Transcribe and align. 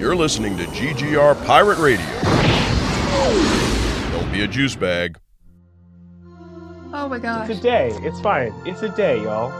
You're 0.00 0.16
listening 0.16 0.56
to 0.56 0.64
GGR 0.64 1.44
Pirate 1.44 1.76
Radio. 1.76 2.06
Don't 4.12 4.32
be 4.32 4.40
a 4.40 4.48
juice 4.48 4.74
bag. 4.74 5.18
Oh 6.94 7.06
my 7.06 7.18
gosh. 7.18 7.50
It's 7.50 7.60
a 7.60 7.62
day. 7.62 7.90
It's 8.00 8.18
fine. 8.18 8.54
It's 8.64 8.80
a 8.80 8.88
day, 8.88 9.22
y'all. 9.22 9.50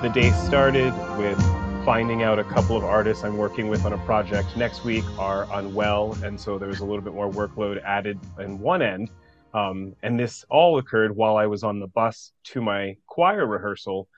The 0.00 0.08
day 0.08 0.30
started 0.30 0.94
with 1.18 1.38
finding 1.84 2.22
out 2.22 2.38
a 2.38 2.44
couple 2.44 2.78
of 2.78 2.84
artists 2.84 3.24
I'm 3.24 3.36
working 3.36 3.68
with 3.68 3.84
on 3.84 3.92
a 3.92 3.98
project 3.98 4.56
next 4.56 4.84
week 4.84 5.04
are 5.18 5.46
unwell, 5.52 6.16
and 6.24 6.40
so 6.40 6.56
there 6.56 6.68
was 6.68 6.80
a 6.80 6.86
little 6.86 7.02
bit 7.02 7.12
more 7.12 7.30
workload 7.30 7.82
added 7.84 8.18
in 8.38 8.58
one 8.58 8.80
end. 8.80 9.10
Um, 9.52 9.94
and 10.02 10.18
this 10.18 10.44
all 10.48 10.78
occurred 10.78 11.14
while 11.14 11.36
I 11.36 11.46
was 11.46 11.62
on 11.64 11.80
the 11.80 11.88
bus 11.88 12.32
to 12.44 12.60
my 12.60 12.96
choir 13.06 13.46
rehearsal 13.46 14.08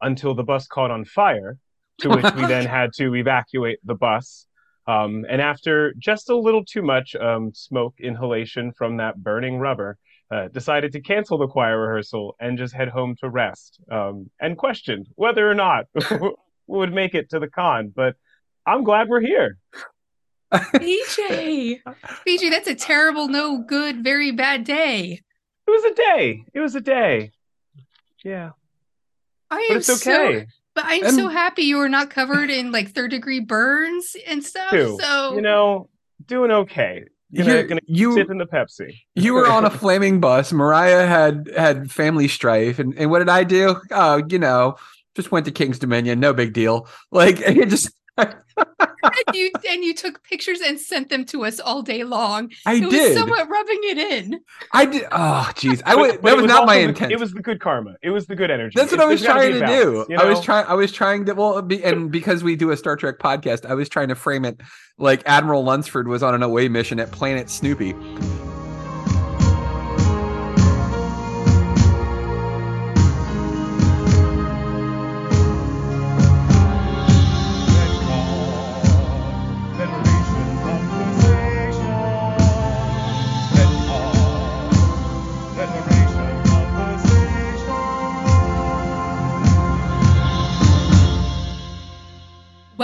until 0.00 0.34
the 0.34 0.44
bus 0.44 0.66
caught 0.66 0.90
on 0.90 1.04
fire, 1.04 1.58
to 2.00 2.10
which 2.10 2.34
we 2.34 2.46
then 2.46 2.66
had 2.78 2.92
to 2.94 3.14
evacuate 3.14 3.78
the 3.84 3.94
bus. 3.94 4.46
Um, 4.86 5.26
and 5.28 5.40
after 5.40 5.94
just 5.98 6.30
a 6.30 6.36
little 6.36 6.64
too 6.64 6.82
much 6.82 7.16
um, 7.16 7.52
smoke 7.54 7.94
inhalation 7.98 8.72
from 8.72 8.98
that 8.98 9.16
burning 9.16 9.58
rubber, 9.58 9.98
uh, 10.30 10.48
decided 10.48 10.92
to 10.92 11.00
cancel 11.00 11.38
the 11.38 11.46
choir 11.46 11.78
rehearsal 11.80 12.36
and 12.40 12.58
just 12.58 12.74
head 12.74 12.88
home 12.88 13.16
to 13.20 13.28
rest. 13.28 13.80
Um, 13.90 14.30
and 14.40 14.56
questioned 14.56 15.08
whether 15.14 15.48
or 15.48 15.54
not 15.54 15.86
we 15.94 16.30
would 16.66 16.92
make 16.92 17.14
it 17.14 17.30
to 17.30 17.38
the 17.38 17.48
con. 17.48 17.92
But 17.94 18.16
I'm 18.66 18.84
glad 18.84 19.08
we're 19.08 19.20
here. 19.20 19.58
BJ, 20.52 21.80
BJ, 22.26 22.50
that's 22.50 22.68
a 22.68 22.74
terrible, 22.74 23.28
no 23.28 23.58
good, 23.58 24.02
very 24.04 24.30
bad 24.32 24.64
day. 24.64 25.20
It 25.66 25.70
was 25.70 25.84
a 25.84 25.94
day. 25.94 26.44
It 26.54 26.60
was 26.60 26.74
a 26.74 26.80
day. 26.80 27.32
Yeah, 28.24 28.50
I 29.50 29.66
but 29.68 29.70
am 29.72 29.76
it's 29.78 29.90
okay. 29.90 30.40
so, 30.40 30.46
but 30.74 30.84
I'm 30.86 31.04
And- 31.04 31.14
so 31.16 31.28
happy 31.28 31.62
you 31.62 31.76
were 31.78 31.88
not 31.88 32.10
covered 32.10 32.50
in 32.50 32.72
like 32.72 32.90
third 32.92 33.10
degree 33.10 33.40
burns 33.40 34.16
and 34.26 34.42
stuff. 34.44 34.70
Too. 34.70 34.98
So 35.00 35.34
You 35.34 35.42
know, 35.42 35.88
doing 36.26 36.50
okay. 36.50 37.04
Gonna, 37.34 37.50
You're- 37.52 37.62
gonna 37.68 37.80
you- 37.86 38.14
sip 38.14 38.30
in 38.30 38.38
the 38.38 38.46
Pepsi. 38.46 39.00
You 39.16 39.34
were 39.34 39.48
on 39.48 39.64
a 39.64 39.70
flaming 39.78 40.20
bus. 40.20 40.52
Mariah 40.52 41.06
had 41.06 41.50
had 41.56 41.90
family 41.90 42.28
strife, 42.28 42.78
and, 42.78 42.96
and 42.96 43.10
what 43.10 43.18
did 43.18 43.28
I 43.28 43.42
do? 43.44 43.76
Oh, 43.90 44.22
you 44.28 44.38
know, 44.38 44.76
just 45.16 45.32
went 45.32 45.46
to 45.46 45.52
King's 45.52 45.78
Dominion. 45.80 46.20
No 46.20 46.32
big 46.32 46.52
deal. 46.52 46.88
Like 47.10 47.40
and 47.46 47.56
it 47.62 47.68
just, 47.68 47.90
I, 48.16 48.34
and 49.26 49.36
you 49.36 49.50
and 49.70 49.84
you 49.84 49.94
took 49.94 50.22
pictures 50.22 50.60
and 50.60 50.78
sent 50.78 51.08
them 51.08 51.24
to 51.26 51.44
us 51.44 51.60
all 51.60 51.82
day 51.82 52.04
long. 52.04 52.50
I 52.66 52.74
it 52.74 52.90
did. 52.90 53.08
was 53.10 53.18
somewhat 53.18 53.48
rubbing 53.48 53.78
it 53.82 53.98
in. 53.98 54.40
I 54.72 54.86
did. 54.86 55.04
Oh, 55.12 55.50
jeez. 55.54 55.82
I 55.84 55.94
was 55.94 56.12
that 56.18 56.32
it 56.32 56.36
was, 56.36 56.44
not 56.46 56.60
also 56.62 56.66
my 56.66 56.76
the- 56.78 56.88
intent. 56.88 57.12
It 57.12 57.20
was 57.20 57.32
the 57.32 57.42
good 57.42 57.60
karma. 57.60 57.96
It 58.02 58.10
was 58.10 58.26
the 58.26 58.36
good 58.36 58.50
energy. 58.50 58.74
That's 58.76 58.90
what 58.92 59.00
It- 59.00 59.04
I 59.04 59.06
was 59.06 59.22
trying 59.22 59.52
to 59.52 59.64
a 59.64 59.66
do. 59.66 59.92
balance, 59.92 60.08
you 60.10 60.16
I 60.16 60.24
was 60.24 60.40
trying. 60.40 60.66
I 60.66 60.74
was 60.74 60.92
trying 60.92 61.24
to. 61.26 61.34
Well, 61.34 61.60
be, 61.62 61.82
and 61.84 62.10
because 62.10 62.42
we 62.44 62.56
do 62.56 62.70
a 62.70 62.76
Star 62.76 62.96
Trek 62.96 63.18
podcast, 63.18 63.66
I 63.66 63.74
was 63.74 63.88
trying 63.88 64.08
to 64.08 64.14
frame 64.14 64.44
it 64.44 64.60
like 64.98 65.22
Admiral 65.26 65.64
Lunsford 65.64 66.08
was 66.08 66.22
on 66.22 66.34
an 66.34 66.42
away 66.42 66.68
mission 66.68 67.00
at 67.00 67.10
Planet 67.12 67.50
Snoopy. 67.50 67.94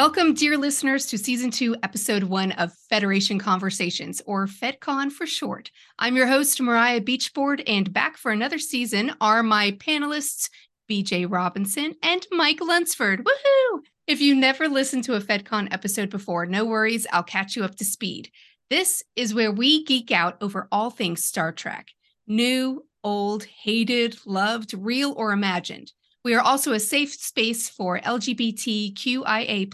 Welcome, 0.03 0.35
dear 0.35 0.59
listeners, 0.59 1.07
to 1.07 1.17
season 1.17 1.53
two, 1.53 1.77
episode 1.85 2.25
one 2.25 2.51
of 2.51 2.73
Federation 2.91 3.39
Conversations, 3.39 4.21
or 4.27 4.49
FedCon 4.49 5.13
for 5.13 5.29
short. 5.29 5.71
I'm 5.97 6.17
your 6.17 6.27
host, 6.27 6.61
Mariah 6.61 7.01
Beachboard, 7.01 7.63
and 7.69 7.93
back 7.93 8.17
for 8.17 8.33
another 8.33 8.59
season 8.59 9.13
are 9.21 9.45
my 9.45 9.71
panelists, 9.71 10.51
BJ 10.91 11.31
Robinson 11.31 11.95
and 12.03 12.27
Mike 12.33 12.61
Lunsford. 12.61 13.25
Woohoo! 13.25 13.83
If 14.09 14.21
you 14.21 14.35
never 14.35 14.67
listened 14.67 15.05
to 15.05 15.15
a 15.15 15.21
FedCon 15.21 15.73
episode 15.73 16.11
before, 16.11 16.47
no 16.47 16.65
worries, 16.65 17.07
I'll 17.13 17.23
catch 17.23 17.55
you 17.55 17.63
up 17.63 17.77
to 17.77 17.84
speed. 17.84 18.29
This 18.71 19.05
is 19.15 19.33
where 19.33 19.53
we 19.53 19.84
geek 19.84 20.11
out 20.11 20.37
over 20.41 20.67
all 20.73 20.91
things 20.91 21.25
Star 21.25 21.53
Trek 21.53 21.91
new, 22.27 22.84
old, 23.05 23.45
hated, 23.45 24.19
loved, 24.27 24.75
real, 24.75 25.13
or 25.13 25.31
imagined. 25.31 25.93
We 26.25 26.34
are 26.34 26.41
also 26.41 26.72
a 26.72 26.78
safe 26.78 27.12
space 27.12 27.69
for 27.69 27.99
LGBTQIA, 27.99 29.69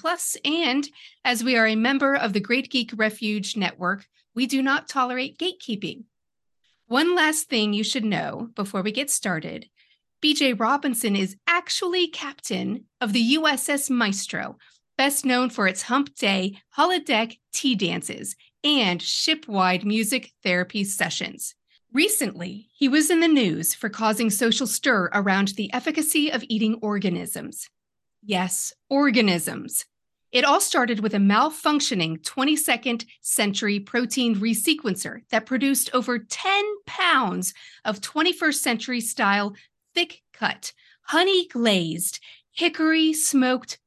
and 0.47 0.89
as 1.23 1.45
we 1.45 1.57
are 1.57 1.67
a 1.67 1.77
member 1.77 2.15
of 2.15 2.33
the 2.33 2.41
Great 2.41 2.71
Geek 2.71 2.93
Refuge 2.97 3.55
Network, 3.55 4.07
we 4.35 4.47
do 4.47 4.63
not 4.63 4.89
tolerate 4.89 5.39
gatekeeping. 5.39 6.05
One 6.87 7.15
last 7.15 7.51
thing 7.51 7.75
you 7.75 7.85
should 7.85 8.05
know 8.05 8.49
before 8.55 8.81
we 8.81 8.93
get 8.93 9.11
started 9.11 9.69
BJ 10.25 10.59
Robinson 10.59 11.15
is 11.15 11.37
actually 11.47 12.09
captain 12.09 12.87
of 13.01 13.13
the 13.13 13.35
USS 13.35 13.91
Maestro, 13.91 14.57
best 14.97 15.25
known 15.25 15.51
for 15.51 15.69
its 15.69 15.83
hump 15.83 16.15
day 16.17 16.59
holodeck 16.77 17.39
tea 17.53 17.75
dances 17.75 18.35
and 18.65 19.01
ship-wide 19.01 19.85
music 19.85 20.33
therapy 20.43 20.83
sessions. 20.83 21.55
Recently, 21.93 22.69
he 22.75 22.87
was 22.87 23.11
in 23.11 23.21
the 23.21 23.29
news 23.29 23.75
for 23.75 23.89
causing 23.89 24.29
social 24.29 24.67
stir 24.67 25.09
around 25.15 25.49
the 25.49 25.73
efficacy 25.73 26.31
of 26.31 26.45
eating 26.49 26.79
organisms. 26.83 27.71
Yes, 28.23 28.75
organisms. 28.91 29.87
It 30.31 30.45
all 30.45 30.61
started 30.61 31.01
with 31.01 31.15
a 31.15 31.19
malfunctioning 31.19 32.21
22nd 32.21 33.07
century 33.23 33.81
protein 33.81 34.37
resequencer 34.37 35.21
that 35.31 35.47
produced 35.47 35.89
over 35.95 36.19
10 36.19 36.65
pounds 36.87 37.55
of 37.87 38.03
21st 38.03 38.55
century 38.61 39.01
style 39.01 39.55
thick 39.95 40.21
cut, 40.35 40.75
honey 41.01 41.49
glazed, 41.49 42.21
hickory 42.53 43.15
smoked 43.15 43.79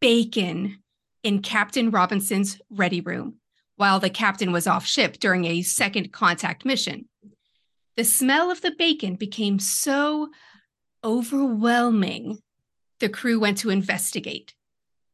bacon 0.00 0.78
in 1.22 1.42
Captain 1.42 1.92
Robinson's 1.92 2.60
ready 2.70 3.00
room 3.00 3.36
while 3.76 4.00
the 4.00 4.10
captain 4.10 4.52
was 4.52 4.66
off 4.66 4.86
ship 4.86 5.18
during 5.18 5.44
a 5.44 5.62
second 5.62 6.12
contact 6.12 6.64
mission. 6.64 7.06
The 7.96 8.04
smell 8.04 8.50
of 8.50 8.60
the 8.60 8.72
bacon 8.72 9.14
became 9.14 9.58
so 9.58 10.30
overwhelming, 11.02 12.42
the 13.00 13.08
crew 13.08 13.40
went 13.40 13.58
to 13.58 13.70
investigate. 13.70 14.54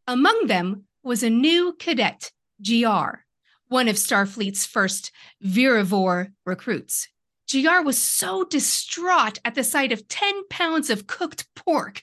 Among 0.06 0.46
them 0.46 0.84
was 1.02 1.22
a 1.22 1.30
new 1.30 1.74
cadet, 1.78 2.32
GR, 2.64 3.20
one 3.68 3.88
of 3.88 3.96
Starfleet's 3.96 4.66
first 4.66 5.12
Virivore 5.44 6.32
recruits. 6.44 7.08
GR 7.50 7.82
was 7.82 7.98
so 7.98 8.44
distraught 8.44 9.38
at 9.44 9.54
the 9.54 9.64
sight 9.64 9.92
of 9.92 10.08
10 10.08 10.48
pounds 10.48 10.90
of 10.90 11.06
cooked 11.06 11.46
pork 11.54 12.02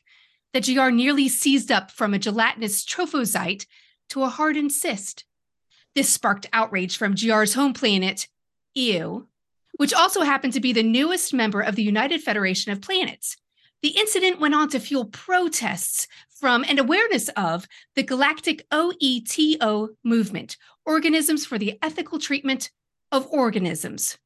that 0.54 0.66
GR 0.66 0.90
nearly 0.90 1.28
seized 1.28 1.72
up 1.72 1.92
from 1.92 2.14
a 2.14 2.20
gelatinous 2.20 2.86
trophocyte 2.86 3.66
to 4.10 4.24
a 4.24 4.30
hardened 4.30 4.72
cyst. 4.72 5.26
This 5.96 6.10
sparked 6.10 6.48
outrage 6.54 6.98
from 6.98 7.16
GR's 7.16 7.54
home 7.54 7.74
planet, 7.74 8.28
Ew, 8.76 9.28
which 9.78 9.94
also 9.94 10.22
happened 10.22 10.54
to 10.54 10.60
be 10.60 10.74
the 10.74 10.84
newest 10.84 11.34
member 11.34 11.62
of 11.62 11.76
the 11.76 11.84
United 11.84 12.22
Federation 12.22 12.72
of 12.72 12.82
Planets. 12.82 13.38
The 13.82 13.90
incident 13.90 14.40
went 14.40 14.56
on 14.56 14.70
to 14.70 14.80
fuel 14.80 15.06
protests 15.06 16.08
from 16.40 16.66
and 16.68 16.80
awareness 16.80 17.30
of 17.30 17.68
the 17.96 18.04
galactic 18.04 18.68
OETO 18.72 19.90
movement, 20.04 20.58
Organisms 20.86 21.46
for 21.46 21.58
the 21.58 21.78
Ethical 21.82 22.20
Treatment 22.20 22.72
of 23.12 23.28
Organisms. 23.28 24.18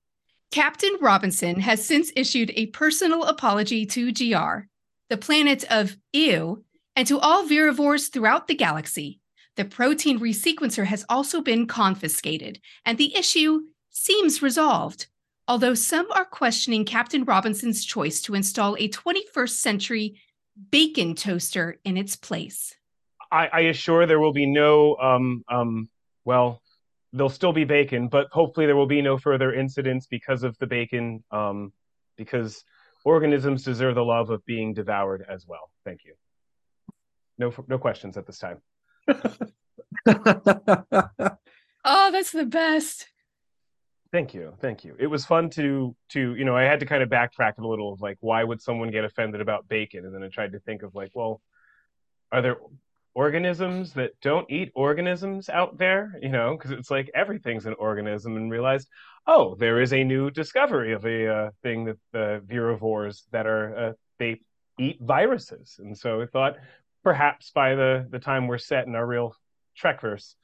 Captain 0.51 0.95
Robinson 1.01 1.59
has 1.59 1.83
since 1.83 2.11
issued 2.15 2.51
a 2.55 2.67
personal 2.67 3.23
apology 3.23 3.85
to 3.87 4.11
GR, 4.11 4.67
the 5.09 5.17
planet 5.17 5.63
of 5.69 5.97
Ew, 6.13 6.63
and 6.95 7.07
to 7.07 7.19
all 7.19 7.43
virivores 7.43 8.11
throughout 8.11 8.47
the 8.47 8.55
galaxy. 8.55 9.19
The 9.55 9.65
protein 9.65 10.19
resequencer 10.19 10.85
has 10.85 11.05
also 11.09 11.41
been 11.41 11.67
confiscated, 11.67 12.59
and 12.85 12.97
the 12.97 13.15
issue 13.15 13.61
seems 13.89 14.41
resolved 14.41 15.07
although 15.47 15.73
some 15.73 16.11
are 16.11 16.25
questioning 16.25 16.85
Captain 16.85 17.23
Robinson's 17.23 17.83
choice 17.83 18.21
to 18.21 18.35
install 18.35 18.75
a 18.77 18.89
21st 18.89 19.49
century 19.49 20.21
bacon 20.71 21.15
toaster 21.15 21.79
in 21.83 21.97
its 21.97 22.15
place. 22.15 22.75
I, 23.31 23.47
I 23.47 23.59
assure 23.61 24.05
there 24.05 24.19
will 24.19 24.33
be 24.33 24.45
no, 24.45 24.95
um, 24.97 25.43
um, 25.49 25.89
well, 26.23 26.61
there'll 27.11 27.29
still 27.29 27.53
be 27.53 27.63
bacon, 27.63 28.07
but 28.07 28.27
hopefully 28.31 28.65
there 28.65 28.75
will 28.75 28.85
be 28.85 29.01
no 29.01 29.17
further 29.17 29.53
incidents 29.53 30.07
because 30.07 30.43
of 30.43 30.57
the 30.59 30.67
bacon, 30.67 31.23
um, 31.31 31.73
because 32.15 32.63
organisms 33.03 33.63
deserve 33.63 33.95
the 33.95 34.03
love 34.03 34.29
of 34.29 34.45
being 34.45 34.73
devoured 34.73 35.25
as 35.27 35.45
well. 35.47 35.71
Thank 35.83 36.05
you. 36.05 36.13
No, 37.37 37.53
no 37.67 37.77
questions 37.77 38.17
at 38.17 38.27
this 38.27 38.39
time. 38.39 38.61
Oh, 41.85 42.11
that's 42.11 42.31
the 42.31 42.45
best. 42.45 43.07
Thank 44.13 44.35
you, 44.35 44.53
thank 44.61 44.85
you. 44.85 44.95
It 44.99 45.07
was 45.07 45.25
fun 45.25 45.49
to 45.51 45.95
to 46.09 46.35
you 46.35 46.45
know 46.45 46.55
I 46.55 46.65
had 46.65 46.79
to 46.81 46.85
kind 46.85 47.01
of 47.01 47.09
backtrack 47.09 47.57
a 47.57 47.67
little 47.67 47.91
of 47.91 47.99
like 47.99 48.17
why 48.19 48.43
would 48.43 48.61
someone 48.61 48.91
get 48.91 49.03
offended 49.03 49.41
about 49.41 49.67
bacon, 49.67 50.05
and 50.05 50.13
then 50.13 50.21
I 50.21 50.27
tried 50.27 50.51
to 50.51 50.59
think 50.59 50.83
of 50.83 50.93
like, 50.93 51.09
well, 51.15 51.41
are 52.31 52.43
there 52.43 52.57
organisms 53.15 53.93
that 53.93 54.11
don't 54.21 54.49
eat 54.51 54.71
organisms 54.75 55.49
out 55.49 55.79
there? 55.79 56.13
You 56.21 56.29
know, 56.29 56.55
because 56.55 56.69
it's 56.69 56.91
like 56.91 57.09
everything's 57.15 57.65
an 57.65 57.73
organism, 57.79 58.37
and 58.37 58.51
realized, 58.51 58.87
oh, 59.25 59.55
there 59.55 59.81
is 59.81 59.93
a 59.93 60.03
new 60.03 60.29
discovery 60.29 60.93
of 60.93 61.03
a 61.07 61.27
uh, 61.27 61.49
thing 61.63 61.85
that 61.85 61.97
the 62.11 62.43
virivores 62.45 63.23
that 63.31 63.47
are 63.47 63.75
uh, 63.75 63.93
they 64.19 64.41
eat 64.79 64.99
viruses, 65.01 65.77
and 65.79 65.97
so 65.97 66.21
I 66.21 66.27
thought 66.27 66.57
perhaps 67.03 67.49
by 67.49 67.73
the 67.73 68.07
the 68.11 68.19
time 68.19 68.45
we're 68.45 68.59
set 68.59 68.85
in 68.85 68.93
our 68.93 69.07
real 69.07 69.35
Trekverse 69.75 70.35
uh, 70.35 70.42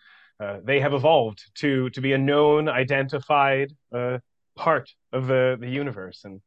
they 0.63 0.80
have 0.80 0.94
evolved 0.94 1.44
to 1.56 1.89
to 1.91 2.01
be 2.01 2.13
a 2.13 2.18
known, 2.18 2.69
identified 2.69 3.74
uh, 3.94 4.19
part 4.56 4.91
of 5.12 5.27
the 5.27 5.57
the 5.59 5.69
universe 5.69 6.21
and 6.24 6.41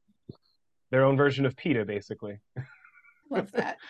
their 0.90 1.04
own 1.04 1.16
version 1.16 1.46
of 1.46 1.56
PETA, 1.56 1.84
basically. 1.84 2.38
Love 3.30 3.50
that. 3.52 3.78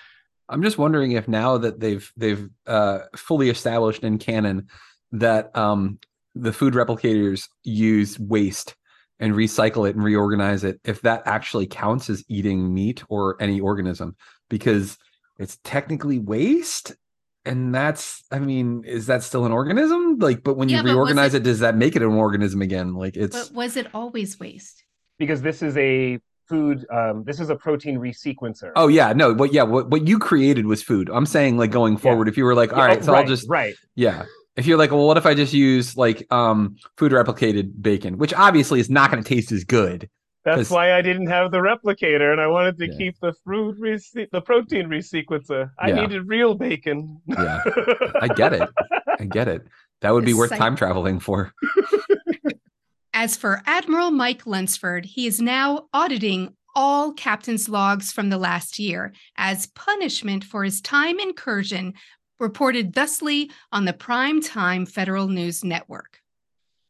I'm 0.49 0.63
just 0.63 0.79
wondering 0.79 1.13
if 1.13 1.29
now 1.29 1.59
that 1.59 1.81
they've 1.81 2.11
they've 2.17 2.49
uh, 2.67 3.01
fully 3.17 3.49
established 3.49 4.05
in 4.05 4.19
canon 4.19 4.69
that 5.13 5.57
um, 5.57 5.99
the 6.35 6.53
food 6.53 6.75
replicators 6.75 7.49
use 7.63 8.19
waste 8.19 8.75
and 9.19 9.35
recycle 9.35 9.89
it 9.89 9.95
and 9.95 10.05
reorganize 10.05 10.65
it, 10.65 10.81
if 10.85 11.01
that 11.03 11.23
actually 11.27 11.67
counts 11.67 12.11
as 12.11 12.25
eating 12.29 12.75
meat 12.75 13.05
or 13.09 13.37
any 13.41 13.61
organism, 13.61 14.17
because 14.51 14.99
it's 15.39 15.59
technically 15.65 16.19
waste 16.19 16.95
and 17.45 17.75
that's 17.75 18.23
i 18.31 18.39
mean 18.39 18.85
is 18.85 19.07
that 19.07 19.23
still 19.23 19.45
an 19.45 19.53
organism? 19.53 20.19
Like 20.19 20.43
but 20.43 20.57
when 20.57 20.69
Yeah, 20.69 20.79
you 20.79 20.83
but 20.83 20.89
reorganize 20.91 21.35
it- 21.35 21.39
it, 21.39 21.45
does 21.45 21.61
that 21.61 21.77
make 21.77 21.97
it 21.97 22.03
an 22.03 22.09
organism 22.13 22.63
again? 22.63 22.95
Like 22.95 23.17
it's 23.17 23.49
But 23.49 23.57
was 23.57 23.77
it 23.77 23.89
always 23.95 24.39
waste? 24.39 24.85
because 25.19 25.43
this 25.43 25.63
is 25.63 25.77
a 25.77 26.19
food 26.49 26.85
um, 26.93 27.25
this 27.25 27.39
is 27.41 27.49
a 27.51 27.57
protein 27.57 27.99
resequencer. 27.99 28.73
Oh 28.77 28.89
yeah 28.89 29.13
no 29.13 29.35
but 29.35 29.53
yeah 29.53 29.63
what, 29.63 29.91
what 29.91 30.07
you 30.07 30.19
created 30.19 30.67
was 30.67 30.83
food. 30.83 31.11
I'm 31.13 31.27
saying 31.27 31.57
like 31.57 31.71
going 31.71 31.97
forward 31.97 32.29
if 32.29 32.37
you 32.37 32.45
were 32.45 32.55
like 32.55 32.73
all 32.73 32.79
Yeah, 32.81 32.87
right 32.87 33.05
so 33.05 33.13
right, 33.13 33.23
i'll 33.23 33.27
just 33.29 33.49
right. 33.49 33.75
Yeah. 33.95 34.25
If 34.57 34.67
you're 34.67 34.77
like 34.79 34.91
well 34.91 35.07
what 35.07 35.17
if 35.17 35.25
i 35.27 35.35
just 35.35 35.53
use 35.55 35.97
like 35.97 36.31
um 36.33 36.77
food 36.99 37.13
replicated 37.13 37.81
bacon? 37.81 38.19
Which 38.19 38.35
obviously 38.35 38.81
is 38.81 38.91
not 38.91 39.11
going 39.11 39.23
to 39.23 39.29
taste 39.29 39.51
as 39.53 39.65
good 39.65 40.09
that's 40.45 40.57
'Cause- 40.57 40.71
why 40.71 40.93
i 40.95 41.03
didn't 41.03 41.29
have 41.29 41.51
the 41.51 41.59
replicator 41.59 42.33
and 42.33 42.41
i 42.41 42.47
wanted 42.47 42.77
to 42.79 42.87
Yeah. 42.87 42.97
keep 42.99 43.19
the 43.21 43.33
fruit 43.45 43.77
rese- 43.79 44.29
the 44.33 44.41
protein 44.41 44.89
resequencer 44.89 45.71
i 45.79 45.89
Yeah. 45.89 46.01
needed 46.01 46.29
real 46.29 46.55
bacon 46.55 47.21
Yeah. 47.27 47.63
i 48.21 48.29
get 48.29 48.53
it 48.53 48.69
i 49.21 49.25
get 49.25 49.49
it 49.49 49.63
that 50.01 50.13
would 50.13 50.25
be 50.25 50.33
The 50.33 50.39
worth 50.39 50.49
psych- 50.51 50.59
time 50.59 50.77
traveling 50.77 51.21
for 51.21 51.53
As 53.15 53.37
for 53.37 53.61
Admiral 53.67 54.11
Mike 54.11 54.47
Lunsford, 54.47 55.05
he 55.05 55.27
is 55.27 55.39
now 55.39 55.87
auditing 55.93 56.57
all 56.75 57.13
captain's 57.13 57.69
logs 57.69 58.11
from 58.11 58.31
the 58.31 58.39
last 58.39 58.79
year 58.79 59.13
as 59.37 59.67
punishment 59.67 60.43
for 60.45 60.65
his 60.65 60.81
time 60.81 61.21
incursion, 61.21 61.93
reported 62.41 62.95
thusly 62.95 63.51
on 63.71 63.85
the 63.85 63.93
primetime 63.93 64.89
Federal 64.91 65.29
News 65.29 65.63
Network. 65.63 66.22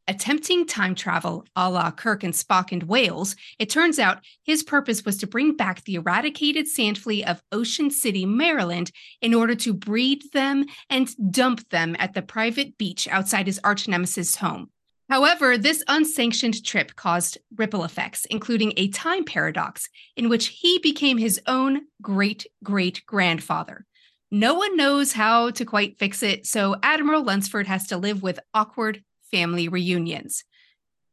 Attempting 0.09 0.67
time 0.67 0.97
travel 0.97 1.45
a 1.55 1.71
la 1.71 1.93
Kirk 1.93 2.25
and 2.25 2.35
Spock 2.35 2.73
and 2.73 2.83
whales, 2.83 3.37
it 3.61 3.71
turns 3.71 4.01
out 4.01 4.25
his 4.43 4.65
purpose 4.65 5.05
was 5.05 5.17
to 5.19 5.29
bring 5.29 5.57
back 5.57 5.85
the 5.85 5.95
eradicated 5.95 6.67
sand 6.67 6.99
flea 6.99 7.25
of 7.25 7.41
Ocean 7.53 7.89
City, 7.89 8.27
Maryland, 8.27 8.91
in 9.21 9.33
order 9.33 9.55
to 9.55 9.73
breed 9.73 10.25
them 10.33 10.67
and 10.91 11.15
dump 11.31 11.69
them 11.71 11.95
at 12.01 12.15
the 12.15 12.23
private 12.23 12.77
beach 12.79 13.07
outside 13.09 13.47
his 13.47 13.61
arch 13.63 13.87
nemesis' 13.87 14.37
home. 14.37 14.71
However, 15.09 15.57
this 15.57 15.85
unsanctioned 15.87 16.65
trip 16.65 16.97
caused 16.97 17.39
ripple 17.55 17.85
effects, 17.85 18.25
including 18.25 18.73
a 18.77 18.89
time 18.89 19.25
paradox 19.25 19.89
in 20.17 20.29
which 20.29 20.49
he 20.49 20.81
became 20.81 21.19
his 21.19 21.41
own 21.47 21.83
great 22.01 22.47
great 22.65 23.07
grandfather. 23.07 23.87
No 24.33 24.55
one 24.55 24.77
knows 24.77 25.13
how 25.13 25.51
to 25.51 25.65
quite 25.65 25.99
fix 25.99 26.25
it, 26.25 26.47
so 26.47 26.75
Admiral 26.83 27.23
Lunsford 27.23 27.69
has 27.69 27.87
to 27.89 27.99
live 27.99 28.23
with 28.23 28.41
awkward 28.53 29.05
family 29.33 29.67
reunions. 29.69 30.45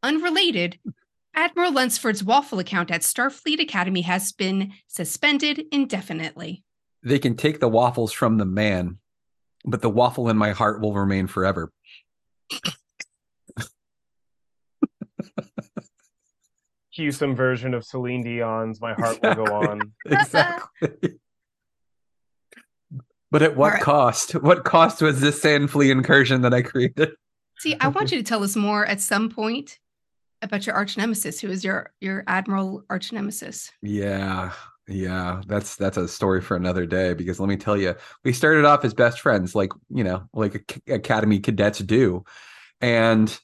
Unrelated, 0.04 0.78
Admiral 1.34 1.72
Lunsford's 1.72 2.24
waffle 2.24 2.60
account 2.60 2.92
at 2.92 3.02
Starfleet 3.02 3.60
Academy 3.62 4.02
has 4.02 4.32
been 4.34 4.74
suspended 4.88 5.64
indefinitely. 5.72 6.64
they 7.02 7.18
can 7.20 7.36
take 7.36 7.60
the 7.60 7.68
waffles 7.70 8.12
from 8.12 8.38
the 8.38 8.46
man 8.46 8.98
but 9.66 9.82
the 9.82 9.90
waffle 9.90 10.30
in 10.30 10.38
my 10.38 10.52
heart 10.52 10.82
will 10.82 10.94
remain 10.94 11.28
forever 11.28 11.72
cue 16.94 17.12
some 17.12 17.36
version 17.36 17.74
of 17.74 17.86
celine 17.86 18.24
dion's 18.24 18.82
my 18.82 18.94
heart 18.94 19.18
will 19.22 19.36
go 19.36 19.54
on 19.54 19.80
exactly. 20.06 21.20
but 23.32 23.42
at 23.44 23.56
what 23.56 23.68
Alright. 23.68 23.84
cost? 23.84 24.32
What 24.34 24.64
cost 24.66 25.02
was 25.02 25.22
this 25.22 25.42
sand 25.42 25.70
flea 25.72 25.92
incursion 25.92 26.42
that 26.42 26.54
I 26.54 26.62
created? 26.64 27.12
See, 27.60 27.76
I 27.80 27.90
want 27.90 28.12
you 28.12 28.18
to 28.18 28.24
tell 28.24 28.44
us 28.44 28.56
more 28.56 28.86
at 28.86 29.02
some 29.02 29.30
point 29.30 29.80
about 30.42 30.66
your 30.66 30.76
arch 30.76 30.98
nemesis, 30.98 31.40
who 31.40 31.50
is 31.50 31.64
your 31.64 31.92
your 32.00 32.24
admiral 32.28 32.86
arch 32.90 33.12
nemesis. 33.12 33.72
Yeah, 33.82 34.54
yeah, 34.88 35.42
that's 35.46 35.76
that's 35.76 35.98
a 35.98 36.08
story 36.08 36.42
for 36.42 36.56
another 36.56 36.86
day. 36.86 37.14
Because 37.14 37.40
let 37.40 37.50
me 37.50 37.58
tell 37.58 37.78
you, 37.78 37.96
we 38.24 38.32
started 38.32 38.66
off 38.66 38.86
as 38.86 38.94
best 38.94 39.20
friends, 39.20 39.56
like 39.56 39.72
you 39.90 40.04
know, 40.04 40.24
like 40.34 40.82
academy 40.88 41.40
cadets 41.40 41.80
do, 41.80 42.24
and 42.80 43.38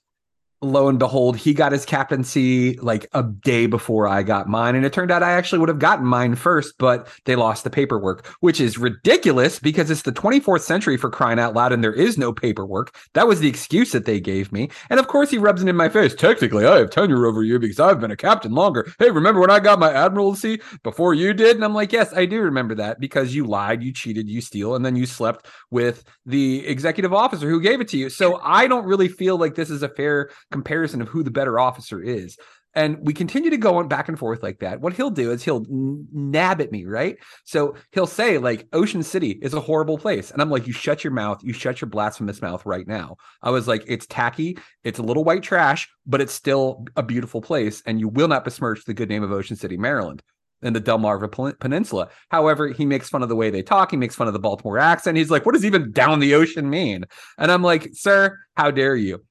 lo 0.62 0.88
and 0.88 1.00
behold, 1.00 1.38
he 1.38 1.54
got 1.54 1.72
his 1.72 1.86
captaincy 1.86 2.78
like 2.78 3.08
a 3.14 3.24
day 3.24 3.66
before 3.66 4.08
I 4.08 4.24
got 4.24 4.48
mine. 4.48 4.76
And 4.76 4.86
it 4.86 4.94
turned 4.94 5.12
out 5.12 5.24
I 5.24 5.32
actually 5.32 5.60
would 5.60 5.70
have 5.70 5.80
gotten 5.80 6.06
mine 6.06 6.36
first, 6.36 6.76
but 6.78 7.08
they 7.26 7.36
lost 7.36 7.64
the 7.64 7.70
paperwork, 7.70 8.26
which 8.40 8.60
is 8.60 8.78
ridiculous 8.78 9.60
because 9.60 9.90
it's 9.90 10.02
the 10.02 10.12
24th 10.12 10.62
century 10.62 10.98
for 10.98 11.10
crying 11.10 11.40
out 11.40 11.54
loud 11.54 11.72
and 11.72 11.84
there 11.84 11.94
is 11.94 12.18
no 12.18 12.34
paperwork. 12.34 12.96
That 13.14 13.28
was 13.28 13.40
the 13.40 13.48
excuse 13.48 13.92
that 13.92 14.06
they 14.06 14.20
gave 14.20 14.52
me. 14.52 14.70
And 14.90 15.00
of 15.00 15.08
course, 15.08 15.30
he 15.30 15.38
rubs 15.38 15.62
it 15.62 15.68
in 15.68 15.76
my 15.76 15.90
face. 15.90 16.16
Technically, 16.16 16.66
I 16.66 16.78
have 16.78 16.90
tenure 16.90 17.26
over 17.26 17.44
you 17.44 17.60
because 17.60 17.80
I've 17.80 18.00
been 18.00 18.12
a 18.12 18.18
captain 18.18 18.54
longer. 18.54 18.92
Hey, 19.00 19.12
remember 19.12 19.40
when 19.40 19.52
I 19.52 19.60
got 19.60 19.80
my 19.80 19.94
admiralty 19.94 20.62
before 20.84 21.14
you 21.14 21.34
did? 21.34 21.56
And 21.56 21.66
I'm 21.66 21.74
like, 21.74 21.92
yes, 21.92 22.14
I 22.14 22.26
do 22.26 22.42
remember 22.42 22.76
that 22.76 23.00
because 23.00 23.36
you 23.36 23.46
lied, 23.46 23.84
you 23.84 23.92
cheated, 23.92 24.30
you 24.30 24.42
steal, 24.42 24.76
and 24.76 24.86
then 24.86 24.96
you 24.96 25.06
slept 25.06 25.48
with 25.72 26.04
the 26.26 26.66
executive 26.68 27.14
officer 27.14 27.50
who 27.50 27.62
gave 27.62 27.82
it 27.82 27.88
to 27.90 27.98
you. 27.98 28.10
So 28.10 28.40
I 28.42 28.68
don't 28.68 28.86
really 28.86 29.08
feel 29.08 29.38
like 29.38 29.56
this 29.56 29.70
is 29.70 29.84
a 29.84 29.90
fair 29.90 30.30
comparison 30.52 31.02
of 31.02 31.08
who 31.08 31.24
the 31.24 31.32
better 31.32 31.60
officer 31.60 32.02
is. 32.02 32.38
And 32.78 32.98
we 33.00 33.14
continue 33.14 33.50
to 33.52 33.58
go 33.58 33.78
on 33.78 33.88
back 33.88 34.10
and 34.10 34.20
forth 34.20 34.44
like 34.44 34.60
that. 34.60 34.82
What 34.82 34.92
he'll 34.92 35.10
do 35.10 35.32
is 35.32 35.42
he'll 35.42 35.66
nab 35.70 36.60
at 36.60 36.74
me, 36.74 36.84
right? 36.84 37.18
So 37.46 37.76
he'll 37.94 38.06
say, 38.06 38.38
like, 38.38 38.68
Ocean 38.74 39.02
City 39.02 39.40
is 39.42 39.54
a 39.54 39.62
horrible 39.62 39.98
place. 39.98 40.30
And 40.30 40.42
I'm 40.42 40.50
like, 40.50 40.68
you 40.68 40.74
shut 40.74 41.02
your 41.02 41.14
mouth. 41.14 41.42
You 41.42 41.54
shut 41.54 41.80
your 41.80 41.90
blasphemous 41.90 42.42
mouth 42.42 42.66
right 42.66 42.86
now. 42.86 43.16
I 43.42 43.52
was 43.52 43.66
like, 43.66 43.86
it's 43.88 44.06
tacky. 44.06 44.58
It's 44.84 45.00
a 45.00 45.04
little 45.04 45.24
white 45.24 45.42
trash, 45.42 45.88
but 46.06 46.20
it's 46.20 46.34
still 46.34 46.86
a 46.98 47.04
beautiful 47.04 47.42
place. 47.42 47.82
And 47.86 47.98
you 47.98 48.10
will 48.10 48.28
not 48.28 48.44
besmirch 48.44 48.84
the 48.84 48.94
good 48.94 49.08
name 49.08 49.24
of 49.24 49.32
Ocean 49.32 49.56
City, 49.56 49.78
Maryland 49.78 50.22
and 50.62 50.76
the 50.76 50.82
Delmarva 50.82 51.60
Peninsula. 51.60 52.10
However, 52.30 52.68
he 52.70 52.86
makes 52.86 53.08
fun 53.08 53.24
of 53.24 53.30
the 53.30 53.36
way 53.36 53.52
they 53.52 53.62
talk. 53.62 53.92
He 53.92 53.98
makes 53.98 54.16
fun 54.16 54.28
of 54.28 54.34
the 54.34 54.40
Baltimore 54.40 54.80
accent. 54.80 55.18
He's 55.18 55.32
like, 55.32 55.46
what 55.46 55.54
does 55.54 55.66
even 55.66 55.92
down 55.92 56.20
the 56.20 56.34
ocean 56.34 56.70
mean? 56.70 57.06
And 57.38 57.52
I'm 57.52 57.62
like, 57.62 57.90
sir, 57.94 58.38
how 58.58 58.72
dare 58.72 58.96
you? 58.96 59.24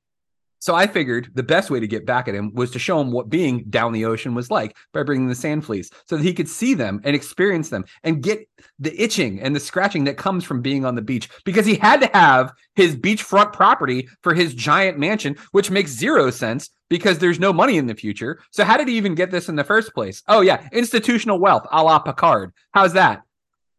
So 0.64 0.75
I 0.75 0.87
figured 0.87 1.28
the 1.35 1.42
best 1.42 1.68
way 1.68 1.78
to 1.78 1.87
get 1.87 2.06
back 2.06 2.26
at 2.26 2.35
him 2.35 2.50
was 2.54 2.71
to 2.71 2.78
show 2.78 2.99
him 2.99 3.12
what 3.12 3.28
being 3.28 3.64
down 3.68 3.92
the 3.92 4.06
ocean 4.06 4.35
was 4.35 4.50
like 4.50 4.75
by 4.94 5.02
bringing 5.02 5.28
the 5.28 5.35
sand 5.35 5.62
fleas 5.62 5.90
so 6.06 6.16
that 6.16 6.23
he 6.23 6.33
could 6.33 6.49
see 6.49 6.73
them 6.73 7.02
and 7.04 7.14
experience 7.14 7.68
them 7.68 7.85
and 8.02 8.23
get 8.23 8.49
the 8.78 8.99
itching 8.99 9.42
and 9.42 9.54
the 9.54 9.61
scratching 9.61 10.04
that 10.04 10.16
comes 10.16 10.42
from 10.42 10.62
being 10.62 10.87
on 10.87 10.94
the 10.94 11.02
beach 11.02 11.28
because 11.44 11.66
he 11.66 11.75
had 11.75 12.00
to 12.00 12.09
have 12.14 12.50
his 12.76 12.97
beachfront 12.97 13.52
property 13.52 14.09
for 14.23 14.33
his 14.33 14.54
giant 14.54 14.99
mansion, 14.99 15.37
which 15.52 15.71
makes 15.71 15.90
zero 15.90 16.30
sense 16.30 16.71
because 16.88 17.18
there's 17.18 17.38
no 17.38 17.52
money 17.52 17.76
in 17.76 17.87
the 17.87 17.94
future. 17.94 18.40
So 18.50 18.64
how 18.64 18.78
did 18.78 18.88
he 18.88 18.97
even 18.97 19.14
get 19.14 19.30
this 19.30 19.50
in 19.50 19.56
the 19.56 19.64
first 19.64 19.92
place? 19.92 20.23
Oh 20.28 20.40
yeah, 20.40 20.66
institutional 20.73 21.38
wealth 21.38 21.66
a 21.73 21.83
la 21.83 21.99
Picard. 21.99 22.54
How's 22.73 22.94
that? 22.94 23.21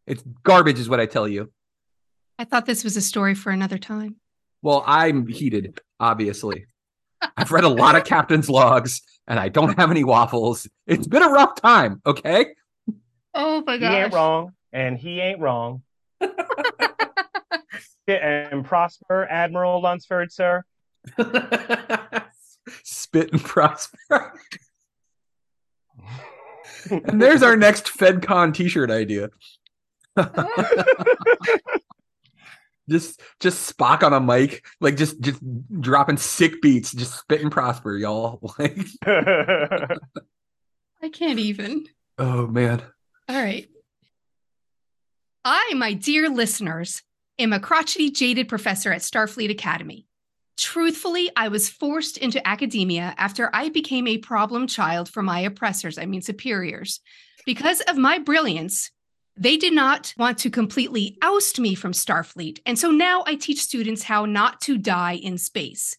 It's 0.06 0.22
garbage 0.44 0.78
is 0.78 0.88
what 0.88 1.00
I 1.00 1.06
tell 1.06 1.26
you. 1.26 1.50
I 2.38 2.44
thought 2.44 2.64
this 2.64 2.84
was 2.84 2.96
a 2.96 3.02
story 3.02 3.34
for 3.34 3.50
another 3.50 3.76
time. 3.76 4.20
Well, 4.62 4.84
I'm 4.86 5.26
heated, 5.26 5.80
obviously. 5.98 6.66
I've 7.36 7.50
read 7.52 7.64
a 7.64 7.68
lot 7.68 7.96
of 7.96 8.04
captain's 8.04 8.48
logs 8.50 9.02
and 9.26 9.38
I 9.40 9.48
don't 9.48 9.78
have 9.78 9.90
any 9.90 10.04
waffles. 10.04 10.68
It's 10.86 11.06
been 11.06 11.22
a 11.22 11.28
rough 11.28 11.60
time, 11.60 12.00
okay? 12.06 12.54
Oh 13.34 13.62
my 13.66 13.78
god. 13.78 13.90
he 13.90 13.96
ain't 13.96 14.14
wrong 14.14 14.52
and 14.72 14.96
he 14.98 15.20
ain't 15.20 15.40
wrong 15.40 15.82
Yeah, 18.08 18.48
and 18.52 18.64
prosper 18.64 19.26
admiral 19.28 19.82
lunsford 19.82 20.30
sir 20.32 20.64
Spit 22.84 23.32
and 23.32 23.42
prosper. 23.42 24.32
and 26.90 27.20
there's 27.20 27.42
our 27.42 27.56
next 27.56 27.86
FedCon 27.86 28.52
t-shirt 28.54 28.90
idea. 28.90 29.30
just 32.88 33.20
just 33.40 33.76
Spock 33.76 34.02
on 34.02 34.12
a 34.12 34.20
mic, 34.20 34.64
like 34.80 34.96
just 34.96 35.20
just 35.20 35.40
dropping 35.80 36.16
sick 36.16 36.60
beats, 36.62 36.92
just 36.92 37.18
spit 37.18 37.42
and 37.42 37.52
prosper, 37.52 37.96
y'all. 37.96 38.40
Like, 38.58 38.78
I 41.02 41.08
can't 41.10 41.38
even. 41.38 41.86
oh 42.18 42.46
man. 42.46 42.82
All 43.28 43.36
right. 43.36 43.68
I, 45.44 45.74
my 45.76 45.92
dear 45.92 46.28
listeners, 46.28 47.02
am 47.38 47.52
a 47.52 47.60
crotchety, 47.60 48.10
jaded 48.10 48.48
professor 48.48 48.92
at 48.92 49.02
Starfleet 49.02 49.50
Academy. 49.50 50.06
Truthfully, 50.56 51.30
I 51.36 51.48
was 51.48 51.68
forced 51.68 52.16
into 52.16 52.46
academia 52.46 53.14
after 53.18 53.50
I 53.52 53.68
became 53.68 54.06
a 54.06 54.18
problem 54.18 54.66
child 54.66 55.08
for 55.08 55.22
my 55.22 55.40
oppressors, 55.40 55.98
I 55.98 56.06
mean 56.06 56.22
superiors. 56.22 57.00
Because 57.44 57.80
of 57.82 57.96
my 57.96 58.18
brilliance, 58.18 58.90
they 59.36 59.56
did 59.56 59.72
not 59.72 60.14
want 60.16 60.38
to 60.38 60.50
completely 60.50 61.18
oust 61.22 61.60
me 61.60 61.74
from 61.74 61.92
Starfleet. 61.92 62.60
And 62.64 62.78
so 62.78 62.90
now 62.90 63.22
I 63.26 63.34
teach 63.34 63.60
students 63.60 64.02
how 64.02 64.24
not 64.24 64.60
to 64.62 64.78
die 64.78 65.14
in 65.14 65.36
space. 65.38 65.96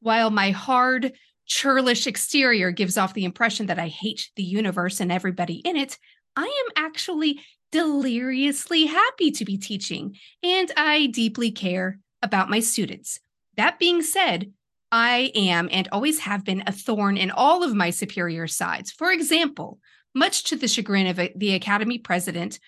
While 0.00 0.30
my 0.30 0.50
hard, 0.50 1.12
churlish 1.46 2.06
exterior 2.06 2.70
gives 2.70 2.96
off 2.96 3.14
the 3.14 3.24
impression 3.24 3.66
that 3.66 3.78
I 3.78 3.88
hate 3.88 4.30
the 4.36 4.42
universe 4.42 5.00
and 5.00 5.12
everybody 5.12 5.56
in 5.56 5.76
it, 5.76 5.98
I 6.36 6.44
am 6.44 6.84
actually 6.84 7.40
deliriously 7.72 8.86
happy 8.86 9.30
to 9.32 9.44
be 9.44 9.58
teaching, 9.58 10.16
and 10.42 10.70
I 10.76 11.06
deeply 11.06 11.50
care 11.50 11.98
about 12.22 12.48
my 12.48 12.60
students. 12.60 13.20
That 13.56 13.78
being 13.78 14.02
said, 14.02 14.52
I 14.90 15.32
am 15.34 15.68
and 15.70 15.88
always 15.92 16.20
have 16.20 16.44
been 16.44 16.62
a 16.66 16.72
thorn 16.72 17.18
in 17.18 17.30
all 17.30 17.62
of 17.62 17.74
my 17.74 17.90
superior 17.90 18.46
sides. 18.46 18.90
For 18.90 19.10
example, 19.12 19.80
much 20.14 20.44
to 20.44 20.56
the 20.56 20.68
chagrin 20.68 21.06
of 21.06 21.20
the 21.36 21.54
Academy 21.54 21.98
president, 21.98 22.58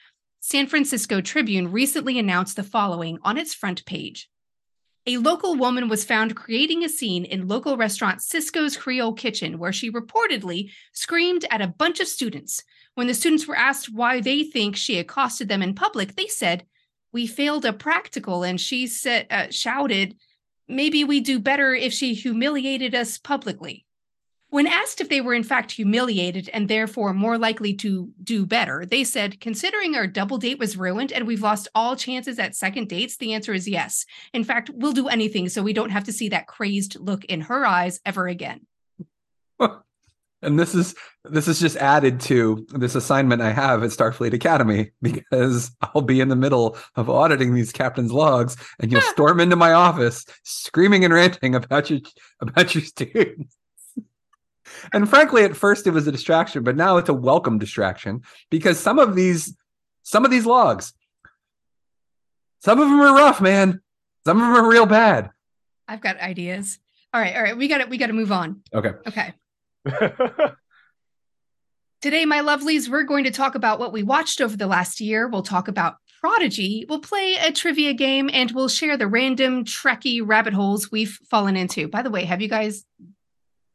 San 0.42 0.66
Francisco 0.66 1.20
Tribune 1.20 1.70
recently 1.70 2.18
announced 2.18 2.56
the 2.56 2.62
following 2.62 3.18
on 3.22 3.36
its 3.36 3.52
front 3.52 3.84
page. 3.84 4.30
A 5.06 5.18
local 5.18 5.54
woman 5.54 5.88
was 5.88 6.04
found 6.04 6.34
creating 6.34 6.82
a 6.82 6.88
scene 6.88 7.26
in 7.26 7.46
local 7.46 7.76
restaurant 7.76 8.22
Cisco's 8.22 8.74
Creole 8.74 9.12
Kitchen, 9.12 9.58
where 9.58 9.72
she 9.72 9.90
reportedly 9.90 10.70
screamed 10.92 11.44
at 11.50 11.60
a 11.60 11.68
bunch 11.68 12.00
of 12.00 12.08
students. 12.08 12.62
When 12.94 13.06
the 13.06 13.14
students 13.14 13.46
were 13.46 13.56
asked 13.56 13.92
why 13.92 14.20
they 14.20 14.44
think 14.44 14.76
she 14.76 14.98
accosted 14.98 15.48
them 15.48 15.62
in 15.62 15.74
public, 15.74 16.16
they 16.16 16.26
said, 16.26 16.66
"We 17.12 17.26
failed 17.26 17.66
a 17.66 17.72
practical," 17.74 18.42
and 18.42 18.58
she 18.58 18.86
said, 18.86 19.26
uh, 19.30 19.50
shouted, 19.50 20.16
"Maybe 20.66 21.04
we 21.04 21.20
do 21.20 21.38
better 21.38 21.74
if 21.74 21.92
she 21.92 22.14
humiliated 22.14 22.94
us 22.94 23.18
publicly." 23.18 23.84
When 24.50 24.66
asked 24.66 25.00
if 25.00 25.08
they 25.08 25.20
were 25.20 25.32
in 25.32 25.44
fact 25.44 25.70
humiliated 25.70 26.50
and 26.52 26.68
therefore 26.68 27.14
more 27.14 27.38
likely 27.38 27.72
to 27.74 28.10
do 28.22 28.44
better, 28.44 28.84
they 28.84 29.04
said, 29.04 29.40
considering 29.40 29.94
our 29.94 30.08
double 30.08 30.38
date 30.38 30.58
was 30.58 30.76
ruined 30.76 31.12
and 31.12 31.24
we've 31.24 31.42
lost 31.42 31.68
all 31.72 31.94
chances 31.94 32.36
at 32.40 32.56
second 32.56 32.88
dates, 32.88 33.16
the 33.16 33.32
answer 33.32 33.54
is 33.54 33.68
yes. 33.68 34.04
In 34.34 34.42
fact, 34.42 34.68
we'll 34.74 34.92
do 34.92 35.06
anything 35.06 35.48
so 35.48 35.62
we 35.62 35.72
don't 35.72 35.90
have 35.90 36.04
to 36.04 36.12
see 36.12 36.30
that 36.30 36.48
crazed 36.48 36.98
look 36.98 37.24
in 37.26 37.42
her 37.42 37.64
eyes 37.64 38.00
ever 38.04 38.26
again. 38.26 38.66
And 40.42 40.58
this 40.58 40.74
is 40.74 40.94
this 41.24 41.48
is 41.48 41.60
just 41.60 41.76
added 41.76 42.18
to 42.22 42.66
this 42.70 42.94
assignment 42.94 43.42
I 43.42 43.52
have 43.52 43.82
at 43.82 43.90
Starfleet 43.90 44.32
Academy 44.32 44.92
because 45.02 45.70
I'll 45.82 46.00
be 46.00 46.20
in 46.20 46.28
the 46.28 46.34
middle 46.36 46.78
of 46.96 47.10
auditing 47.10 47.54
these 47.54 47.72
captain's 47.72 48.10
logs, 48.10 48.56
and 48.78 48.90
you'll 48.90 49.00
storm 49.12 49.40
into 49.40 49.56
my 49.56 49.72
office 49.72 50.24
screaming 50.44 51.04
and 51.04 51.12
ranting 51.12 51.54
about 51.54 51.90
your 51.90 52.00
about 52.40 52.74
your 52.74 52.84
students. 52.84 53.54
And 54.92 55.08
frankly, 55.08 55.44
at 55.44 55.56
first 55.56 55.86
it 55.86 55.90
was 55.90 56.06
a 56.06 56.12
distraction, 56.12 56.62
but 56.62 56.76
now 56.76 56.96
it's 56.96 57.08
a 57.08 57.14
welcome 57.14 57.58
distraction 57.58 58.22
because 58.50 58.78
some 58.78 58.98
of 58.98 59.14
these 59.14 59.56
some 60.02 60.24
of 60.24 60.30
these 60.30 60.46
logs, 60.46 60.92
some 62.60 62.80
of 62.80 62.88
them 62.88 63.00
are 63.00 63.14
rough, 63.14 63.40
man. 63.40 63.80
Some 64.26 64.38
of 64.40 64.42
them 64.42 64.64
are 64.64 64.68
real 64.68 64.86
bad. 64.86 65.30
I've 65.88 66.00
got 66.00 66.18
ideas. 66.18 66.78
All 67.12 67.20
right, 67.20 67.34
all 67.34 67.42
right, 67.42 67.56
we 67.56 67.68
got 67.68 67.80
it. 67.80 67.88
we 67.88 67.98
got 67.98 68.06
to 68.06 68.12
move 68.12 68.32
on. 68.32 68.62
Okay. 68.72 68.92
Okay. 69.06 69.34
Today, 72.00 72.24
my 72.24 72.40
lovelies, 72.40 72.88
we're 72.88 73.02
going 73.02 73.24
to 73.24 73.30
talk 73.30 73.54
about 73.54 73.78
what 73.78 73.92
we 73.92 74.02
watched 74.02 74.40
over 74.40 74.56
the 74.56 74.66
last 74.66 75.00
year. 75.02 75.28
We'll 75.28 75.42
talk 75.42 75.68
about 75.68 75.96
Prodigy. 76.20 76.86
We'll 76.88 77.00
play 77.00 77.34
a 77.34 77.52
trivia 77.52 77.92
game 77.92 78.30
and 78.32 78.50
we'll 78.52 78.68
share 78.68 78.96
the 78.96 79.06
random 79.06 79.64
Trekkie 79.64 80.22
rabbit 80.24 80.54
holes 80.54 80.90
we've 80.90 81.18
fallen 81.28 81.56
into. 81.56 81.88
By 81.88 82.02
the 82.02 82.10
way, 82.10 82.24
have 82.24 82.40
you 82.40 82.48
guys 82.48 82.84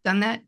done 0.04 0.22
that? 0.22 0.42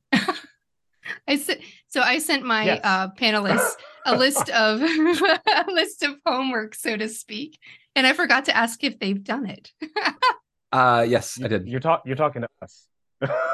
I 1.27 1.37
sent 1.37 1.61
so 1.87 2.01
I 2.01 2.19
sent 2.19 2.43
my 2.45 2.65
Yes. 2.65 2.81
uh, 2.83 3.09
panelists 3.11 3.73
a 4.05 4.15
list 4.15 4.49
of 4.49 4.81
a 4.81 5.65
list 5.71 6.03
of 6.03 6.15
homework, 6.25 6.75
so 6.75 6.95
to 6.97 7.07
speak, 7.09 7.57
and 7.95 8.05
I 8.07 8.13
forgot 8.13 8.45
to 8.45 8.55
ask 8.55 8.83
if 8.83 8.99
they've 8.99 9.23
done 9.23 9.45
it. 9.47 9.71
Uh 10.73 11.05
yes, 11.07 11.39
I 11.41 11.47
did. 11.47 11.65
You're 11.65 11.79
talk 11.79 12.01
you're 12.05 12.17
talking 12.17 12.41
to 12.41 12.49
us. 12.61 12.87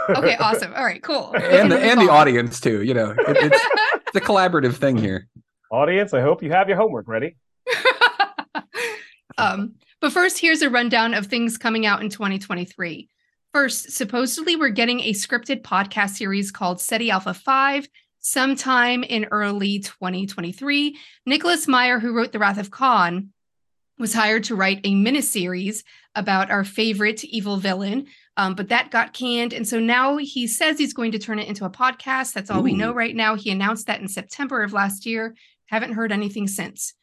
okay, 0.10 0.36
awesome. 0.40 0.74
All 0.74 0.84
right, 0.84 1.02
cool. 1.04 1.32
And 1.36 1.72
the 1.72 1.80
and 1.80 2.02
the 2.02 2.10
audience 2.10 2.60
too, 2.60 2.82
you 2.82 2.96
know. 2.96 3.12
It, 3.12 3.38
it's 3.54 3.62
it's 4.08 4.16
a 4.16 4.20
collaborative 4.20 4.76
thing 4.78 4.98
here. 4.98 5.28
Audience, 5.72 6.16
I 6.16 6.22
hope 6.22 6.42
you 6.42 6.52
have 6.52 6.68
your 6.70 6.78
homework 6.78 7.08
ready. 7.08 7.36
um, 9.38 9.76
but 10.02 10.12
first, 10.12 10.40
here's 10.40 10.64
a 10.64 10.70
rundown 10.72 11.14
of 11.14 11.28
things 11.28 11.58
coming 11.58 11.86
out 11.86 12.02
in 12.02 12.10
2023. 12.10 13.10
First, 13.54 13.92
supposedly, 13.92 14.56
we're 14.56 14.70
getting 14.70 15.02
a 15.02 15.14
scripted 15.14 15.62
podcast 15.62 16.16
series 16.16 16.50
called 16.50 16.82
Ceti 16.82 17.12
Alpha 17.12 17.36
5 17.36 17.88
sometime 18.18 19.04
in 19.04 19.26
early 19.26 19.78
2023. 19.78 20.98
Nicholas 21.28 21.68
Meyer, 21.68 22.00
who 22.00 22.16
wrote 22.16 22.32
The 22.32 22.40
Wrath 22.40 22.58
of 22.58 22.72
Khan, 22.72 23.30
was 24.00 24.16
hired 24.16 24.46
to 24.46 24.56
write 24.56 24.80
a 24.84 24.96
miniseries 24.96 25.84
about 26.16 26.50
our 26.50 26.64
favorite 26.64 27.24
evil 27.26 27.58
villain. 27.58 28.08
Um, 28.38 28.56
but 28.56 28.70
that 28.70 28.90
got 28.90 29.14
canned. 29.14 29.54
And 29.54 29.68
so 29.68 29.80
now 29.80 30.18
he 30.18 30.48
says 30.48 30.80
he's 30.80 30.96
going 30.96 31.12
to 31.12 31.20
turn 31.20 31.38
it 31.38 31.48
into 31.48 31.66
a 31.66 31.70
podcast. 31.70 32.34
That's 32.34 32.50
all 32.50 32.64
we 32.64 32.74
know 32.74 32.92
right 32.92 33.16
now. 33.16 33.36
He 33.36 33.52
announced 33.52 33.86
that 33.86 34.02
in 34.02 34.08
September 34.08 34.64
of 34.64 34.74
last 34.74 35.06
year. 35.06 35.36
Haven't 35.68 35.94
heard 35.94 36.12
anything 36.12 36.48
since. 36.48 36.96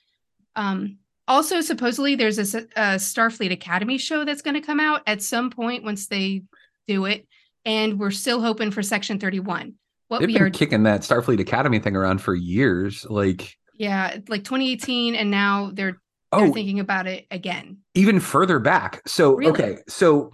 Um, 0.56 0.98
also, 1.30 1.60
supposedly, 1.60 2.16
there's 2.16 2.38
a, 2.38 2.58
a 2.76 2.96
Starfleet 2.96 3.52
Academy 3.52 3.98
show 3.98 4.24
that's 4.24 4.42
going 4.42 4.54
to 4.54 4.60
come 4.60 4.80
out 4.80 5.02
at 5.06 5.22
some 5.22 5.48
point 5.48 5.84
once 5.84 6.08
they 6.08 6.42
do 6.88 7.04
it. 7.06 7.26
And 7.64 7.98
we're 8.00 8.10
still 8.10 8.40
hoping 8.40 8.72
for 8.72 8.82
Section 8.82 9.20
31. 9.20 9.74
What 10.08 10.18
They've 10.18 10.26
we 10.26 10.32
been 10.34 10.42
are, 10.42 10.50
kicking 10.50 10.82
that 10.82 11.02
Starfleet 11.02 11.38
Academy 11.38 11.78
thing 11.78 11.94
around 11.94 12.20
for 12.20 12.34
years. 12.34 13.06
Like, 13.08 13.56
yeah, 13.74 14.16
like 14.28 14.42
2018. 14.42 15.14
And 15.14 15.30
now 15.30 15.70
they're, 15.72 16.00
they're 16.32 16.46
oh, 16.46 16.52
thinking 16.52 16.80
about 16.80 17.06
it 17.06 17.26
again. 17.30 17.78
even 17.94 18.18
further 18.18 18.58
back. 18.58 19.00
So 19.06 19.34
Really? 19.36 19.52
okay, 19.52 19.76
so 19.88 20.32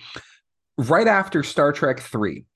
right 0.79 1.07
after 1.07 1.43
Star 1.43 1.73
Trek 1.73 2.01
three, 2.01 2.47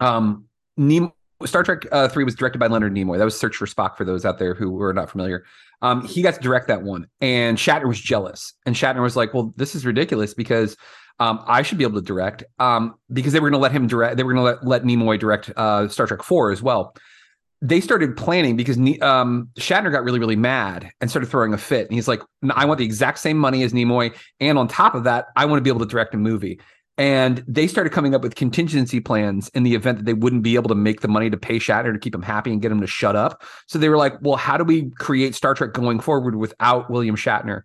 um, 0.00 0.46
Nimoy, 0.78 1.12
Star 1.46 1.62
Trek 1.62 1.86
uh, 1.92 2.08
three 2.08 2.24
was 2.24 2.34
directed 2.34 2.58
by 2.58 2.66
Leonard 2.66 2.94
Nimoy. 2.94 3.18
That 3.18 3.24
was 3.24 3.38
Search 3.38 3.56
for 3.56 3.66
Spock 3.66 3.96
for 3.96 4.04
those 4.04 4.24
out 4.24 4.38
there 4.38 4.54
who 4.54 4.70
were 4.70 4.92
not 4.92 5.10
familiar. 5.10 5.44
Um, 5.80 6.06
he 6.06 6.22
got 6.22 6.34
to 6.34 6.40
direct 6.40 6.68
that 6.68 6.82
one, 6.82 7.06
and 7.20 7.58
Shatner 7.58 7.88
was 7.88 8.00
jealous, 8.00 8.54
and 8.66 8.74
Shatner 8.74 9.02
was 9.02 9.16
like, 9.16 9.34
"Well, 9.34 9.52
this 9.56 9.74
is 9.74 9.86
ridiculous 9.86 10.34
because." 10.34 10.76
Um, 11.20 11.44
I 11.46 11.62
should 11.62 11.78
be 11.78 11.84
able 11.84 12.00
to 12.00 12.04
direct 12.04 12.42
um, 12.58 12.94
because 13.12 13.32
they 13.32 13.38
were 13.38 13.48
going 13.48 13.58
to 13.58 13.62
let 13.62 13.70
him 13.70 13.86
direct. 13.86 14.16
They 14.16 14.24
were 14.24 14.32
going 14.32 14.44
to 14.44 14.66
let, 14.66 14.66
let 14.66 14.82
Nimoy 14.82 15.20
direct 15.20 15.52
uh, 15.56 15.86
Star 15.88 16.06
Trek 16.06 16.22
Four 16.22 16.50
as 16.50 16.62
well. 16.62 16.96
They 17.60 17.80
started 17.80 18.16
planning 18.16 18.56
because 18.56 18.76
um, 19.02 19.50
Shatner 19.60 19.92
got 19.92 20.02
really, 20.02 20.18
really 20.18 20.36
mad 20.36 20.90
and 21.00 21.10
started 21.10 21.26
throwing 21.26 21.52
a 21.52 21.58
fit. 21.58 21.86
And 21.86 21.94
he's 21.94 22.08
like, 22.08 22.22
"I 22.50 22.64
want 22.64 22.78
the 22.78 22.84
exact 22.84 23.18
same 23.18 23.36
money 23.36 23.62
as 23.62 23.72
Nimoy, 23.72 24.16
and 24.40 24.58
on 24.58 24.66
top 24.66 24.94
of 24.96 25.04
that, 25.04 25.26
I 25.36 25.44
want 25.44 25.58
to 25.58 25.62
be 25.62 25.70
able 25.70 25.80
to 25.80 25.86
direct 25.86 26.14
a 26.14 26.18
movie." 26.18 26.58
And 26.98 27.42
they 27.48 27.66
started 27.66 27.90
coming 27.90 28.14
up 28.14 28.22
with 28.22 28.34
contingency 28.34 29.00
plans 29.00 29.48
in 29.54 29.62
the 29.62 29.74
event 29.74 29.98
that 29.98 30.04
they 30.04 30.12
wouldn't 30.12 30.42
be 30.42 30.56
able 30.56 30.68
to 30.68 30.74
make 30.74 31.00
the 31.00 31.08
money 31.08 31.30
to 31.30 31.38
pay 31.38 31.58
Shatner 31.58 31.92
to 31.92 31.98
keep 31.98 32.14
him 32.14 32.22
happy 32.22 32.52
and 32.52 32.60
get 32.60 32.70
him 32.70 32.80
to 32.82 32.86
shut 32.86 33.16
up. 33.16 33.42
So 33.66 33.78
they 33.78 33.88
were 33.88 33.96
like, 33.96 34.14
"Well, 34.20 34.36
how 34.36 34.58
do 34.58 34.64
we 34.64 34.90
create 34.98 35.34
Star 35.34 35.54
Trek 35.54 35.72
going 35.72 36.00
forward 36.00 36.36
without 36.36 36.90
William 36.90 37.16
Shatner?" 37.16 37.62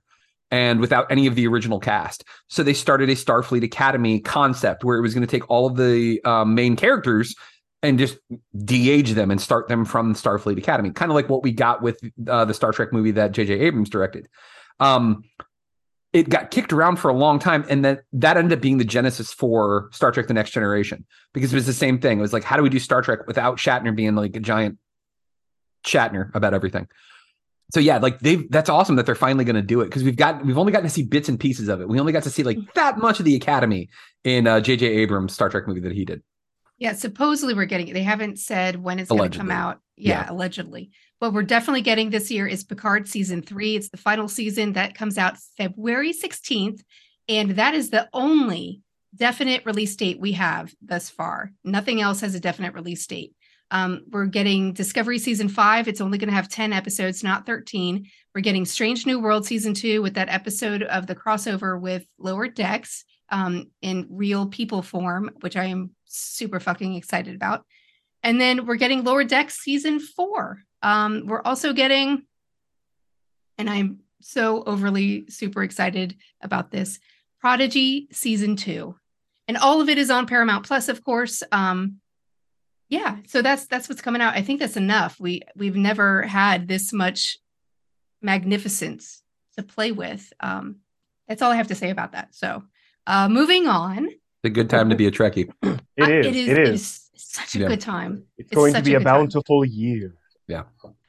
and 0.51 0.79
without 0.79 1.11
any 1.11 1.27
of 1.27 1.35
the 1.35 1.47
original 1.47 1.79
cast. 1.79 2.23
So 2.47 2.63
they 2.63 2.73
started 2.73 3.09
a 3.09 3.15
Starfleet 3.15 3.63
Academy 3.63 4.19
concept 4.19 4.83
where 4.83 4.97
it 4.97 5.01
was 5.01 5.13
going 5.13 5.25
to 5.25 5.29
take 5.29 5.49
all 5.49 5.67
of 5.67 5.75
the 5.75 6.21
um, 6.23 6.55
main 6.55 6.75
characters 6.75 7.35
and 7.83 7.99
just 7.99 8.17
de-age 8.65 9.11
them 9.11 9.29
and 9.29 9.39
start 9.39 9.67
them 9.67 9.85
from 9.85 10.13
Starfleet 10.15 10.57
Academy, 10.57 10.91
kind 10.91 11.11
of 11.11 11.15
like 11.15 11.29
what 11.29 11.43
we 11.43 11.51
got 11.51 11.81
with 11.81 11.99
uh, 12.27 12.45
the 12.45 12.53
Star 12.53 12.71
Trek 12.71 12.91
movie 12.91 13.11
that 13.11 13.33
J.J. 13.33 13.59
Abrams 13.59 13.89
directed. 13.89 14.27
Um, 14.79 15.23
it 16.13 16.29
got 16.29 16.51
kicked 16.51 16.73
around 16.73 16.97
for 16.97 17.09
a 17.09 17.13
long 17.13 17.39
time, 17.39 17.65
and 17.69 17.83
that 17.85 18.01
that 18.13 18.37
ended 18.37 18.57
up 18.57 18.61
being 18.61 18.77
the 18.77 18.85
genesis 18.85 19.33
for 19.33 19.89
Star 19.91 20.11
Trek: 20.11 20.27
The 20.27 20.33
Next 20.33 20.51
Generation 20.51 21.05
because 21.33 21.51
it 21.53 21.55
was 21.55 21.65
the 21.65 21.73
same 21.73 21.99
thing. 21.99 22.19
It 22.19 22.21
was 22.21 22.33
like, 22.33 22.43
how 22.43 22.57
do 22.57 22.63
we 22.63 22.69
do 22.69 22.79
Star 22.79 23.01
Trek 23.01 23.27
without 23.27 23.57
Shatner 23.57 23.95
being 23.95 24.15
like 24.15 24.35
a 24.35 24.39
giant 24.39 24.77
Shatner 25.85 26.33
about 26.33 26.53
everything? 26.53 26.87
so 27.71 27.79
yeah, 27.79 27.97
like 27.97 28.19
they've 28.19 28.49
that's 28.49 28.69
awesome 28.69 28.95
that 28.95 29.05
they're 29.05 29.15
finally 29.15 29.43
going 29.43 29.55
to 29.55 29.61
do 29.61 29.81
it 29.81 29.85
because 29.85 30.03
we've 30.03 30.15
got 30.15 30.45
we've 30.45 30.57
only 30.57 30.71
gotten 30.71 30.87
to 30.87 30.93
see 30.93 31.03
bits 31.03 31.27
and 31.27 31.39
pieces 31.39 31.67
of 31.67 31.81
it. 31.81 31.89
We 31.89 31.99
only 31.99 32.13
got 32.13 32.23
to 32.23 32.29
see 32.29 32.43
like 32.43 32.57
that 32.75 32.97
much 32.97 33.19
of 33.19 33.25
the 33.25 33.35
Academy 33.35 33.89
in 34.23 34.47
uh, 34.47 34.61
J.J. 34.61 34.85
Abrams' 34.85 35.33
Star 35.33 35.49
Trek 35.49 35.67
movie 35.67 35.81
that 35.81 35.91
he 35.91 36.05
did. 36.05 36.23
Yeah, 36.77 36.93
supposedly 36.93 37.53
we're 37.53 37.65
getting 37.65 37.87
it. 37.87 37.93
They 37.93 38.03
haven't 38.03 38.39
said 38.39 38.75
when 38.75 38.99
it's 38.99 39.09
going 39.09 39.31
to 39.31 39.37
come 39.37 39.51
out. 39.51 39.79
Yeah, 39.95 40.21
Yeah. 40.25 40.31
allegedly. 40.31 40.91
What 41.19 41.33
we're 41.33 41.41
definitely 41.43 41.81
getting 41.81 42.11
this 42.11 42.29
year 42.29 42.45
is 42.45 42.63
Picard 42.63 43.07
season 43.07 43.41
three. 43.41 43.75
It's 43.75 43.89
the 43.89 43.97
final 43.97 44.27
season 44.27 44.73
that 44.73 44.93
comes 44.93 45.17
out 45.17 45.37
February 45.57 46.13
16th. 46.13 46.81
And 47.27 47.51
that 47.51 47.73
is 47.73 47.89
the 47.89 48.07
only 48.13 48.81
definite 49.15 49.65
release 49.65 49.95
date 49.95 50.19
we 50.19 50.33
have 50.33 50.73
thus 50.81 51.09
far. 51.09 51.51
Nothing 51.63 51.99
else 52.01 52.21
has 52.21 52.35
a 52.35 52.39
definite 52.39 52.73
release 52.75 53.07
date. 53.07 53.33
Um, 53.71 54.03
we're 54.11 54.27
getting 54.27 54.71
Discovery 54.73 55.17
season 55.19 55.49
five. 55.49 55.87
It's 55.87 55.99
only 55.99 56.17
going 56.19 56.29
to 56.29 56.35
have 56.35 56.47
10 56.47 56.71
episodes, 56.71 57.23
not 57.23 57.45
13. 57.45 58.07
We're 58.35 58.41
getting 58.41 58.63
Strange 58.65 59.05
New 59.05 59.19
World 59.19 59.45
season 59.45 59.73
two 59.73 60.01
with 60.03 60.13
that 60.13 60.29
episode 60.29 60.83
of 60.83 61.07
the 61.07 61.15
crossover 61.15 61.79
with 61.81 62.05
Lower 62.19 62.47
Decks 62.47 63.03
um, 63.29 63.71
in 63.81 64.05
real 64.09 64.45
people 64.45 64.81
form, 64.83 65.31
which 65.41 65.57
I 65.57 65.65
am 65.65 65.89
super 66.07 66.59
fucking 66.59 66.95
excited 66.95 67.35
about. 67.35 67.65
And 68.23 68.41
then 68.41 68.65
we're 68.65 68.75
getting 68.75 69.03
Lower 69.03 69.23
Deck 69.23 69.49
season 69.51 69.99
four. 69.99 70.63
Um, 70.81 71.23
we're 71.27 71.41
also 71.41 71.73
getting, 71.73 72.23
and 73.57 73.69
I'm 73.69 73.99
so 74.21 74.63
overly 74.63 75.29
super 75.29 75.63
excited 75.63 76.15
about 76.41 76.71
this 76.71 76.99
Prodigy 77.39 78.07
season 78.11 78.55
two. 78.55 78.95
And 79.47 79.57
all 79.57 79.79
of 79.79 79.89
it 79.89 79.97
is 79.97 80.09
on 80.09 80.27
Paramount 80.27 80.65
Plus, 80.65 80.89
of 80.89 81.03
course. 81.03 81.43
Um, 81.51 81.99
yeah, 82.89 83.17
so 83.27 83.41
that's 83.41 83.65
that's 83.67 83.89
what's 83.89 84.01
coming 84.01 84.21
out. 84.21 84.35
I 84.35 84.41
think 84.41 84.59
that's 84.59 84.77
enough. 84.77 85.19
We 85.19 85.41
we've 85.55 85.75
never 85.75 86.23
had 86.23 86.67
this 86.67 86.93
much 86.93 87.37
magnificence 88.21 89.21
to 89.57 89.63
play 89.63 89.91
with. 89.91 90.31
Um, 90.39 90.77
that's 91.27 91.41
all 91.41 91.51
I 91.51 91.55
have 91.55 91.67
to 91.67 91.75
say 91.75 91.89
about 91.89 92.13
that. 92.13 92.33
So, 92.33 92.63
uh, 93.05 93.27
moving 93.29 93.67
on. 93.67 94.09
It's 94.47 94.53
a 94.53 94.63
good 94.63 94.69
time 94.69 94.89
to 94.91 94.95
be 94.95 95.07
a 95.07 95.11
Trekkie. 95.11 95.51
It 95.97 96.09
is. 96.09 96.25
It 96.25 96.35
is, 96.35 96.47
It 96.47 96.57
it 96.57 96.67
is. 96.69 96.81
is 96.81 97.09
such 97.15 97.55
a 97.55 97.59
Yeah. 97.59 97.67
good 97.67 97.81
time. 97.81 98.23
It's 98.37 98.49
It's 98.49 98.55
going 98.55 98.73
to 98.75 98.81
be 98.81 98.93
a 98.93 98.95
a 98.95 98.99
good 98.99 99.03
time. 99.05 99.13
bountiful 99.19 99.65
year. 99.65 100.15
Yeah. 100.47 100.63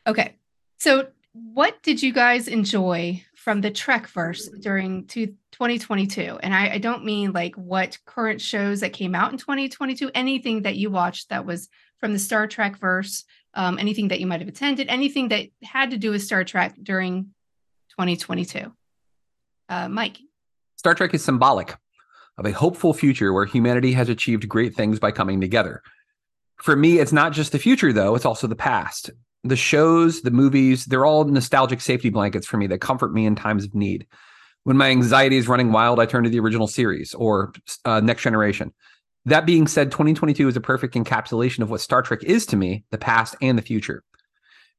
Okay. 0.08 0.34
So, 0.78 1.08
what 1.32 1.80
did 1.84 2.02
you 2.02 2.12
guys 2.12 2.48
enjoy 2.48 3.22
from 3.36 3.60
the 3.60 3.70
Trekverse 3.70 4.60
during 4.60 5.06
two, 5.06 5.36
2022? 5.52 6.38
And 6.42 6.52
I, 6.52 6.70
I 6.74 6.78
don't 6.78 7.04
mean 7.04 7.30
like 7.32 7.54
what 7.54 7.96
current 8.06 8.40
shows 8.40 8.80
that 8.80 8.92
came 8.92 9.14
out 9.14 9.30
in 9.30 9.38
2022, 9.38 10.10
anything 10.16 10.62
that 10.62 10.74
you 10.74 10.90
watched 10.90 11.28
that 11.28 11.46
was 11.46 11.68
from 11.98 12.12
the 12.12 12.18
Star 12.18 12.48
Trek 12.48 12.76
verse, 12.78 13.24
um, 13.54 13.78
anything 13.78 14.08
that 14.08 14.18
you 14.18 14.26
might 14.26 14.40
have 14.40 14.48
attended, 14.48 14.88
anything 14.88 15.28
that 15.28 15.46
had 15.62 15.92
to 15.92 15.96
do 15.96 16.10
with 16.10 16.22
Star 16.24 16.42
Trek 16.42 16.74
during 16.82 17.26
2022. 17.90 18.72
Uh, 19.68 19.88
Mike. 19.88 20.16
Star 20.76 20.94
Trek 20.96 21.14
is 21.14 21.22
symbolic 21.22 21.76
of 22.38 22.46
a 22.46 22.52
hopeful 22.52 22.94
future 22.94 23.32
where 23.32 23.44
humanity 23.44 23.92
has 23.92 24.08
achieved 24.08 24.48
great 24.48 24.74
things 24.74 24.98
by 24.98 25.10
coming 25.10 25.40
together. 25.40 25.82
For 26.56 26.76
me, 26.76 26.98
it's 26.98 27.12
not 27.12 27.32
just 27.32 27.52
the 27.52 27.58
future, 27.58 27.92
though, 27.92 28.14
it's 28.14 28.24
also 28.24 28.46
the 28.46 28.56
past. 28.56 29.10
The 29.44 29.56
shows, 29.56 30.22
the 30.22 30.30
movies, 30.30 30.86
they're 30.86 31.04
all 31.04 31.24
nostalgic 31.24 31.80
safety 31.80 32.10
blankets 32.10 32.46
for 32.46 32.56
me 32.56 32.66
that 32.68 32.80
comfort 32.80 33.12
me 33.12 33.26
in 33.26 33.36
times 33.36 33.64
of 33.64 33.74
need. 33.74 34.06
When 34.64 34.76
my 34.76 34.90
anxiety 34.90 35.36
is 35.36 35.48
running 35.48 35.72
wild, 35.72 36.00
I 36.00 36.06
turn 36.06 36.24
to 36.24 36.30
the 36.30 36.40
original 36.40 36.66
series 36.66 37.14
or 37.14 37.52
uh, 37.84 38.00
Next 38.00 38.22
Generation. 38.22 38.72
That 39.24 39.46
being 39.46 39.66
said, 39.66 39.90
2022 39.90 40.48
is 40.48 40.56
a 40.56 40.60
perfect 40.60 40.94
encapsulation 40.94 41.60
of 41.60 41.70
what 41.70 41.80
Star 41.80 42.02
Trek 42.02 42.22
is 42.22 42.46
to 42.46 42.56
me, 42.56 42.84
the 42.90 42.98
past 42.98 43.36
and 43.40 43.58
the 43.58 43.62
future. 43.62 44.02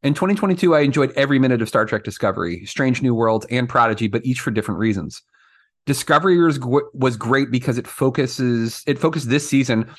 In 0.01 0.13
2022, 0.13 0.75
I 0.75 0.82
enjoyed 0.82 1.12
every 1.16 1.39
minute 1.39 1.62
of 1.62 1.68
Star 1.68 1.86
Trek 1.86 2.04
Discovery, 2.04 2.66
Strange 2.66 3.01
New 3.01 3.13
Worlds, 3.13 3.46
and 3.50 3.68
Prodigy, 3.68 4.08
but 4.08 4.25
each 4.25 4.39
for 4.39 4.51
different 4.51 4.80
reasons. 4.80 5.22
Discovery 5.89 6.38
was, 6.39 6.60
was 6.93 7.17
great 7.17 7.50
because 7.50 7.79
it 7.79 7.88
focuses 7.88 8.84
it 8.86 9.00
focused 9.00 9.27
this 9.27 9.50
season 9.50 9.89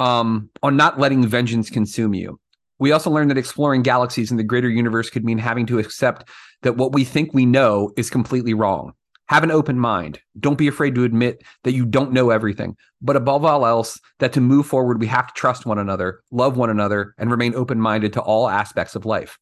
um, 0.00 0.48
on 0.62 0.78
not 0.78 0.98
letting 0.98 1.26
vengeance 1.26 1.68
consume 1.68 2.14
you. 2.14 2.40
We 2.78 2.90
also 2.90 3.10
learned 3.10 3.30
that 3.30 3.36
exploring 3.36 3.82
galaxies 3.82 4.30
in 4.30 4.38
the 4.38 4.42
greater 4.42 4.70
universe 4.70 5.10
could 5.10 5.26
mean 5.26 5.36
having 5.36 5.66
to 5.66 5.78
accept 5.78 6.30
that 6.62 6.78
what 6.78 6.94
we 6.94 7.04
think 7.04 7.34
we 7.34 7.44
know 7.44 7.92
is 7.98 8.08
completely 8.08 8.54
wrong. 8.54 8.94
Have 9.28 9.44
an 9.44 9.50
open 9.50 9.78
mind. 9.78 10.18
Don't 10.40 10.56
be 10.56 10.68
afraid 10.68 10.94
to 10.94 11.04
admit 11.04 11.42
that 11.64 11.74
you 11.74 11.84
don't 11.84 12.12
know 12.12 12.30
everything. 12.30 12.74
But 13.02 13.16
above 13.16 13.44
all 13.44 13.66
else, 13.66 14.00
that 14.20 14.32
to 14.32 14.40
move 14.40 14.66
forward, 14.66 15.00
we 15.00 15.06
have 15.08 15.26
to 15.26 15.34
trust 15.34 15.66
one 15.66 15.78
another, 15.78 16.20
love 16.30 16.56
one 16.56 16.70
another, 16.70 17.12
and 17.18 17.30
remain 17.30 17.54
open 17.54 17.78
minded 17.78 18.14
to 18.14 18.22
all 18.22 18.48
aspects 18.48 18.94
of 18.94 19.04
life. 19.04 19.36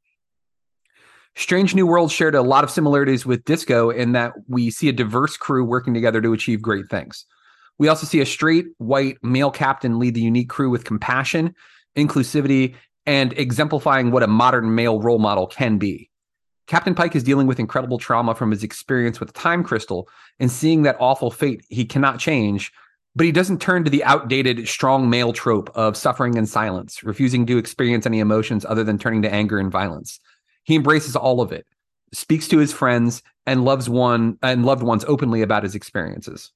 Strange 1.37 1.75
New 1.75 1.87
World 1.87 2.12
shared 2.12 2.37
a 2.37 2.42
lot 2.42 2.62
of 2.62 2.70
similarities 2.70 3.27
with 3.27 3.44
Disco 3.44 3.90
in 3.90 4.12
that 4.12 4.33
we 4.47 4.70
see 4.70 4.88
a 4.88 4.92
diverse 4.92 5.37
crew 5.37 5.64
working 5.64 5.92
together 5.92 6.20
to 6.20 6.33
achieve 6.33 6.62
great 6.62 6.88
things. 6.88 7.27
We 7.77 7.88
also 7.88 8.07
see 8.07 8.20
a 8.20 8.27
straight, 8.27 8.66
white, 8.79 9.18
male 9.23 9.51
captain 9.51 9.99
lead 9.99 10.14
the 10.14 10.20
unique 10.20 10.49
crew 10.49 10.70
with 10.70 10.85
compassion, 10.85 11.55
inclusivity, 11.97 12.77
and 13.05 13.33
exemplifying 13.33 14.12
what 14.12 14.23
a 14.23 14.29
modern 14.29 14.77
male 14.77 15.01
role 15.01 15.18
model 15.18 15.49
can 15.49 15.79
be. 15.79 16.09
Captain 16.66 16.94
Pike 16.94 17.16
is 17.16 17.25
dealing 17.25 17.47
with 17.47 17.61
incredible 17.61 17.99
trauma 17.99 18.35
from 18.35 18.51
his 18.51 18.62
experience 18.62 19.20
with 19.20 19.35
time 19.35 19.64
crystal 19.64 20.09
and 20.38 20.51
seeing 20.51 20.83
that 20.83 20.97
awful 20.99 21.31
fate 21.31 21.64
he 21.68 21.85
cannot 21.85 22.18
change, 22.20 22.73
but 23.16 23.27
he 23.27 23.33
doesn't 23.33 23.61
turn 23.61 23.85
to 23.85 23.90
the 23.90 24.05
outdated 24.05 24.66
strong 24.68 25.11
male 25.11 25.33
trope 25.33 25.68
of 25.75 25.97
suffering 25.97 26.37
in 26.37 26.47
silence, 26.47 27.03
refusing 27.03 27.44
to 27.47 27.59
experience 27.59 28.07
any 28.07 28.20
emotions 28.20 28.64
other 28.64 28.85
than 28.85 28.99
turning 28.99 29.23
to 29.23 29.33
anger 29.33 29.59
and 29.59 29.70
violence. 29.70 30.20
He 30.64 30.77
embraces 30.77 31.14
all 31.14 31.40
of 31.40 31.53
it, 31.53 31.66
speaks 32.12 32.48
to 32.48 32.59
his 32.59 32.72
friends, 32.72 33.22
and 33.46 33.64
loves 33.64 33.88
one 33.88 34.38
and 34.42 34.64
loved 34.64 34.83
ones 34.83 35.05
openly 35.07 35.42
about 35.42 35.62
his 35.62 35.74
experiences. 35.74 36.53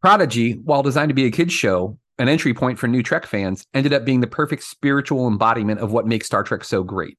Prodigy, 0.00 0.52
while 0.52 0.82
designed 0.82 1.10
to 1.10 1.14
be 1.14 1.26
a 1.26 1.30
kids 1.30 1.52
show, 1.52 1.98
an 2.18 2.28
entry 2.28 2.54
point 2.54 2.78
for 2.78 2.86
new 2.86 3.02
Trek 3.02 3.26
fans, 3.26 3.66
ended 3.74 3.92
up 3.92 4.04
being 4.04 4.20
the 4.20 4.26
perfect 4.26 4.62
spiritual 4.62 5.26
embodiment 5.26 5.80
of 5.80 5.92
what 5.92 6.06
makes 6.06 6.26
Star 6.26 6.42
Trek 6.42 6.64
so 6.64 6.82
great. 6.82 7.18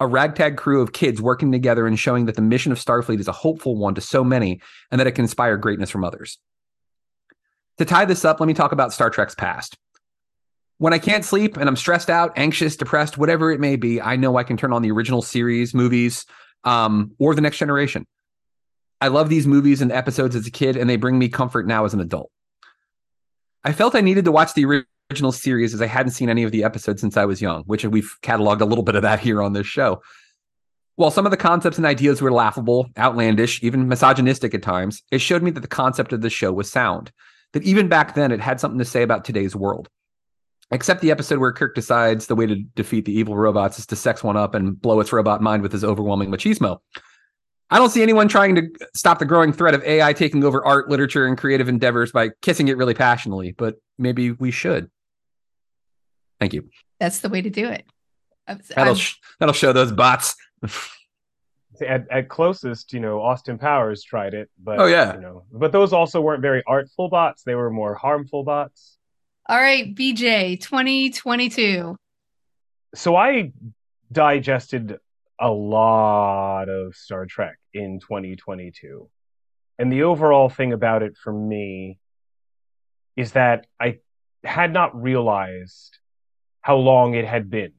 A 0.00 0.06
ragtag 0.06 0.56
crew 0.56 0.82
of 0.82 0.92
kids 0.92 1.22
working 1.22 1.52
together 1.52 1.86
and 1.86 1.98
showing 1.98 2.26
that 2.26 2.34
the 2.34 2.42
mission 2.42 2.72
of 2.72 2.78
Starfleet 2.78 3.20
is 3.20 3.28
a 3.28 3.32
hopeful 3.32 3.76
one 3.76 3.94
to 3.94 4.00
so 4.00 4.24
many 4.24 4.60
and 4.90 5.00
that 5.00 5.06
it 5.06 5.12
can 5.12 5.24
inspire 5.24 5.56
greatness 5.56 5.90
from 5.90 6.04
others. 6.04 6.38
To 7.78 7.84
tie 7.84 8.04
this 8.04 8.24
up, 8.24 8.40
let 8.40 8.46
me 8.46 8.54
talk 8.54 8.72
about 8.72 8.92
Star 8.92 9.08
Trek's 9.08 9.34
past. 9.34 9.78
When 10.84 10.92
I 10.92 10.98
can't 10.98 11.24
sleep 11.24 11.56
and 11.56 11.66
I'm 11.66 11.76
stressed 11.76 12.10
out, 12.10 12.34
anxious, 12.36 12.76
depressed, 12.76 13.16
whatever 13.16 13.50
it 13.50 13.58
may 13.58 13.76
be, 13.76 14.02
I 14.02 14.16
know 14.16 14.36
I 14.36 14.44
can 14.44 14.58
turn 14.58 14.70
on 14.74 14.82
the 14.82 14.90
original 14.90 15.22
series, 15.22 15.72
movies, 15.72 16.26
um, 16.64 17.12
or 17.18 17.34
the 17.34 17.40
next 17.40 17.56
generation. 17.56 18.06
I 19.00 19.08
love 19.08 19.30
these 19.30 19.46
movies 19.46 19.80
and 19.80 19.90
episodes 19.90 20.36
as 20.36 20.46
a 20.46 20.50
kid, 20.50 20.76
and 20.76 20.90
they 20.90 20.96
bring 20.96 21.18
me 21.18 21.30
comfort 21.30 21.66
now 21.66 21.86
as 21.86 21.94
an 21.94 22.00
adult. 22.00 22.30
I 23.64 23.72
felt 23.72 23.94
I 23.94 24.02
needed 24.02 24.26
to 24.26 24.30
watch 24.32 24.52
the 24.52 24.84
original 25.10 25.32
series 25.32 25.72
as 25.72 25.80
I 25.80 25.86
hadn't 25.86 26.12
seen 26.12 26.28
any 26.28 26.42
of 26.42 26.52
the 26.52 26.64
episodes 26.64 27.00
since 27.00 27.16
I 27.16 27.24
was 27.24 27.40
young, 27.40 27.62
which 27.62 27.86
we've 27.86 28.14
cataloged 28.20 28.60
a 28.60 28.66
little 28.66 28.84
bit 28.84 28.94
of 28.94 29.00
that 29.04 29.20
here 29.20 29.42
on 29.42 29.54
this 29.54 29.66
show. 29.66 30.02
While 30.96 31.10
some 31.10 31.24
of 31.24 31.30
the 31.30 31.38
concepts 31.38 31.78
and 31.78 31.86
ideas 31.86 32.20
were 32.20 32.30
laughable, 32.30 32.90
outlandish, 32.98 33.62
even 33.62 33.88
misogynistic 33.88 34.52
at 34.52 34.62
times, 34.62 35.02
it 35.10 35.22
showed 35.22 35.42
me 35.42 35.50
that 35.52 35.60
the 35.60 35.66
concept 35.66 36.12
of 36.12 36.20
the 36.20 36.28
show 36.28 36.52
was 36.52 36.70
sound, 36.70 37.10
that 37.54 37.62
even 37.62 37.88
back 37.88 38.14
then 38.14 38.30
it 38.30 38.40
had 38.40 38.60
something 38.60 38.80
to 38.80 38.84
say 38.84 39.02
about 39.02 39.24
today's 39.24 39.56
world. 39.56 39.88
Except 40.70 41.00
the 41.02 41.10
episode 41.10 41.38
where 41.38 41.52
Kirk 41.52 41.74
decides 41.74 42.26
the 42.26 42.34
way 42.34 42.46
to 42.46 42.56
defeat 42.74 43.04
the 43.04 43.12
evil 43.12 43.36
robots 43.36 43.78
is 43.78 43.86
to 43.86 43.96
sex 43.96 44.24
one 44.24 44.36
up 44.36 44.54
and 44.54 44.80
blow 44.80 44.98
its 45.00 45.12
robot 45.12 45.40
mind 45.42 45.62
with 45.62 45.70
his 45.72 45.84
overwhelming 45.84 46.30
machismo. 46.30 46.78
I 47.70 47.78
don't 47.78 47.90
see 47.90 48.02
anyone 48.02 48.28
trying 48.28 48.54
to 48.56 48.68
stop 48.94 49.18
the 49.18 49.24
growing 49.24 49.52
threat 49.52 49.74
of 49.74 49.82
AI 49.84 50.12
taking 50.12 50.42
over 50.44 50.64
art, 50.64 50.88
literature, 50.88 51.26
and 51.26 51.36
creative 51.36 51.68
endeavors 51.68 52.12
by 52.12 52.30
kissing 52.42 52.68
it 52.68 52.76
really 52.76 52.94
passionately, 52.94 53.52
but 53.52 53.76
maybe 53.98 54.30
we 54.32 54.50
should. 54.50 54.90
Thank 56.40 56.52
you. 56.54 56.68
That's 56.98 57.20
the 57.20 57.28
way 57.28 57.42
to 57.42 57.50
do 57.50 57.68
it. 57.68 57.84
I'm- 58.48 58.60
That'll 58.74 58.94
sh- 58.94 59.14
that'll 59.40 59.54
show 59.54 59.72
those 59.72 59.92
bots. 59.92 60.34
At, 61.86 62.06
at 62.10 62.28
closest, 62.28 62.92
you 62.92 63.00
know, 63.00 63.20
Austin 63.20 63.58
Powers 63.58 64.04
tried 64.04 64.32
it, 64.34 64.48
but 64.62 64.78
Oh, 64.78 64.86
yeah. 64.86 65.14
you 65.14 65.20
know, 65.20 65.44
but 65.52 65.72
those 65.72 65.92
also 65.92 66.20
weren't 66.20 66.40
very 66.40 66.62
artful 66.68 67.08
bots. 67.08 67.42
They 67.42 67.54
were 67.56 67.70
more 67.70 67.94
harmful 67.94 68.44
bots. 68.44 68.93
All 69.46 69.58
right, 69.58 69.94
BJ, 69.94 70.58
2022. 70.58 71.96
So 72.94 73.16
I 73.16 73.52
digested 74.10 74.98
a 75.38 75.50
lot 75.50 76.70
of 76.70 76.94
Star 76.94 77.26
Trek 77.26 77.58
in 77.74 78.00
2022. 78.00 79.10
And 79.78 79.92
the 79.92 80.04
overall 80.04 80.48
thing 80.48 80.72
about 80.72 81.02
it 81.02 81.16
for 81.16 81.32
me 81.32 81.98
is 83.16 83.32
that 83.32 83.66
I 83.78 83.98
had 84.44 84.72
not 84.72 85.00
realized 85.00 85.98
how 86.62 86.76
long 86.76 87.14
it 87.14 87.26
had 87.26 87.50
been 87.50 87.72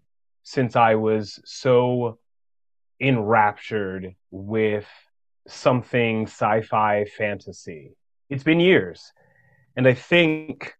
since 0.43 0.75
I 0.75 0.95
was 0.95 1.39
so 1.45 2.19
enraptured 2.99 4.13
with 4.29 4.87
something 5.47 6.27
sci 6.27 6.61
fi 6.61 7.05
fantasy. 7.05 7.95
It's 8.29 8.43
been 8.43 8.59
years. 8.59 9.11
And 9.75 9.87
I 9.87 9.95
think 9.95 10.75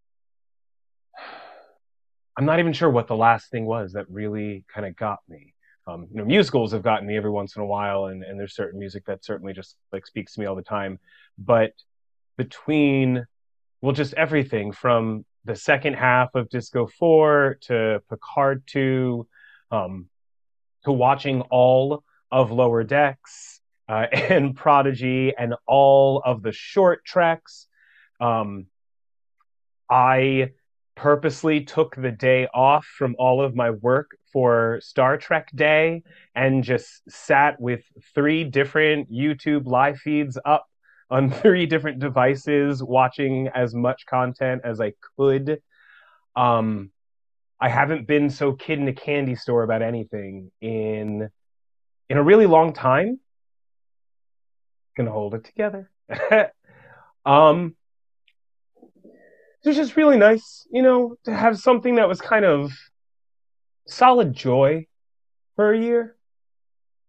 I'm 2.37 2.45
not 2.45 2.59
even 2.59 2.73
sure 2.73 2.89
what 2.89 3.07
the 3.07 3.15
last 3.15 3.49
thing 3.49 3.65
was 3.65 3.93
that 3.93 4.09
really 4.09 4.65
kind 4.73 4.85
of 4.85 4.95
got 4.95 5.19
me. 5.27 5.53
Um, 5.87 6.07
you 6.11 6.17
know, 6.17 6.25
musicals 6.25 6.71
have 6.73 6.81
gotten 6.81 7.07
me 7.07 7.15
every 7.15 7.29
once 7.29 7.55
in 7.55 7.61
a 7.61 7.65
while, 7.65 8.05
and, 8.05 8.23
and 8.23 8.39
there's 8.39 8.55
certain 8.55 8.79
music 8.79 9.05
that 9.05 9.23
certainly 9.23 9.53
just 9.53 9.77
like 9.93 10.05
speaks 10.05 10.33
to 10.33 10.39
me 10.39 10.45
all 10.45 10.55
the 10.55 10.63
time. 10.63 10.99
But 11.37 11.71
between, 12.37 13.25
well, 13.81 13.93
just 13.93 14.13
everything 14.15 14.71
from 14.71 15.25
the 15.45 15.55
second 15.55 15.93
half 15.93 16.33
of 16.33 16.49
Disco 16.49 16.87
4 16.87 17.59
to 17.61 18.01
Picard 18.09 18.63
2 18.67 19.27
um, 19.71 20.07
to 20.83 20.91
watching 20.91 21.41
all 21.41 22.03
of 22.31 22.51
Lower 22.51 22.83
Decks 22.83 23.61
uh, 23.87 24.07
and 24.11 24.55
Prodigy 24.55 25.33
and 25.37 25.53
all 25.67 26.21
of 26.25 26.41
the 26.41 26.51
short 26.51 27.05
treks. 27.05 27.67
Um, 28.19 28.65
I 29.89 30.51
purposely 30.95 31.63
took 31.63 31.95
the 31.95 32.11
day 32.11 32.47
off 32.53 32.85
from 32.85 33.15
all 33.19 33.41
of 33.41 33.55
my 33.55 33.71
work 33.71 34.17
for 34.31 34.79
Star 34.81 35.17
Trek 35.17 35.49
Day 35.53 36.03
and 36.35 36.63
just 36.63 37.09
sat 37.09 37.59
with 37.59 37.83
three 38.13 38.43
different 38.43 39.11
YouTube 39.11 39.65
live 39.65 39.97
feeds 39.97 40.37
up 40.45 40.67
on 41.09 41.31
three 41.41 41.65
different 41.65 41.99
devices, 41.99 42.83
watching 42.83 43.49
as 43.49 43.73
much 43.73 44.05
content 44.05 44.61
as 44.63 44.81
I 44.81 44.93
could. 45.17 45.61
Um, 46.35 46.91
I 47.59 47.69
haven't 47.69 48.07
been 48.07 48.29
so 48.29 48.53
kid 48.53 48.79
in 48.79 48.87
a 48.87 48.93
candy 48.93 49.35
store 49.35 49.63
about 49.63 49.81
anything 49.81 50.51
in 50.61 51.29
in 52.09 52.17
a 52.17 52.23
really 52.23 52.45
long 52.45 52.73
time. 52.73 53.19
Gonna 54.97 55.11
hold 55.11 55.35
it 55.35 55.45
together. 55.45 55.89
um, 57.25 57.75
it 59.65 59.69
was 59.69 59.77
just 59.77 59.97
really 59.97 60.17
nice, 60.17 60.67
you 60.71 60.83
know, 60.83 61.15
to 61.23 61.35
have 61.35 61.57
something 61.57 61.95
that 61.95 62.07
was 62.07 62.21
kind 62.21 62.45
of 62.45 62.71
solid 63.87 64.31
joy 64.33 64.85
for 65.55 65.73
a 65.73 65.79
year, 65.79 66.15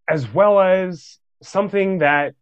as 0.08 0.32
well 0.32 0.58
as 0.58 1.18
something 1.42 1.98
that, 1.98 2.34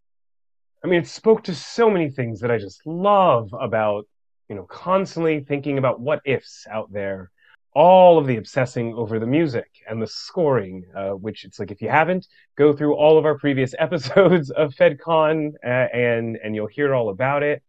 I 0.85 0.87
mean, 0.87 1.01
it 1.01 1.09
spoke 1.09 1.43
to 1.45 1.55
so 1.55 1.91
many 1.91 2.11
things 2.11 2.41
that 2.41 2.51
I 2.53 2.59
just 2.59 2.87
love 2.87 3.53
about, 3.59 4.07
you 4.49 4.55
know, 4.55 4.63
constantly 4.65 5.41
thinking 5.41 5.79
about 5.79 5.99
what 5.99 6.21
ifs 6.25 6.65
out 6.71 6.93
there. 6.93 7.33
All 7.75 8.17
of 8.17 8.29
the 8.29 8.37
obsessing 8.37 8.95
over 8.95 9.19
the 9.19 9.27
music 9.27 9.69
and 9.89 10.01
the 10.01 10.07
scoring, 10.07 10.85
uh, 10.97 11.11
which 11.11 11.45
it's 11.45 11.59
like 11.59 11.73
if 11.73 11.83
you 11.83 11.89
haven't, 11.89 12.29
go 12.57 12.73
through 12.73 12.95
all 12.95 13.19
of 13.19 13.25
our 13.25 13.37
previous 13.37 13.75
episodes 13.81 14.51
of 14.51 14.75
FedCon 14.75 15.55
uh, 15.65 15.67
and 15.67 16.39
and 16.45 16.55
you'll 16.55 16.69
hear 16.69 16.95
all 16.95 17.09
about 17.09 17.43
it 17.43 17.65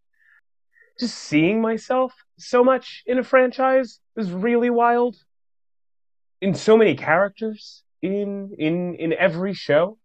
just 0.99 1.15
seeing 1.15 1.62
myself 1.62 2.13
so 2.38 2.63
much 2.63 3.04
in 3.06 3.17
a 3.17 3.24
franchise 3.24 4.00
is 4.15 4.32
really 4.32 4.69
wild. 4.69 5.15
In 6.41 6.54
so 6.54 6.78
many 6.78 6.95
characters 6.95 7.84
in 8.02 8.56
in 8.58 8.95
in 8.95 9.13
every 9.13 9.54
show. 9.54 9.98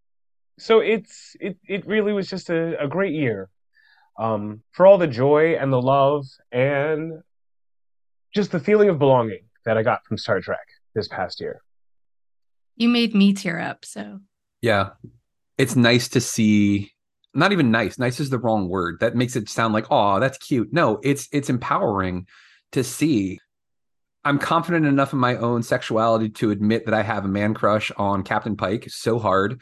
So 0.59 0.81
it's 0.81 1.37
it 1.41 1.59
it 1.67 1.87
really 1.87 2.13
was 2.13 2.29
just 2.29 2.51
a, 2.51 2.81
a 2.83 2.89
great 2.89 3.15
year. 3.15 3.49
Um, 4.19 4.63
for 4.73 4.87
all 4.87 4.99
the 4.99 5.07
joy 5.07 5.55
and 5.55 5.73
the 5.73 5.81
love 5.81 6.27
and 6.53 7.23
just 8.35 8.53
the 8.53 8.61
feeling 8.61 8.89
of 8.91 8.99
belonging 8.99 9.45
that 9.65 9.79
I 9.79 9.83
got 9.83 10.05
from 10.05 10.19
Star 10.19 10.41
Trek 10.41 10.67
this 10.95 11.09
past 11.09 11.41
year. 11.41 11.63
You 12.77 12.89
made 12.89 13.15
me 13.15 13.33
tear 13.33 13.59
up, 13.59 13.85
so 13.85 14.21
Yeah. 14.63 14.91
It's 15.59 15.77
nice 15.77 16.09
to 16.09 16.21
see 16.21 16.93
not 17.35 17.53
even 17.53 17.71
nice. 17.71 17.99
Nice 17.99 18.21
is 18.21 18.31
the 18.31 18.39
wrong 18.39 18.69
word. 18.69 19.01
That 19.01 19.15
makes 19.15 19.37
it 19.37 19.49
sound 19.49 19.75
like, 19.75 19.87
oh, 19.91 20.21
that's 20.21 20.39
cute. 20.39 20.73
No, 20.73 21.01
it's 21.03 21.29
it's 21.33 21.51
empowering 21.51 22.27
to 22.73 22.83
see. 22.83 23.39
I'm 24.25 24.39
confident 24.39 24.85
enough 24.87 25.13
in 25.13 25.19
my 25.19 25.37
own 25.37 25.63
sexuality 25.63 26.29
to 26.31 26.51
admit 26.51 26.85
that 26.85 26.95
I 26.95 27.03
have 27.03 27.25
a 27.25 27.29
man 27.29 27.55
crush 27.55 27.91
on 27.97 28.23
Captain 28.23 28.57
Pike 28.57 28.85
so 28.89 29.19
hard, 29.19 29.61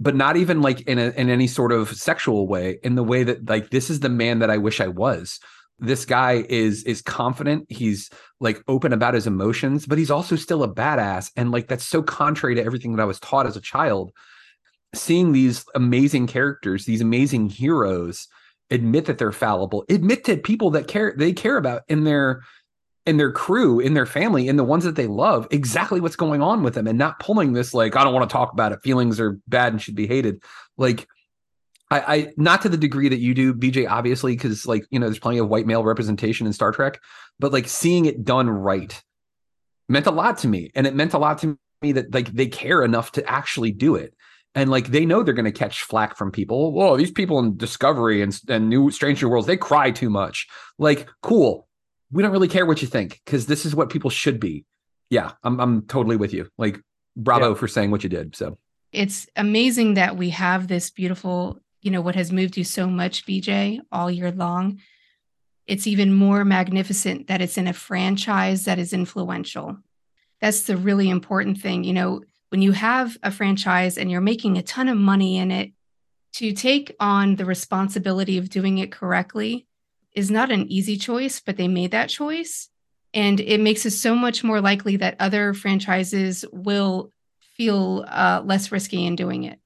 but 0.00 0.16
not 0.16 0.36
even 0.36 0.62
like 0.62 0.80
in 0.82 0.98
a, 0.98 1.10
in 1.10 1.30
any 1.30 1.46
sort 1.46 1.72
of 1.72 1.94
sexual 1.94 2.48
way. 2.48 2.78
In 2.82 2.94
the 2.94 3.04
way 3.04 3.22
that 3.22 3.48
like 3.48 3.70
this 3.70 3.90
is 3.90 4.00
the 4.00 4.08
man 4.08 4.40
that 4.40 4.50
I 4.50 4.56
wish 4.56 4.80
I 4.80 4.88
was. 4.88 5.40
This 5.78 6.04
guy 6.04 6.44
is 6.48 6.84
is 6.84 7.02
confident. 7.02 7.66
He's 7.70 8.10
like 8.38 8.62
open 8.66 8.92
about 8.92 9.14
his 9.14 9.26
emotions, 9.26 9.86
but 9.86 9.98
he's 9.98 10.10
also 10.10 10.36
still 10.36 10.62
a 10.62 10.74
badass. 10.74 11.30
And 11.36 11.52
like 11.52 11.68
that's 11.68 11.86
so 11.86 12.02
contrary 12.02 12.54
to 12.56 12.64
everything 12.64 12.96
that 12.96 13.02
I 13.02 13.06
was 13.06 13.20
taught 13.20 13.46
as 13.46 13.56
a 13.56 13.62
child 13.62 14.12
seeing 14.94 15.32
these 15.32 15.64
amazing 15.74 16.26
characters, 16.26 16.84
these 16.84 17.00
amazing 17.00 17.48
heroes 17.48 18.28
admit 18.70 19.06
that 19.06 19.18
they're 19.18 19.32
fallible, 19.32 19.84
admit 19.88 20.24
to 20.24 20.36
people 20.36 20.70
that 20.70 20.88
care 20.88 21.14
they 21.16 21.32
care 21.32 21.56
about 21.56 21.82
in 21.88 22.04
their 22.04 22.42
in 23.06 23.16
their 23.16 23.32
crew, 23.32 23.80
in 23.80 23.94
their 23.94 24.06
family, 24.06 24.46
in 24.46 24.56
the 24.56 24.64
ones 24.64 24.84
that 24.84 24.94
they 24.94 25.06
love, 25.06 25.48
exactly 25.50 26.00
what's 26.00 26.16
going 26.16 26.42
on 26.42 26.62
with 26.62 26.74
them 26.74 26.86
and 26.86 26.98
not 26.98 27.18
pulling 27.18 27.54
this 27.54 27.72
like, 27.72 27.96
I 27.96 28.04
don't 28.04 28.12
want 28.12 28.28
to 28.28 28.32
talk 28.32 28.52
about 28.52 28.72
it. 28.72 28.82
Feelings 28.82 29.18
are 29.18 29.40
bad 29.48 29.72
and 29.72 29.80
should 29.80 29.94
be 29.94 30.06
hated. 30.06 30.42
Like 30.76 31.08
I, 31.90 32.00
I 32.00 32.32
not 32.36 32.62
to 32.62 32.68
the 32.68 32.76
degree 32.76 33.08
that 33.08 33.18
you 33.18 33.34
do, 33.34 33.54
BJ, 33.54 33.88
obviously, 33.88 34.34
because 34.36 34.66
like, 34.66 34.84
you 34.90 34.98
know, 34.98 35.06
there's 35.06 35.18
plenty 35.18 35.38
of 35.38 35.48
white 35.48 35.66
male 35.66 35.82
representation 35.82 36.46
in 36.46 36.52
Star 36.52 36.72
Trek, 36.72 37.00
but 37.38 37.52
like 37.52 37.68
seeing 37.68 38.04
it 38.04 38.24
done 38.24 38.48
right 38.48 39.02
meant 39.88 40.06
a 40.06 40.12
lot 40.12 40.38
to 40.38 40.48
me. 40.48 40.70
And 40.74 40.86
it 40.86 40.94
meant 40.94 41.14
a 41.14 41.18
lot 41.18 41.38
to 41.38 41.58
me 41.82 41.92
that 41.92 42.14
like 42.14 42.28
they 42.32 42.46
care 42.46 42.84
enough 42.84 43.12
to 43.12 43.28
actually 43.28 43.72
do 43.72 43.96
it 43.96 44.14
and 44.54 44.70
like 44.70 44.88
they 44.88 45.06
know 45.06 45.22
they're 45.22 45.34
going 45.34 45.44
to 45.44 45.52
catch 45.52 45.82
flack 45.82 46.16
from 46.16 46.32
people. 46.32 46.72
Whoa, 46.72 46.96
these 46.96 47.10
people 47.10 47.38
in 47.38 47.56
Discovery 47.56 48.22
and 48.22 48.38
and 48.48 48.68
New 48.68 48.90
Stranger 48.90 49.28
Worlds 49.28 49.46
they 49.46 49.56
cry 49.56 49.90
too 49.90 50.10
much. 50.10 50.48
Like, 50.78 51.08
cool. 51.22 51.68
We 52.12 52.22
don't 52.22 52.32
really 52.32 52.48
care 52.48 52.66
what 52.66 52.82
you 52.82 52.88
think 52.88 53.20
because 53.24 53.46
this 53.46 53.64
is 53.64 53.74
what 53.74 53.90
people 53.90 54.10
should 54.10 54.40
be. 54.40 54.64
Yeah, 55.10 55.32
I'm 55.44 55.60
I'm 55.60 55.82
totally 55.82 56.16
with 56.16 56.32
you. 56.32 56.48
Like, 56.58 56.80
bravo 57.16 57.50
yeah. 57.50 57.54
for 57.54 57.68
saying 57.68 57.90
what 57.90 58.02
you 58.02 58.08
did. 58.08 58.34
So 58.34 58.58
it's 58.92 59.28
amazing 59.36 59.94
that 59.94 60.16
we 60.16 60.30
have 60.30 60.66
this 60.66 60.90
beautiful, 60.90 61.60
you 61.82 61.90
know, 61.90 62.00
what 62.00 62.16
has 62.16 62.32
moved 62.32 62.56
you 62.56 62.64
so 62.64 62.88
much, 62.88 63.26
BJ, 63.26 63.80
all 63.92 64.10
year 64.10 64.32
long. 64.32 64.80
It's 65.66 65.86
even 65.86 66.12
more 66.12 66.44
magnificent 66.44 67.28
that 67.28 67.40
it's 67.40 67.56
in 67.56 67.68
a 67.68 67.72
franchise 67.72 68.64
that 68.64 68.80
is 68.80 68.92
influential. 68.92 69.78
That's 70.40 70.64
the 70.64 70.76
really 70.76 71.08
important 71.08 71.60
thing. 71.60 71.84
You 71.84 71.92
know, 71.92 72.22
when 72.50 72.62
you 72.62 72.72
have 72.72 73.16
a 73.22 73.30
franchise 73.30 73.96
and 73.96 74.10
you're 74.10 74.20
making 74.20 74.58
a 74.58 74.62
ton 74.62 74.88
of 74.88 74.98
money 74.98 75.38
in 75.38 75.50
it, 75.50 75.72
to 76.34 76.52
take 76.52 76.94
on 77.00 77.36
the 77.36 77.44
responsibility 77.44 78.38
of 78.38 78.50
doing 78.50 78.78
it 78.78 78.92
correctly 78.92 79.66
is 80.14 80.30
not 80.30 80.50
an 80.50 80.70
easy 80.70 80.96
choice, 80.96 81.40
but 81.40 81.56
they 81.56 81.68
made 81.68 81.92
that 81.92 82.08
choice. 82.08 82.68
And 83.12 83.40
it 83.40 83.60
makes 83.60 83.84
it 83.86 83.90
so 83.90 84.14
much 84.14 84.44
more 84.44 84.60
likely 84.60 84.96
that 84.96 85.16
other 85.18 85.54
franchises 85.54 86.44
will 86.52 87.10
feel 87.56 88.04
uh, 88.06 88.42
less 88.44 88.70
risky 88.70 89.04
in 89.04 89.16
doing 89.16 89.44
it. 89.44 89.58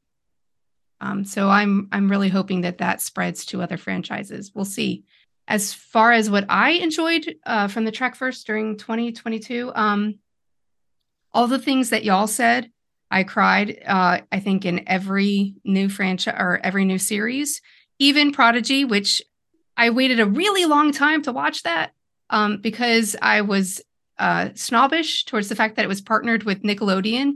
Um, 1.00 1.24
so 1.24 1.50
I'm 1.50 1.88
I'm 1.92 2.10
really 2.10 2.30
hoping 2.30 2.62
that 2.62 2.78
that 2.78 3.02
spreads 3.02 3.44
to 3.46 3.60
other 3.60 3.76
franchises. 3.76 4.52
We'll 4.54 4.64
see. 4.64 5.04
As 5.46 5.74
far 5.74 6.12
as 6.12 6.30
what 6.30 6.46
I 6.48 6.70
enjoyed 6.70 7.36
uh, 7.44 7.68
from 7.68 7.84
the 7.84 7.92
Trekverse 7.92 8.44
during 8.44 8.78
2022, 8.78 9.72
um, 9.74 10.18
all 11.34 11.48
the 11.48 11.58
things 11.58 11.90
that 11.90 12.04
y'all 12.04 12.28
said, 12.28 12.70
I 13.10 13.24
cried, 13.24 13.82
uh, 13.84 14.20
I 14.30 14.40
think, 14.40 14.64
in 14.64 14.88
every 14.88 15.54
new 15.64 15.88
franchise 15.88 16.36
or 16.38 16.60
every 16.62 16.84
new 16.84 16.98
series, 16.98 17.60
even 17.98 18.32
Prodigy, 18.32 18.84
which 18.84 19.20
I 19.76 19.90
waited 19.90 20.20
a 20.20 20.26
really 20.26 20.64
long 20.64 20.92
time 20.92 21.22
to 21.22 21.32
watch 21.32 21.64
that 21.64 21.92
um, 22.30 22.58
because 22.58 23.16
I 23.20 23.40
was 23.40 23.82
uh, 24.18 24.50
snobbish 24.54 25.24
towards 25.24 25.48
the 25.48 25.56
fact 25.56 25.76
that 25.76 25.84
it 25.84 25.88
was 25.88 26.00
partnered 26.00 26.44
with 26.44 26.62
Nickelodeon. 26.62 27.34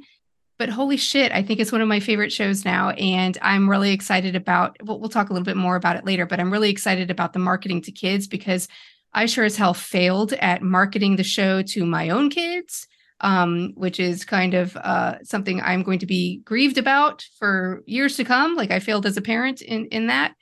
But 0.58 0.68
holy 0.68 0.96
shit, 0.96 1.30
I 1.30 1.42
think 1.42 1.60
it's 1.60 1.72
one 1.72 1.80
of 1.80 1.88
my 1.88 2.00
favorite 2.00 2.32
shows 2.32 2.64
now. 2.64 2.90
And 2.90 3.36
I'm 3.42 3.68
really 3.68 3.92
excited 3.92 4.34
about, 4.34 4.76
we'll, 4.82 4.98
we'll 4.98 5.08
talk 5.08 5.30
a 5.30 5.32
little 5.32 5.44
bit 5.44 5.56
more 5.56 5.76
about 5.76 5.96
it 5.96 6.04
later, 6.04 6.26
but 6.26 6.40
I'm 6.40 6.52
really 6.52 6.70
excited 6.70 7.10
about 7.10 7.32
the 7.32 7.38
marketing 7.38 7.82
to 7.82 7.92
kids 7.92 8.26
because 8.26 8.68
I 9.12 9.26
sure 9.26 9.44
as 9.44 9.56
hell 9.56 9.74
failed 9.74 10.32
at 10.34 10.62
marketing 10.62 11.16
the 11.16 11.24
show 11.24 11.62
to 11.62 11.86
my 11.86 12.08
own 12.10 12.30
kids 12.30 12.88
um, 13.20 13.72
which 13.74 13.98
is 13.98 14.24
kind 14.24 14.54
of 14.54 14.76
uh, 14.76 15.16
something 15.22 15.60
I'm 15.60 15.82
going 15.82 15.98
to 16.00 16.06
be 16.06 16.38
grieved 16.44 16.78
about 16.78 17.26
for 17.38 17.82
years 17.86 18.16
to 18.16 18.24
come. 18.24 18.54
Like 18.54 18.70
I 18.70 18.78
failed 18.78 19.06
as 19.06 19.16
a 19.16 19.22
parent 19.22 19.60
in 19.62 19.86
in 19.86 20.06
that. 20.06 20.34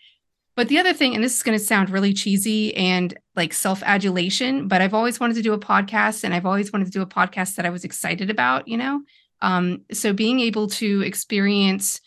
But 0.57 0.69
the 0.69 0.79
other 0.79 0.95
thing, 0.95 1.15
and 1.15 1.23
this 1.23 1.37
is 1.37 1.43
going 1.43 1.59
to 1.59 1.62
sound 1.62 1.91
really 1.91 2.15
cheesy 2.15 2.75
and 2.75 3.17
like 3.35 3.53
self 3.53 3.83
adulation, 3.83 4.69
but 4.69 4.81
I've 4.81 4.95
always 4.95 5.21
wanted 5.21 5.35
to 5.35 5.43
do 5.43 5.53
a 5.53 5.59
podcast, 5.59 6.25
and 6.25 6.33
I've 6.33 6.47
always 6.47 6.73
wanted 6.73 6.87
to 6.87 6.91
do 6.91 7.03
a 7.03 7.07
podcast 7.07 7.57
that 7.57 7.67
I 7.67 7.71
was 7.71 7.85
excited 7.85 8.31
about. 8.31 8.67
You 8.67 8.79
know, 8.79 9.03
um, 9.43 9.83
so 9.93 10.12
being 10.12 10.41
able 10.41 10.69
to 10.69 11.03
experience 11.03 12.01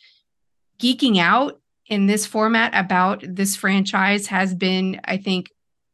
geeking 0.79 1.19
out 1.19 1.59
in 1.87 2.05
this 2.05 2.25
format 2.25 2.71
about 2.73 3.23
this 3.27 3.55
franchise 3.55 4.27
has 4.27 4.53
been, 4.53 5.01
I 5.03 5.17
think, 5.17 5.51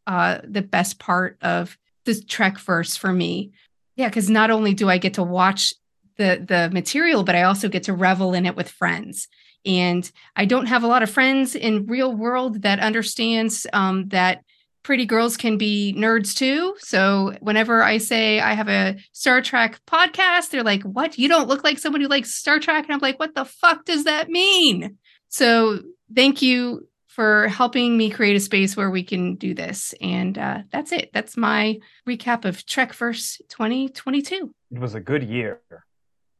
uh, 0.07 0.39
the 0.43 0.61
best 0.61 0.99
part 0.99 1.37
of 1.41 1.77
the 2.05 2.21
Trek 2.21 2.59
verse 2.59 2.95
for 2.95 3.11
me 3.11 3.51
yeah, 3.95 4.07
because 4.07 4.29
not 4.29 4.51
only 4.51 4.73
do 4.73 4.89
I 4.89 4.97
get 4.97 5.15
to 5.15 5.23
watch 5.23 5.73
the 6.17 6.43
the 6.45 6.69
material, 6.71 7.23
but 7.23 7.35
I 7.35 7.43
also 7.43 7.69
get 7.69 7.83
to 7.83 7.93
revel 7.93 8.33
in 8.33 8.45
it 8.45 8.55
with 8.55 8.69
friends. 8.69 9.27
And 9.65 10.09
I 10.35 10.45
don't 10.45 10.67
have 10.67 10.83
a 10.83 10.87
lot 10.87 11.03
of 11.03 11.09
friends 11.09 11.55
in 11.55 11.87
real 11.87 12.13
world 12.13 12.61
that 12.61 12.79
understands 12.79 13.65
um, 13.73 14.09
that 14.09 14.43
pretty 14.83 15.05
girls 15.05 15.35
can 15.35 15.57
be 15.57 15.95
nerds 15.97 16.35
too. 16.35 16.75
So 16.77 17.35
whenever 17.39 17.81
I 17.81 17.97
say 17.97 18.39
I 18.39 18.53
have 18.53 18.69
a 18.69 18.97
Star 19.11 19.41
Trek 19.41 19.79
podcast, 19.87 20.51
they're 20.51 20.63
like, 20.63 20.83
"What? 20.83 21.17
You 21.17 21.27
don't 21.27 21.47
look 21.47 21.63
like 21.63 21.79
someone 21.79 22.01
who 22.01 22.07
likes 22.07 22.35
Star 22.35 22.59
Trek." 22.59 22.85
And 22.85 22.93
I'm 22.93 22.99
like, 22.99 23.19
"What 23.19 23.33
the 23.33 23.45
fuck 23.45 23.85
does 23.85 24.03
that 24.03 24.29
mean?" 24.29 24.97
So 25.29 25.79
thank 26.13 26.41
you 26.41 26.87
for 27.15 27.47
helping 27.47 27.95
me 27.95 28.09
create 28.09 28.35
a 28.35 28.41
space 28.41 28.75
where 28.75 28.91
we 28.91 29.01
can 29.01 29.35
do 29.35 29.53
this. 29.53 29.95
And 30.01 30.37
uh, 30.37 30.63
that's 30.69 30.91
it. 30.91 31.11
That's 31.13 31.37
my 31.37 31.79
recap 32.05 32.43
of 32.43 32.65
Trekverse 32.65 33.39
2022. 33.47 34.53
It 34.71 34.79
was 34.79 34.95
a 34.95 34.99
good 34.99 35.23
year. 35.23 35.61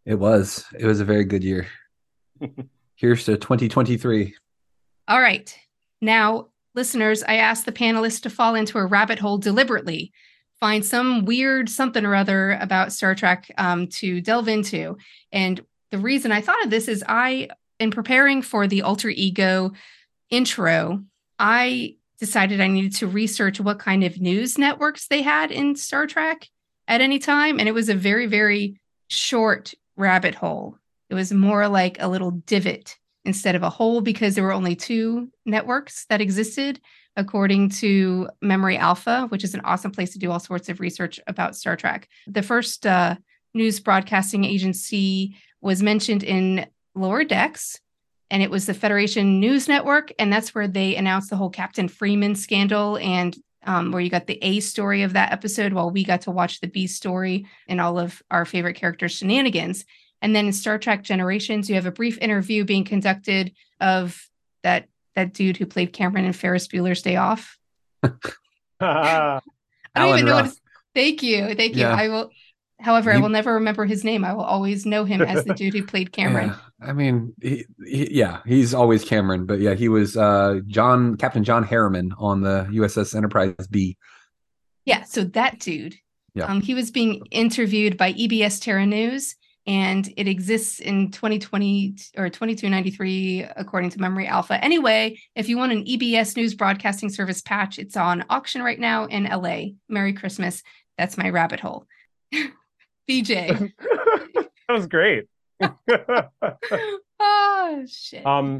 It 0.06 0.16
was. 0.16 0.66
It 0.78 0.86
was 0.86 1.00
a 1.00 1.06
very 1.06 1.24
good 1.24 1.46
year. 1.46 1.68
Here's 2.96 3.24
to 3.24 3.38
2023. 3.38 4.36
All 5.08 5.22
right. 5.22 5.58
Now, 6.02 6.48
listeners, 6.74 7.24
I 7.24 7.36
asked 7.36 7.66
the 7.66 7.72
panelists 7.72 8.22
to 8.24 8.30
fall 8.30 8.54
into 8.54 8.78
a 8.78 8.86
rabbit 8.86 9.18
hole 9.18 9.38
deliberately, 9.38 10.12
find 10.60 10.86
some 10.86 11.24
weird 11.24 11.70
something 11.70 12.06
or 12.06 12.16
other 12.16 12.52
about 12.60 12.92
Star 12.92 13.16
Trek 13.16 13.50
um, 13.58 13.88
to 13.88 14.20
delve 14.20 14.50
into. 14.50 14.98
And 15.32 15.62
the 15.92 16.00
reason 16.00 16.34
I 16.34 16.42
thought 16.42 16.66
of 16.66 16.70
this 16.70 16.90
is 16.90 17.02
I, 17.08 17.48
in 17.80 17.92
preparing 17.92 18.42
for 18.42 18.68
the 18.68 18.82
alter 18.82 19.10
ego 19.10 19.72
intro, 20.30 21.04
I 21.40 21.96
decided 22.20 22.62
I 22.62 22.68
needed 22.68 22.96
to 22.96 23.08
research 23.08 23.60
what 23.60 23.80
kind 23.80 24.04
of 24.04 24.22
news 24.22 24.58
networks 24.58 25.08
they 25.08 25.22
had 25.22 25.52
in 25.52 25.76
Star 25.76 26.08
Trek 26.08 26.48
at 26.88 27.02
any 27.02 27.20
time. 27.20 27.60
And 27.60 27.68
it 27.68 27.74
was 27.74 27.90
a 27.90 27.96
very, 27.96 28.26
very 28.26 28.80
short 29.08 29.74
rabbit 29.96 30.36
hole. 30.36 30.78
It 31.10 31.16
was 31.16 31.32
more 31.32 31.68
like 31.68 31.98
a 32.00 32.08
little 32.08 32.32
divot 32.32 32.98
instead 33.24 33.56
of 33.56 33.64
a 33.64 33.70
hole 33.70 34.02
because 34.02 34.36
there 34.36 34.44
were 34.44 34.54
only 34.54 34.76
two 34.76 35.30
networks 35.46 36.06
that 36.06 36.22
existed, 36.22 36.80
according 37.16 37.70
to 37.70 38.30
Memory 38.42 38.78
Alpha, 38.78 39.26
which 39.30 39.44
is 39.44 39.54
an 39.54 39.62
awesome 39.62 39.92
place 39.92 40.14
to 40.14 40.20
do 40.20 40.32
all 40.32 40.40
sorts 40.40 40.70
of 40.70 40.80
research 40.80 41.20
about 41.28 41.56
Star 41.56 41.76
Trek. 41.76 42.08
The 42.28 42.44
first 42.44 42.86
uh, 42.86 43.16
news 43.54 43.80
broadcasting 43.80 44.46
agency 44.46 45.36
was 45.62 45.82
mentioned 45.82 46.24
in 46.24 46.68
Lower 46.94 47.24
Decks, 47.24 47.80
and 48.32 48.42
it 48.42 48.50
was 48.50 48.66
the 48.66 48.74
Federation 48.74 49.40
News 49.40 49.68
Network. 49.68 50.12
And 50.18 50.32
that's 50.32 50.56
where 50.56 50.68
they 50.68 50.96
announced 50.96 51.30
the 51.30 51.36
whole 51.36 51.50
Captain 51.50 51.88
Freeman 51.88 52.36
scandal 52.36 52.98
and 52.98 53.36
um, 53.66 53.92
where 53.92 54.02
you 54.02 54.10
got 54.10 54.28
the 54.28 54.40
A 54.44 54.60
story 54.60 55.04
of 55.04 55.14
that 55.14 55.32
episode 55.32 55.74
while 55.74 55.90
we 55.90 56.04
got 56.04 56.22
to 56.22 56.32
watch 56.32 56.62
the 56.62 56.68
B 56.68 56.88
story 56.88 57.48
and 57.68 57.82
all 57.82 58.00
of 58.00 58.22
our 58.30 58.46
favorite 58.46 58.76
characters' 58.76 59.14
shenanigans. 59.14 59.86
And 60.22 60.36
then 60.36 60.48
in 60.48 60.54
Star 60.54 60.78
Trek 60.78 61.04
Generations, 61.04 61.70
you 61.70 61.76
have 61.76 61.86
a 61.86 61.92
brief 61.92 62.18
interview 62.20 62.64
being 62.64 62.84
conducted 62.84 63.54
of 63.80 64.30
that 64.64 64.88
that 65.16 65.34
dude 65.34 65.58
who 65.58 65.66
played 65.66 65.94
Cameron 65.94 66.26
in 66.26 66.34
Ferris 66.34 66.68
Bueller's 66.68 67.02
Day 67.02 67.16
Off. 67.16 67.58
I 68.80 69.40
don't 69.96 70.10
Alan 70.10 70.20
even 70.20 70.26
know. 70.26 70.52
Thank 70.94 71.24
you, 71.24 71.56
thank 71.56 71.76
you. 71.76 71.82
Yeah. 71.82 71.96
I 71.96 72.08
will. 72.08 72.32
However, 72.80 73.12
I 73.12 73.18
will 73.18 73.30
never 73.30 73.54
remember 73.54 73.86
his 73.86 74.04
name. 74.04 74.26
I 74.26 74.34
will 74.34 74.44
always 74.44 74.86
know 74.86 75.06
him 75.06 75.22
as 75.22 75.46
the 75.46 75.54
dude 75.54 75.74
who 75.74 75.84
played 75.88 76.12
Cameron. 76.12 76.50
Yeah, 76.50 76.88
I 76.88 76.94
mean, 76.94 77.34
he, 77.42 77.66
he, 77.86 78.14
yeah, 78.14 78.42
he's 78.46 78.74
always 78.74 79.06
Cameron, 79.06 79.46
but 79.46 79.60
yeah, 79.60 79.74
he 79.74 79.88
was 79.88 80.18
uh, 80.18 80.60
John 80.68 81.16
Captain 81.16 81.44
John 81.44 81.64
Harriman 81.64 82.14
on 82.18 82.42
the 82.42 82.68
USS 82.72 83.16
Enterprise 83.16 83.56
B. 83.70 83.98
Yeah, 84.84 85.04
so 85.04 85.24
that 85.24 85.60
dude. 85.60 85.96
Yeah. 86.34 86.46
Um, 86.46 86.62
he 86.62 86.74
was 86.74 86.92
being 86.92 87.26
interviewed 87.32 87.98
by 87.98 88.12
EBS 88.12 88.62
Terra 88.62 88.86
News, 88.86 89.36
and 89.66 90.08
it 90.18 90.28
exists 90.28 90.80
in 90.80 91.12
2020 91.12 91.96
or 92.18 92.30
2293, 92.30 93.48
according 93.56 93.90
to 93.92 94.02
Memory 94.02 94.28
Alpha. 94.28 94.62
Anyway, 94.64 95.18
if 95.36 95.48
you 95.48 95.58
want 95.58 95.72
an 95.72 95.86
EBS 95.86 96.36
News 96.36 96.54
Broadcasting 96.54 97.10
Service 97.10 97.42
patch, 97.42 97.80
it's 97.80 97.96
on 97.96 98.26
auction 98.30 98.62
right 98.62 98.80
now 98.80 99.06
in 99.06 99.24
LA. 99.24 99.76
Merry 99.88 100.14
Christmas. 100.14 100.62
That's 100.98 101.18
my 101.18 101.30
rabbit 101.30 101.62
hole. 101.62 101.88
BJ. 103.10 103.72
that 103.80 104.50
was 104.70 104.88
great. 104.88 105.26
oh, 107.20 107.86
shit. 107.88 108.26
um 108.26 108.60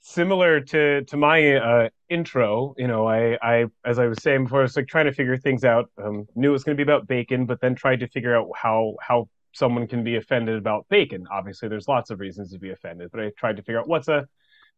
similar 0.00 0.60
to 0.60 1.04
to 1.04 1.16
my 1.16 1.54
uh 1.56 1.88
intro 2.08 2.74
you 2.78 2.86
know 2.86 3.06
i 3.06 3.36
i 3.42 3.66
as 3.84 3.98
i 3.98 4.06
was 4.06 4.22
saying 4.22 4.44
before 4.44 4.60
i 4.60 4.62
was 4.62 4.74
like 4.74 4.86
trying 4.86 5.04
to 5.04 5.12
figure 5.12 5.36
things 5.36 5.64
out 5.64 5.90
um 6.02 6.26
knew 6.34 6.48
it 6.48 6.52
was 6.52 6.64
going 6.64 6.76
to 6.76 6.82
be 6.82 6.88
about 6.88 7.06
bacon 7.06 7.44
but 7.44 7.60
then 7.60 7.74
tried 7.74 8.00
to 8.00 8.08
figure 8.08 8.34
out 8.34 8.46
how 8.54 8.94
how 9.02 9.28
someone 9.52 9.86
can 9.86 10.02
be 10.02 10.16
offended 10.16 10.56
about 10.56 10.86
bacon 10.88 11.26
obviously 11.30 11.68
there's 11.68 11.88
lots 11.88 12.10
of 12.10 12.20
reasons 12.20 12.50
to 12.52 12.58
be 12.58 12.70
offended 12.70 13.10
but 13.12 13.20
i 13.20 13.30
tried 13.36 13.56
to 13.56 13.62
figure 13.62 13.78
out 13.78 13.88
what's 13.88 14.08
a 14.08 14.26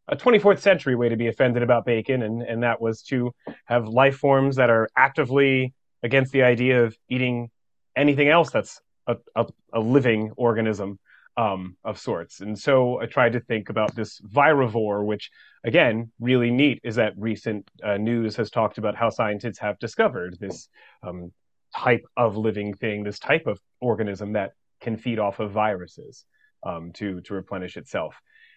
a 0.07 0.15
24th 0.17 0.59
century 0.59 0.95
way 0.95 1.07
to 1.07 1.15
be 1.15 1.27
offended 1.27 1.63
about 1.63 1.85
bacon 1.85 2.23
and 2.23 2.41
and 2.41 2.63
that 2.63 2.81
was 2.81 3.01
to 3.01 3.31
have 3.65 3.87
life 3.87 4.17
forms 4.17 4.57
that 4.57 4.69
are 4.69 4.89
actively 4.97 5.73
against 6.03 6.33
the 6.33 6.43
idea 6.43 6.83
of 6.83 6.97
eating 7.07 7.49
anything 7.95 8.27
else 8.27 8.49
that's 8.49 8.81
a, 9.11 9.41
a, 9.41 9.45
a 9.73 9.79
living 9.79 10.31
organism 10.37 10.99
um, 11.37 11.77
of 11.83 11.97
sorts. 11.97 12.41
And 12.41 12.57
so 12.57 12.99
I 13.01 13.05
tried 13.05 13.33
to 13.33 13.39
think 13.39 13.69
about 13.69 13.95
this 13.95 14.19
virivore, 14.21 15.05
which, 15.05 15.31
again, 15.63 16.11
really 16.19 16.51
neat 16.51 16.79
is 16.83 16.95
that 16.95 17.13
recent 17.17 17.69
uh, 17.83 17.97
news 17.97 18.35
has 18.35 18.49
talked 18.49 18.77
about 18.77 18.95
how 18.95 19.09
scientists 19.09 19.59
have 19.59 19.79
discovered 19.79 20.37
this 20.39 20.67
um, 21.03 21.31
type 21.75 22.05
of 22.17 22.37
living 22.37 22.73
thing, 22.73 23.03
this 23.03 23.19
type 23.19 23.47
of 23.47 23.59
organism 23.79 24.33
that 24.33 24.51
can 24.81 24.97
feed 24.97 25.19
off 25.19 25.39
of 25.39 25.51
viruses 25.51 26.25
um, 26.63 26.91
to, 26.93 27.21
to 27.21 27.33
replenish 27.33 27.77
itself. 27.77 28.15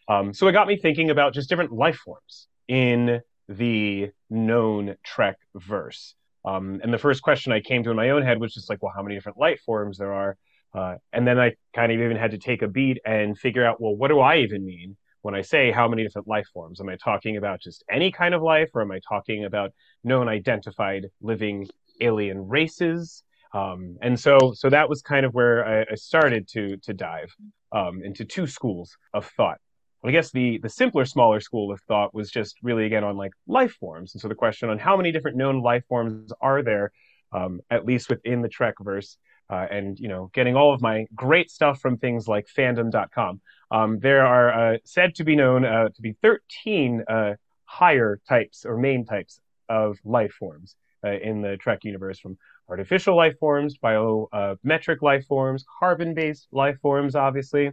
Um, 0.09 0.35
so 0.35 0.49
it 0.49 0.53
got 0.53 0.67
me 0.67 0.77
thinking 0.77 1.11
about 1.11 1.33
just 1.33 1.49
different 1.49 1.73
life 1.73 1.97
forms 2.05 2.49
in 2.69 3.21
the 3.49 4.11
known 4.31 4.97
Trek 5.05 5.37
verse. 5.55 6.15
Um, 6.45 6.81
and 6.83 6.93
the 6.93 6.99
first 6.99 7.23
question 7.23 7.53
I 7.53 7.61
came 7.61 7.83
to 7.85 7.91
in 7.91 7.97
my 7.97 8.11
own 8.11 8.23
head 8.23 8.41
was 8.41 8.53
just 8.53 8.69
like, 8.69 8.83
well, 8.83 8.93
how 8.95 9.03
many 9.03 9.15
different 9.15 9.39
life 9.39 9.61
forms 9.65 9.99
there 9.99 10.13
are? 10.13 10.37
Uh, 10.75 10.97
and 11.13 11.27
then 11.27 11.39
I 11.39 11.53
kind 11.75 11.93
of 11.93 12.01
even 12.01 12.17
had 12.17 12.33
to 12.33 12.39
take 12.39 12.63
a 12.63 12.69
beat 12.69 12.99
and 13.05 13.39
figure 13.39 13.65
out, 13.65 13.81
well, 13.81 13.95
what 13.95 14.09
do 14.09 14.21
I 14.21 14.39
even 14.39 14.65
mean 14.65 14.97
when 15.23 15.35
I 15.35 15.43
say 15.43 15.71
how 15.71 15.89
many 15.89 16.03
different 16.03 16.29
life 16.29 16.47
forms? 16.53 16.81
Am 16.81 16.89
I 16.89 16.97
talking 16.97 17.37
about 17.37 17.61
just 17.61 17.85
any 17.91 18.11
kind 18.11 18.35
of 18.35 18.43
life, 18.43 18.71
or 18.75 18.83
am 18.83 18.91
I 18.91 19.01
talking 19.09 19.45
about 19.45 19.73
known 20.03 20.29
identified 20.29 21.07
living 21.23 21.69
alien 22.01 22.49
races? 22.49 23.23
Um, 23.55 23.97
and 24.03 24.19
so, 24.19 24.53
so 24.55 24.69
that 24.69 24.89
was 24.89 25.01
kind 25.01 25.25
of 25.25 25.33
where 25.33 25.65
I, 25.65 25.93
I 25.93 25.95
started 25.95 26.49
to 26.49 26.77
to 26.79 26.93
dive 26.93 27.33
um, 27.71 28.03
into 28.03 28.25
two 28.25 28.47
schools 28.49 28.97
of 29.15 29.27
thought. 29.37 29.59
I 30.05 30.11
guess 30.11 30.31
the 30.31 30.59
the 30.59 30.69
simpler, 30.69 31.05
smaller 31.05 31.41
school 31.41 31.73
of 31.73 31.81
thought 31.83 32.15
was 32.15 32.31
just 32.31 32.57
really 32.63 32.85
again 32.85 33.05
on 33.05 33.17
like 33.17 33.33
life 33.47 33.73
forms, 33.73 34.15
and 34.15 34.21
so 34.21 34.29
the 34.29 34.35
question 34.35 34.69
on 34.69 34.79
how 34.79 34.97
many 34.97 35.13
different 35.13 35.37
known 35.37 35.63
life 35.63 35.85
forms 35.89 36.33
are 36.41 36.63
there, 36.63 36.93
um, 37.33 37.61
at 37.71 37.87
least 37.87 38.11
within 38.11 38.43
the 38.43 38.49
Trek 38.49 38.75
verse, 38.81 39.17
uh, 39.51 39.67
and 39.71 39.99
you 39.99 40.09
know 40.09 40.31
getting 40.33 40.57
all 40.57 40.73
of 40.73 40.81
my 40.81 41.07
great 41.15 41.51
stuff 41.51 41.81
from 41.81 41.97
things 41.97 42.27
like 42.27 42.47
fandom.com 42.47 43.41
um, 43.71 43.99
there 44.01 44.27
are 44.27 44.75
uh, 44.75 44.79
said 44.85 45.15
to 45.15 45.25
be 45.25 45.37
known 45.37 45.65
uh, 45.65 45.89
to 45.95 46.03
be 46.03 46.15
13 46.23 47.05
uh, 47.09 47.35
higher 47.65 48.21
types 48.29 48.65
or 48.65 48.77
main 48.77 49.05
types 49.05 49.41
of 49.69 49.99
life 50.05 50.33
forms 50.33 50.77
uh, 51.05 51.11
in 51.11 51.43
the 51.43 51.57
trek 51.57 51.85
universe 51.85 52.19
from 52.19 52.39
artificial 52.69 53.17
life 53.17 53.39
forms 53.39 53.77
biometric 53.79 55.03
life 55.03 55.27
forms 55.27 55.65
carbon-based 55.79 56.49
life 56.53 56.79
forms 56.81 57.15
obviously 57.15 57.71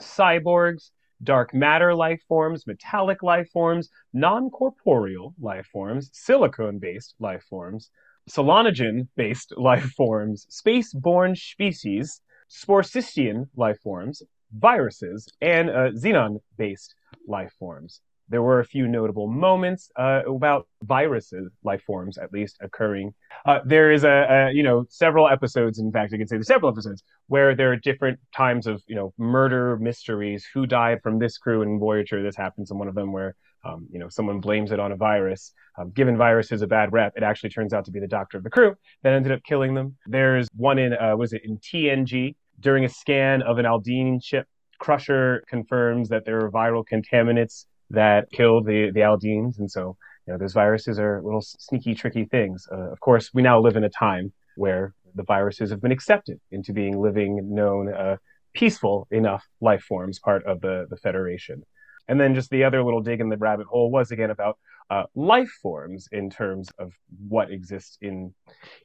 cyborgs 0.00 0.90
dark 1.22 1.54
matter 1.54 1.94
life 1.94 2.22
forms 2.28 2.66
metallic 2.66 3.22
life 3.22 3.48
forms 3.50 3.88
non-corporeal 4.12 5.34
life 5.40 5.66
forms 5.72 6.10
silicone-based 6.12 7.14
life 7.18 7.42
forms 7.48 7.90
Solanogen 8.28 9.08
based 9.16 9.52
life 9.56 9.92
forms, 9.96 10.46
space 10.48 10.92
born 10.92 11.36
species, 11.36 12.20
Sporocystian 12.50 13.48
life 13.56 13.78
forms, 13.82 14.22
viruses, 14.52 15.28
and 15.40 15.70
uh, 15.70 15.90
xenon 15.90 16.40
based 16.56 16.94
life 17.26 17.52
forms. 17.58 18.00
There 18.28 18.42
were 18.42 18.60
a 18.60 18.64
few 18.64 18.88
notable 18.88 19.28
moments 19.28 19.90
uh, 19.96 20.22
about 20.26 20.66
viruses, 20.82 21.50
life 21.62 21.82
forms 21.82 22.18
at 22.18 22.32
least, 22.32 22.56
occurring. 22.60 23.14
Uh, 23.44 23.60
there 23.64 23.92
is 23.92 24.04
a, 24.04 24.26
a, 24.48 24.52
you 24.52 24.62
know, 24.62 24.84
several 24.88 25.28
episodes. 25.28 25.78
In 25.78 25.92
fact, 25.92 26.12
I 26.12 26.16
can 26.16 26.26
say 26.26 26.36
there's 26.36 26.46
several 26.46 26.70
episodes 26.70 27.02
where 27.28 27.54
there 27.54 27.72
are 27.72 27.76
different 27.76 28.18
times 28.34 28.66
of, 28.66 28.82
you 28.86 28.96
know, 28.96 29.12
murder 29.18 29.76
mysteries. 29.78 30.46
Who 30.54 30.66
died 30.66 31.00
from 31.02 31.18
this 31.18 31.38
crew 31.38 31.62
in 31.62 31.78
Voyager? 31.78 32.22
This 32.22 32.36
happens 32.36 32.70
in 32.70 32.78
one 32.78 32.88
of 32.88 32.94
them 32.94 33.12
where 33.12 33.36
um, 33.66 33.86
you 33.90 33.98
know, 33.98 34.08
someone 34.08 34.40
blames 34.40 34.70
it 34.70 34.80
on 34.80 34.92
a 34.92 34.96
virus. 34.96 35.52
Um, 35.78 35.90
given 35.90 36.16
viruses 36.16 36.62
a 36.62 36.66
bad 36.66 36.92
rep, 36.92 37.12
it 37.16 37.22
actually 37.22 37.50
turns 37.50 37.72
out 37.72 37.84
to 37.86 37.90
be 37.90 38.00
the 38.00 38.06
doctor 38.06 38.38
of 38.38 38.44
the 38.44 38.50
crew 38.50 38.74
that 39.02 39.12
ended 39.12 39.32
up 39.32 39.42
killing 39.44 39.74
them. 39.74 39.96
There's 40.06 40.48
one 40.56 40.78
in, 40.78 40.94
uh, 40.94 41.16
was 41.16 41.32
it 41.32 41.42
in 41.44 41.58
TNG 41.58 42.34
during 42.60 42.84
a 42.84 42.88
scan 42.88 43.42
of 43.42 43.58
an 43.58 43.66
Aldean 43.66 44.22
ship? 44.22 44.46
Crusher 44.78 45.42
confirms 45.48 46.08
that 46.10 46.24
there 46.24 46.44
are 46.44 46.50
viral 46.50 46.84
contaminants 46.90 47.64
that 47.90 48.30
killed 48.32 48.66
the 48.66 48.90
the 48.92 49.00
Aldeans, 49.00 49.58
and 49.58 49.70
so 49.70 49.96
you 50.26 50.32
know 50.32 50.38
those 50.38 50.52
viruses 50.52 50.98
are 50.98 51.22
little 51.22 51.42
sneaky, 51.42 51.94
tricky 51.94 52.24
things. 52.24 52.66
Uh, 52.70 52.90
of 52.90 53.00
course, 53.00 53.30
we 53.32 53.42
now 53.42 53.60
live 53.60 53.76
in 53.76 53.84
a 53.84 53.90
time 53.90 54.32
where 54.56 54.94
the 55.14 55.22
viruses 55.22 55.70
have 55.70 55.80
been 55.80 55.92
accepted 55.92 56.40
into 56.50 56.72
being 56.72 56.98
living, 57.00 57.54
known, 57.54 57.92
uh, 57.92 58.16
peaceful 58.54 59.06
enough 59.10 59.44
life 59.60 59.82
forms, 59.82 60.18
part 60.18 60.44
of 60.46 60.60
the 60.60 60.86
the 60.90 60.96
Federation. 60.96 61.62
And 62.08 62.20
then 62.20 62.34
just 62.34 62.50
the 62.50 62.64
other 62.64 62.82
little 62.84 63.00
dig 63.00 63.20
in 63.20 63.28
the 63.28 63.36
rabbit 63.36 63.66
hole 63.66 63.90
was 63.90 64.10
again 64.10 64.30
about 64.30 64.58
uh, 64.90 65.04
life 65.14 65.50
forms 65.62 66.08
in 66.12 66.30
terms 66.30 66.68
of 66.78 66.92
what 67.28 67.50
exists 67.50 67.98
in 68.00 68.32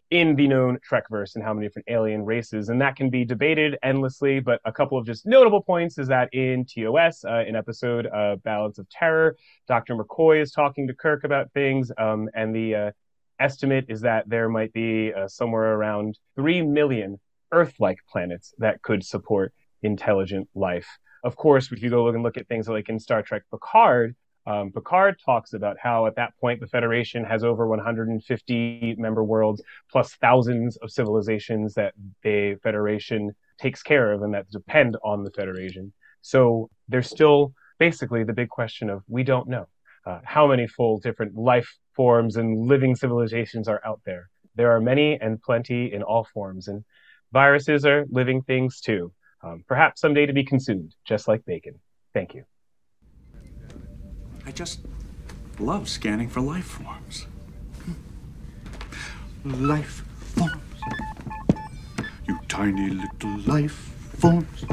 in 0.10 0.36
the 0.36 0.48
known 0.48 0.78
Trekverse 0.90 1.36
and 1.36 1.44
how 1.44 1.54
many 1.54 1.68
different 1.68 1.88
alien 1.90 2.26
races, 2.26 2.70
and 2.70 2.82
that 2.82 2.96
can 2.96 3.10
be 3.10 3.24
debated 3.24 3.78
endlessly. 3.84 4.40
But 4.40 4.60
a 4.66 4.72
couple 4.72 4.98
of 4.98 5.06
just 5.06 5.26
notable 5.26 5.62
points 5.62 5.98
is 5.98 6.08
that 6.08 6.34
in 6.34 6.66
TOS, 6.66 7.24
uh, 7.24 7.44
in 7.48 7.56
episode 7.56 8.08
uh, 8.08 8.38
Balance 8.38 8.78
of 8.78 8.90
Terror, 8.90 9.36
Dr. 9.68 9.96
McCoy 9.96 10.42
is 10.42 10.52
talking 10.52 10.88
to 10.88 10.94
Kirk 10.94 11.24
about 11.24 11.52
things, 11.54 11.92
um, 11.98 12.30
and 12.34 12.56
the 12.56 12.76
uh, 12.76 12.92
estimate 13.40 13.86
is 13.88 14.02
that 14.02 14.28
there 14.28 14.50
might 14.50 14.74
be 14.74 15.14
uh, 15.14 15.28
somewhere 15.28 15.74
around 15.74 16.18
three 16.36 16.62
million 16.62 17.20
Earth-like 17.54 17.98
planets 18.10 18.54
that 18.60 18.82
could 18.82 19.04
support 19.04 19.54
intelligent 19.84 20.48
life 20.56 20.88
of 21.24 21.36
course, 21.36 21.72
if 21.72 21.82
you 21.84 21.90
go 21.90 22.04
look 22.04 22.16
and 22.16 22.24
look 22.24 22.38
at 22.38 22.48
things 22.48 22.68
like 22.68 22.90
in 22.90 23.00
Star 23.00 23.22
Trek 23.22 23.44
Picard, 23.52 24.16
um, 24.48 24.72
Picard 24.72 25.18
talks 25.24 25.54
about 25.54 25.78
how 25.82 26.08
at 26.08 26.16
that 26.16 26.34
point 26.40 26.60
the 26.60 26.68
Federation 26.68 27.24
has 27.24 27.44
over 27.44 27.68
150 27.68 28.96
member 28.98 29.24
worlds 29.24 29.62
plus 29.92 30.16
thousands 30.16 30.78
of 30.78 30.92
civilizations 30.92 31.74
that 31.76 31.94
the 32.24 32.56
Federation 32.64 33.36
takes 33.60 33.84
care 33.84 34.12
of 34.12 34.24
and 34.24 34.34
that 34.34 34.50
depend 34.50 34.98
on 35.04 35.24
the 35.24 35.32
Federation. 35.32 35.94
So 36.22 36.70
there's 36.88 37.10
still 37.10 37.54
basically 37.78 38.24
the 38.24 38.34
big 38.34 38.50
question 38.50 38.90
of 38.90 39.04
we 39.08 39.24
don't 39.24 39.48
know 39.48 39.68
uh, 40.06 40.20
how 40.24 40.48
many 40.48 40.68
full 40.68 41.00
different 41.00 41.36
life 41.36 41.70
forms 41.96 42.38
and 42.38 42.68
living 42.68 42.96
civilizations 42.96 43.68
are 43.68 43.82
out 43.86 44.02
there. 44.06 44.30
There 44.56 44.72
are 44.72 44.82
many 44.82 45.20
and 45.20 45.42
plenty 45.42 45.94
in 45.94 46.04
all 46.04 46.28
forms, 46.34 46.68
and 46.68 46.84
viruses 47.32 47.86
are 47.86 48.06
living 48.10 48.42
things 48.42 48.82
too. 48.82 49.14
Um, 49.44 49.64
perhaps 49.68 50.02
someday 50.02 50.26
to 50.26 50.34
be 50.34 50.44
consumed, 50.44 50.96
just 51.06 51.28
like 51.28 51.46
bacon. 51.46 51.80
Thank 52.14 52.34
you. 52.36 52.44
I 54.46 54.52
just 54.52 54.80
love 55.60 55.88
scanning 55.88 56.30
for 56.30 56.42
life 56.42 56.66
forms. 56.66 57.28
Life 59.44 60.04
forms. 60.36 60.56
You 62.28 62.40
tiny 62.48 62.90
little 62.90 63.38
life 63.46 63.94
forms. 64.20 64.66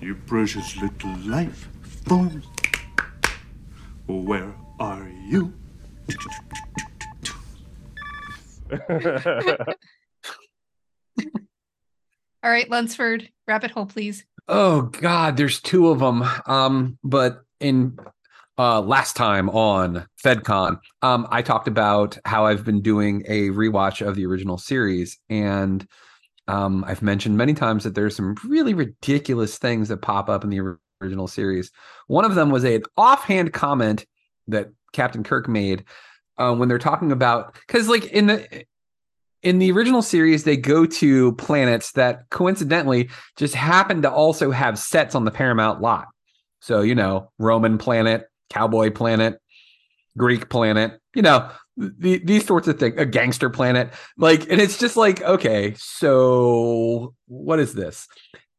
You 0.00 0.14
precious 0.26 0.76
little 0.76 1.16
life 1.18 1.68
forms. 1.82 2.46
Where 4.06 4.54
are 4.78 5.08
you? 5.28 5.52
All 12.42 12.50
right, 12.50 12.70
Lunsford, 12.70 13.28
rabbit 13.46 13.70
hole, 13.72 13.86
please. 13.86 14.24
Oh 14.48 14.82
God, 14.82 15.36
there's 15.36 15.60
two 15.60 15.88
of 15.88 15.98
them. 15.98 16.24
Um, 16.46 16.98
but 17.04 17.44
in 17.60 17.98
uh 18.60 18.80
last 18.82 19.16
time 19.16 19.48
on 19.48 20.06
FedCon, 20.22 20.78
um, 21.00 21.26
I 21.30 21.40
talked 21.40 21.66
about 21.66 22.18
how 22.26 22.44
I've 22.44 22.64
been 22.64 22.82
doing 22.82 23.24
a 23.26 23.48
rewatch 23.48 24.06
of 24.06 24.16
the 24.16 24.26
original 24.26 24.58
series, 24.58 25.18
and 25.30 25.86
um, 26.46 26.84
I've 26.86 27.00
mentioned 27.00 27.38
many 27.38 27.54
times 27.54 27.84
that 27.84 27.94
there's 27.94 28.16
some 28.16 28.34
really 28.44 28.74
ridiculous 28.74 29.56
things 29.56 29.88
that 29.88 30.02
pop 30.02 30.28
up 30.28 30.44
in 30.44 30.50
the 30.50 30.76
original 31.00 31.26
series. 31.26 31.70
One 32.06 32.24
of 32.24 32.34
them 32.34 32.50
was 32.50 32.64
an 32.64 32.82
offhand 32.98 33.52
comment 33.54 34.04
that 34.48 34.70
Captain 34.92 35.22
Kirk 35.22 35.48
made 35.48 35.84
uh, 36.36 36.54
when 36.54 36.68
they're 36.68 36.78
talking 36.78 37.12
about 37.12 37.54
because, 37.66 37.88
like 37.88 38.04
in 38.06 38.26
the 38.26 38.64
in 39.42 39.58
the 39.58 39.72
original 39.72 40.02
series, 40.02 40.44
they 40.44 40.58
go 40.58 40.84
to 40.84 41.32
planets 41.36 41.92
that 41.92 42.28
coincidentally 42.28 43.08
just 43.36 43.54
happen 43.54 44.02
to 44.02 44.10
also 44.10 44.50
have 44.50 44.78
sets 44.78 45.14
on 45.14 45.24
the 45.24 45.30
Paramount 45.30 45.80
lot. 45.80 46.08
So 46.60 46.82
you 46.82 46.94
know, 46.94 47.30
Roman 47.38 47.78
planet, 47.78 48.29
Cowboy 48.50 48.90
planet, 48.90 49.40
Greek 50.16 50.48
planet, 50.48 51.00
you 51.14 51.22
know, 51.22 51.48
the, 51.76 52.18
these 52.18 52.46
sorts 52.46 52.68
of 52.68 52.78
things, 52.78 52.94
a 52.98 53.06
gangster 53.06 53.48
planet. 53.48 53.92
Like, 54.16 54.50
and 54.50 54.60
it's 54.60 54.78
just 54.78 54.96
like, 54.96 55.22
okay, 55.22 55.74
so 55.78 57.14
what 57.26 57.58
is 57.58 57.74
this? 57.74 58.06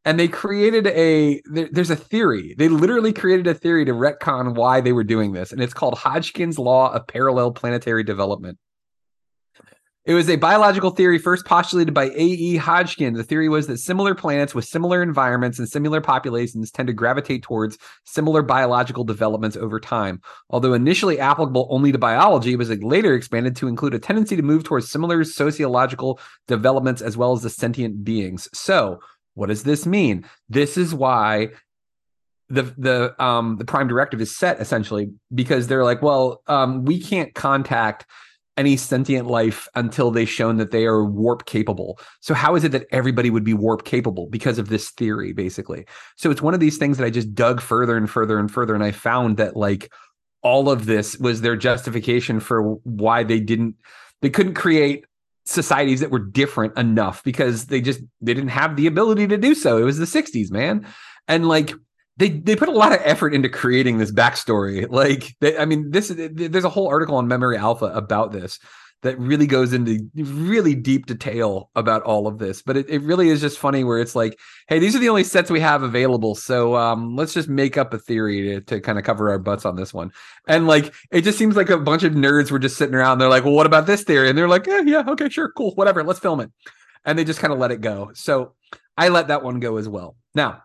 And 0.04 0.20
they 0.20 0.28
created 0.28 0.88
a, 0.88 1.42
there, 1.46 1.70
there's 1.72 1.92
a 1.92 1.96
theory. 1.96 2.56
They 2.58 2.70
literally 2.70 3.14
created 3.14 3.46
a 3.46 3.54
theory 3.54 3.86
to 3.86 3.94
retcon 3.94 4.56
why 4.56 4.82
they 4.82 4.94
were 4.94 5.04
doing 5.04 5.34
this. 5.34 5.52
And 5.52 5.62
it's 5.62 5.76
called 5.76 5.96
Hodgkin's 5.98 6.58
Law 6.58 6.92
of 6.92 7.06
Parallel 7.06 7.52
Planetary 7.52 8.04
Development. 8.04 8.58
It 10.04 10.16
was 10.16 10.30
a 10.32 10.36
biological 10.36 10.90
theory 10.90 11.20
first 11.20 11.46
postulated 11.46 11.94
by 11.94 12.06
A.E. 12.06 12.58
Hodgkin. 12.58 13.14
The 13.14 13.24
theory 13.24 13.50
was 13.50 13.68
that 13.68 13.78
similar 13.78 14.16
planets 14.16 14.56
with 14.56 14.66
similar 14.66 15.04
environments 15.04 15.60
and 15.60 15.70
similar 15.70 16.02
populations 16.02 16.72
tend 16.72 16.88
to 16.88 16.94
gravitate 16.94 17.44
towards 17.44 17.78
similar 18.04 18.42
biological 18.42 19.04
developments 19.04 19.56
over 19.56 19.80
time. 19.80 20.20
Although 20.50 20.74
initially 20.74 21.20
applicable 21.20 21.68
only 21.70 21.92
to 21.92 22.00
biology, 22.00 22.54
it 22.54 22.58
was 22.58 22.72
later 22.72 23.14
expanded 23.14 23.56
to 23.58 23.68
include 23.68 23.94
a 23.94 24.00
tendency 24.00 24.36
to 24.36 24.42
move 24.42 24.64
towards 24.64 24.90
similar 24.90 25.24
sociological 25.24 26.20
developments 26.48 27.04
as 27.04 27.16
well 27.16 27.34
as 27.34 27.44
the 27.44 27.52
sentient 27.52 28.04
beings. 28.04 28.50
So, 28.54 29.02
what 29.36 29.48
does 29.48 29.62
this 29.64 29.86
mean? 29.86 30.26
This 30.50 30.78
is 30.78 30.96
why 30.96 31.50
the 32.50 32.64
the 32.78 33.24
um 33.24 33.58
the 33.58 33.66
prime 33.66 33.88
directive 33.88 34.20
is 34.20 34.36
set 34.36 34.60
essentially 34.60 35.12
because 35.34 35.68
they're 35.68 35.86
like, 35.86 36.02
well, 36.02 36.42
um, 36.48 36.86
we 36.86 37.00
can't 37.00 37.36
contact 37.36 38.08
any 38.58 38.76
sentient 38.76 39.28
life 39.28 39.68
until 39.76 40.12
they've 40.12 40.30
shown 40.30 40.58
that 40.58 40.72
they 40.72 40.86
are 40.86 41.06
warp 41.06 41.46
capable. 41.46 42.00
So 42.20 42.34
how 42.34 42.56
is 42.56 42.64
it 42.64 42.72
that 42.74 42.86
everybody 42.92 43.30
would 43.30 43.44
be 43.44 43.54
warp 43.54 43.86
capable 43.86 44.28
because 44.28 44.58
of 44.58 44.70
this 44.70 44.92
theory 44.92 45.34
basically? 45.34 45.86
So 46.18 46.32
it's 46.32 46.42
one 46.42 46.54
of 46.54 46.60
these 46.60 46.78
things 46.78 46.98
that 46.98 47.06
I 47.06 47.10
just 47.10 47.34
dug 47.34 47.62
further 47.62 47.96
and 47.96 48.10
further 48.10 48.38
and 48.38 48.52
further 48.52 48.76
and 48.76 48.84
I 48.84 48.92
found 48.92 49.38
that 49.38 49.56
like 49.56 49.92
all 50.44 50.70
of 50.70 50.86
this 50.86 51.18
was 51.18 51.42
their 51.42 51.56
justification 51.56 52.40
for 52.40 52.74
why 52.84 53.24
they 53.24 53.40
didn't 53.40 53.76
they 54.22 54.30
couldn't 54.30 54.56
create 54.56 55.06
societies 55.46 56.00
that 56.02 56.12
were 56.12 56.20
different 56.20 56.78
enough 56.78 57.24
because 57.24 57.66
they 57.66 57.82
just 57.82 58.02
they 58.22 58.34
didn't 58.34 58.50
have 58.50 58.76
the 58.76 58.88
ability 58.88 59.28
to 59.28 59.38
do 59.38 59.56
so. 59.56 59.78
It 59.78 59.84
was 59.84 59.98
the 59.98 60.06
60s, 60.06 60.52
man. 60.52 60.86
And 61.28 61.48
like 61.48 61.74
they 62.18 62.30
they 62.30 62.56
put 62.56 62.70
a 62.70 62.74
lot 62.74 62.92
of 62.92 63.00
effort 63.04 63.34
into 63.34 63.50
creating 63.50 63.98
this 63.98 64.12
backstory. 64.12 64.90
Like, 64.90 65.36
they, 65.40 65.58
I 65.58 65.66
mean, 65.66 65.92
this 65.92 66.12
there's 66.16 66.66
a 66.66 66.70
whole 66.70 66.88
article 66.88 67.16
on 67.16 67.28
Memory 67.28 67.58
Alpha 67.58 67.86
about 67.86 68.32
this 68.32 68.60
that 69.02 69.18
really 69.20 69.48
goes 69.48 69.74
into 69.74 70.08
really 70.16 70.76
deep 70.76 71.08
detail 71.08 71.72
about 71.76 72.04
all 72.04 72.28
of 72.28 72.38
this. 72.38 72.62
But 72.62 72.78
it, 72.78 72.90
it 72.90 73.02
really 73.02 73.30
is 73.30 73.42
just 73.42 73.58
funny 73.58 73.84
where 73.84 74.00
it's 74.00 74.16
like, 74.16 74.40
hey, 74.68 74.80
these 74.80 74.96
are 74.96 75.00
the 75.00 75.10
only 75.10 75.24
sets 75.24 75.50
we 75.50 75.60
have 75.60 75.82
available. 75.82 76.36
So 76.36 76.76
um, 76.76 77.16
let's 77.16 77.34
just 77.34 77.50
make 77.50 77.78
up 77.78 77.94
a 77.94 77.98
theory 77.98 78.44
to, 78.44 78.62
to 78.62 78.80
kind 78.80 79.00
of 79.00 79.04
cover 79.04 79.32
our 79.32 79.40
butts 79.40 79.66
on 79.66 79.76
this 79.76 79.94
one. 79.94 80.12
And 80.48 80.68
like, 80.68 80.94
it 81.12 81.22
just 81.22 81.40
seems 81.40 81.56
like 81.56 81.70
a 81.70 81.80
bunch 81.80 82.04
of 82.04 82.14
nerds 82.14 82.52
were 82.52 82.60
just 82.60 82.78
sitting 82.78 82.96
around. 82.96 83.18
They're 83.18 83.30
like, 83.30 83.44
well, 83.44 83.54
what 83.54 83.66
about 83.66 83.88
this 83.88 84.04
theory? 84.04 84.30
And 84.30 84.38
they're 84.38 84.48
like, 84.48 84.68
eh, 84.68 84.84
yeah, 84.86 85.04
okay, 85.08 85.30
sure, 85.30 85.52
cool, 85.58 85.72
whatever, 85.72 86.04
let's 86.04 86.20
film 86.20 86.40
it. 86.40 86.52
And 87.04 87.18
they 87.18 87.24
just 87.24 87.40
kind 87.40 87.52
of 87.52 87.58
let 87.58 87.72
it 87.72 87.82
go. 87.82 88.12
So 88.14 88.54
I 88.96 89.10
let 89.10 89.30
that 89.30 89.44
one 89.44 89.60
go 89.60 89.78
as 89.78 89.90
well. 89.90 90.16
Now, 90.36 90.62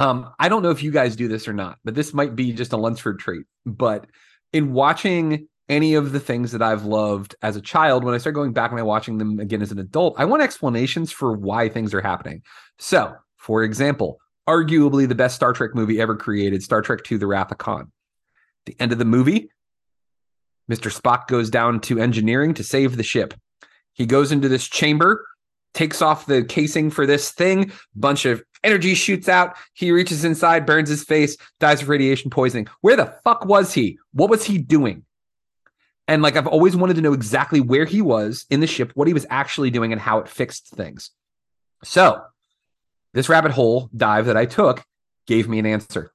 um, 0.00 0.32
I 0.38 0.48
don't 0.48 0.62
know 0.62 0.70
if 0.70 0.82
you 0.82 0.90
guys 0.90 1.14
do 1.14 1.28
this 1.28 1.46
or 1.46 1.52
not, 1.52 1.78
but 1.84 1.94
this 1.94 2.14
might 2.14 2.34
be 2.34 2.52
just 2.52 2.72
a 2.72 2.76
Lunsford 2.76 3.18
trait. 3.18 3.44
But 3.66 4.06
in 4.52 4.72
watching 4.72 5.46
any 5.68 5.94
of 5.94 6.12
the 6.12 6.18
things 6.18 6.52
that 6.52 6.62
I've 6.62 6.84
loved 6.84 7.36
as 7.42 7.54
a 7.54 7.60
child, 7.60 8.02
when 8.02 8.14
I 8.14 8.18
start 8.18 8.34
going 8.34 8.54
back 8.54 8.70
and 8.70 8.80
I 8.80 8.82
watching 8.82 9.18
them 9.18 9.38
again 9.38 9.60
as 9.60 9.70
an 9.70 9.78
adult, 9.78 10.14
I 10.18 10.24
want 10.24 10.42
explanations 10.42 11.12
for 11.12 11.34
why 11.34 11.68
things 11.68 11.92
are 11.92 12.00
happening. 12.00 12.42
So, 12.78 13.14
for 13.36 13.62
example, 13.62 14.18
arguably 14.48 15.06
the 15.06 15.14
best 15.14 15.36
Star 15.36 15.52
Trek 15.52 15.74
movie 15.74 16.00
ever 16.00 16.16
created, 16.16 16.62
Star 16.62 16.80
Trek 16.80 17.00
II: 17.10 17.18
The 17.18 17.26
Wrath 17.26 17.52
of 17.52 17.58
Khan. 17.58 17.92
The 18.64 18.76
end 18.80 18.92
of 18.92 18.98
the 18.98 19.04
movie, 19.04 19.50
Mr. 20.70 20.90
Spock 20.90 21.26
goes 21.26 21.50
down 21.50 21.80
to 21.80 21.98
engineering 21.98 22.54
to 22.54 22.64
save 22.64 22.96
the 22.96 23.02
ship. 23.02 23.34
He 23.92 24.06
goes 24.06 24.32
into 24.32 24.48
this 24.48 24.66
chamber, 24.66 25.26
takes 25.74 26.00
off 26.00 26.24
the 26.24 26.42
casing 26.42 26.90
for 26.90 27.04
this 27.06 27.32
thing, 27.32 27.72
bunch 27.94 28.24
of 28.24 28.42
Energy 28.62 28.94
shoots 28.94 29.28
out. 29.28 29.56
He 29.72 29.90
reaches 29.90 30.24
inside, 30.24 30.66
burns 30.66 30.88
his 30.88 31.04
face, 31.04 31.36
dies 31.58 31.82
of 31.82 31.88
radiation 31.88 32.30
poisoning. 32.30 32.68
Where 32.80 32.96
the 32.96 33.14
fuck 33.24 33.44
was 33.46 33.72
he? 33.72 33.98
What 34.12 34.30
was 34.30 34.44
he 34.44 34.58
doing? 34.58 35.04
And 36.06 36.22
like, 36.22 36.36
I've 36.36 36.46
always 36.46 36.76
wanted 36.76 36.96
to 36.96 37.02
know 37.02 37.12
exactly 37.12 37.60
where 37.60 37.84
he 37.84 38.02
was 38.02 38.44
in 38.50 38.60
the 38.60 38.66
ship, 38.66 38.92
what 38.94 39.06
he 39.06 39.14
was 39.14 39.26
actually 39.30 39.70
doing, 39.70 39.92
and 39.92 40.00
how 40.00 40.18
it 40.18 40.28
fixed 40.28 40.68
things. 40.68 41.10
So, 41.84 42.22
this 43.14 43.28
rabbit 43.28 43.52
hole 43.52 43.88
dive 43.96 44.26
that 44.26 44.36
I 44.36 44.44
took 44.44 44.84
gave 45.26 45.48
me 45.48 45.58
an 45.58 45.66
answer. 45.66 46.12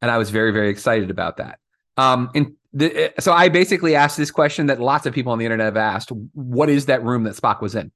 And 0.00 0.10
I 0.10 0.18
was 0.18 0.30
very, 0.30 0.50
very 0.50 0.70
excited 0.70 1.10
about 1.10 1.36
that. 1.36 1.58
Um, 1.96 2.30
and 2.34 2.54
the, 2.72 3.12
so 3.18 3.32
I 3.32 3.48
basically 3.48 3.94
asked 3.94 4.16
this 4.16 4.30
question 4.30 4.66
that 4.66 4.80
lots 4.80 5.06
of 5.06 5.14
people 5.14 5.32
on 5.32 5.38
the 5.38 5.44
internet 5.44 5.66
have 5.66 5.76
asked 5.76 6.10
What 6.32 6.68
is 6.68 6.86
that 6.86 7.02
room 7.02 7.24
that 7.24 7.34
Spock 7.34 7.60
was 7.60 7.74
in? 7.74 7.92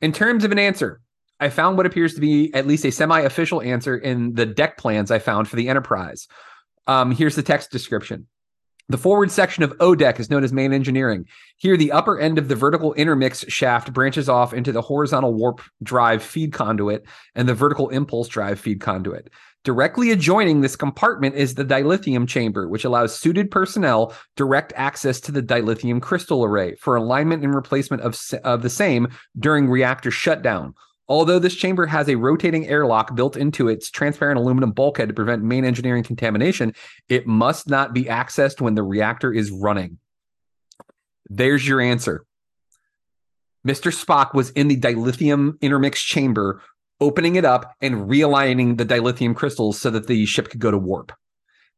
In 0.00 0.12
terms 0.12 0.44
of 0.44 0.52
an 0.52 0.58
answer, 0.58 1.00
I 1.44 1.50
found 1.50 1.76
what 1.76 1.84
appears 1.84 2.14
to 2.14 2.22
be 2.22 2.50
at 2.54 2.66
least 2.66 2.86
a 2.86 2.90
semi 2.90 3.20
official 3.20 3.60
answer 3.60 3.98
in 3.98 4.32
the 4.32 4.46
deck 4.46 4.78
plans 4.78 5.10
I 5.10 5.18
found 5.18 5.46
for 5.46 5.56
the 5.56 5.68
Enterprise. 5.68 6.26
Um, 6.86 7.10
here's 7.10 7.36
the 7.36 7.42
text 7.42 7.70
description. 7.70 8.28
The 8.88 8.96
forward 8.96 9.30
section 9.30 9.62
of 9.62 9.74
O 9.78 9.94
deck 9.94 10.18
is 10.18 10.30
known 10.30 10.42
as 10.42 10.54
main 10.54 10.72
engineering. 10.72 11.26
Here, 11.58 11.76
the 11.76 11.92
upper 11.92 12.18
end 12.18 12.38
of 12.38 12.48
the 12.48 12.54
vertical 12.54 12.94
intermix 12.94 13.44
shaft 13.48 13.92
branches 13.92 14.26
off 14.26 14.54
into 14.54 14.72
the 14.72 14.80
horizontal 14.80 15.34
warp 15.34 15.60
drive 15.82 16.22
feed 16.22 16.54
conduit 16.54 17.04
and 17.34 17.46
the 17.46 17.54
vertical 17.54 17.90
impulse 17.90 18.28
drive 18.28 18.58
feed 18.58 18.80
conduit. 18.80 19.28
Directly 19.64 20.12
adjoining 20.12 20.62
this 20.62 20.76
compartment 20.76 21.34
is 21.34 21.54
the 21.54 21.64
dilithium 21.64 22.26
chamber, 22.26 22.70
which 22.70 22.86
allows 22.86 23.14
suited 23.14 23.50
personnel 23.50 24.14
direct 24.34 24.72
access 24.76 25.20
to 25.20 25.32
the 25.32 25.42
dilithium 25.42 26.00
crystal 26.00 26.42
array 26.42 26.74
for 26.76 26.96
alignment 26.96 27.44
and 27.44 27.54
replacement 27.54 28.02
of, 28.02 28.18
of 28.44 28.62
the 28.62 28.70
same 28.70 29.08
during 29.38 29.68
reactor 29.68 30.10
shutdown. 30.10 30.72
Although 31.06 31.38
this 31.38 31.54
chamber 31.54 31.86
has 31.86 32.08
a 32.08 32.16
rotating 32.16 32.66
airlock 32.66 33.14
built 33.14 33.36
into 33.36 33.68
its 33.68 33.90
transparent 33.90 34.38
aluminum 34.38 34.72
bulkhead 34.72 35.08
to 35.08 35.14
prevent 35.14 35.42
main 35.42 35.64
engineering 35.64 36.02
contamination, 36.02 36.74
it 37.08 37.26
must 37.26 37.68
not 37.68 37.92
be 37.92 38.04
accessed 38.04 38.60
when 38.60 38.74
the 38.74 38.82
reactor 38.82 39.32
is 39.32 39.50
running. 39.50 39.98
There's 41.28 41.66
your 41.66 41.80
answer. 41.80 42.24
Mr. 43.66 43.92
Spock 43.92 44.34
was 44.34 44.50
in 44.50 44.68
the 44.68 44.78
dilithium 44.78 45.60
intermix 45.60 46.02
chamber, 46.02 46.62
opening 47.00 47.36
it 47.36 47.44
up 47.44 47.74
and 47.80 48.08
realigning 48.08 48.78
the 48.78 48.86
dilithium 48.86 49.34
crystals 49.34 49.78
so 49.80 49.90
that 49.90 50.06
the 50.06 50.24
ship 50.26 50.48
could 50.50 50.60
go 50.60 50.70
to 50.70 50.78
warp. 50.78 51.12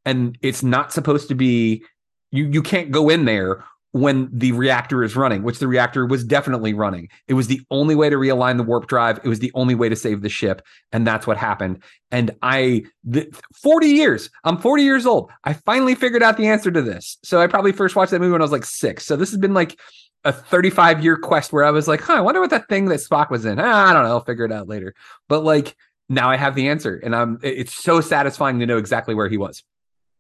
and 0.04 0.38
it's 0.40 0.62
not 0.62 0.92
supposed 0.92 1.28
to 1.28 1.34
be. 1.34 1.84
You 2.30 2.46
you 2.46 2.62
can't 2.62 2.90
go 2.90 3.08
in 3.08 3.24
there 3.24 3.64
when 3.96 4.28
the 4.30 4.52
reactor 4.52 5.02
is 5.02 5.16
running, 5.16 5.42
which 5.42 5.58
the 5.58 5.66
reactor 5.66 6.04
was 6.04 6.22
definitely 6.22 6.74
running. 6.74 7.08
It 7.28 7.34
was 7.34 7.46
the 7.46 7.62
only 7.70 7.94
way 7.94 8.10
to 8.10 8.16
realign 8.16 8.58
the 8.58 8.62
warp 8.62 8.86
drive. 8.88 9.18
It 9.24 9.28
was 9.28 9.38
the 9.38 9.50
only 9.54 9.74
way 9.74 9.88
to 9.88 9.96
save 9.96 10.20
the 10.20 10.28
ship. 10.28 10.60
And 10.92 11.06
that's 11.06 11.26
what 11.26 11.38
happened. 11.38 11.82
And 12.10 12.36
I, 12.42 12.84
the, 13.04 13.32
40 13.62 13.86
years, 13.86 14.28
I'm 14.44 14.58
40 14.58 14.82
years 14.82 15.06
old. 15.06 15.30
I 15.44 15.54
finally 15.54 15.94
figured 15.94 16.22
out 16.22 16.36
the 16.36 16.48
answer 16.48 16.70
to 16.70 16.82
this. 16.82 17.16
So 17.24 17.40
I 17.40 17.46
probably 17.46 17.72
first 17.72 17.96
watched 17.96 18.10
that 18.10 18.20
movie 18.20 18.32
when 18.32 18.42
I 18.42 18.44
was 18.44 18.52
like 18.52 18.66
six. 18.66 19.06
So 19.06 19.16
this 19.16 19.30
has 19.30 19.38
been 19.38 19.54
like 19.54 19.78
a 20.24 20.32
35 20.32 21.02
year 21.02 21.16
quest 21.16 21.52
where 21.52 21.64
I 21.64 21.70
was 21.70 21.88
like, 21.88 22.02
huh, 22.02 22.14
I 22.14 22.20
wonder 22.20 22.40
what 22.40 22.50
that 22.50 22.68
thing 22.68 22.86
that 22.86 23.00
Spock 23.00 23.30
was 23.30 23.46
in. 23.46 23.58
Ah, 23.58 23.90
I 23.90 23.92
don't 23.94 24.02
know. 24.02 24.10
I'll 24.10 24.20
figure 24.20 24.44
it 24.44 24.52
out 24.52 24.68
later. 24.68 24.94
But 25.28 25.42
like 25.42 25.74
now 26.08 26.28
I 26.28 26.36
have 26.36 26.54
the 26.54 26.68
answer 26.68 27.00
and 27.02 27.16
I'm, 27.16 27.38
it's 27.42 27.74
so 27.74 28.02
satisfying 28.02 28.58
to 28.60 28.66
know 28.66 28.76
exactly 28.76 29.14
where 29.14 29.28
he 29.28 29.38
was. 29.38 29.64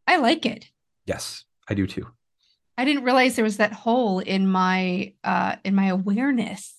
I 0.06 0.16
like 0.16 0.46
it. 0.46 0.70
Yes, 1.04 1.44
I 1.68 1.74
do 1.74 1.86
too. 1.86 2.06
I 2.78 2.84
didn't 2.84 3.04
realize 3.04 3.36
there 3.36 3.44
was 3.44 3.56
that 3.56 3.72
hole 3.72 4.18
in 4.20 4.46
my 4.48 5.12
uh 5.24 5.56
in 5.64 5.74
my 5.74 5.86
awareness. 5.86 6.74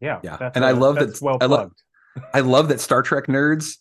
Yeah, 0.00 0.20
Yeah. 0.22 0.50
And 0.54 0.64
a- 0.64 0.68
I 0.68 0.70
love 0.72 0.96
that's 0.96 1.20
that- 1.20 1.24
well 1.24 1.38
I 1.40 1.46
love- 1.46 1.60
plugged. 1.60 1.82
I 2.34 2.40
love 2.40 2.68
that 2.68 2.80
Star 2.80 3.02
Trek 3.02 3.26
nerds 3.26 3.76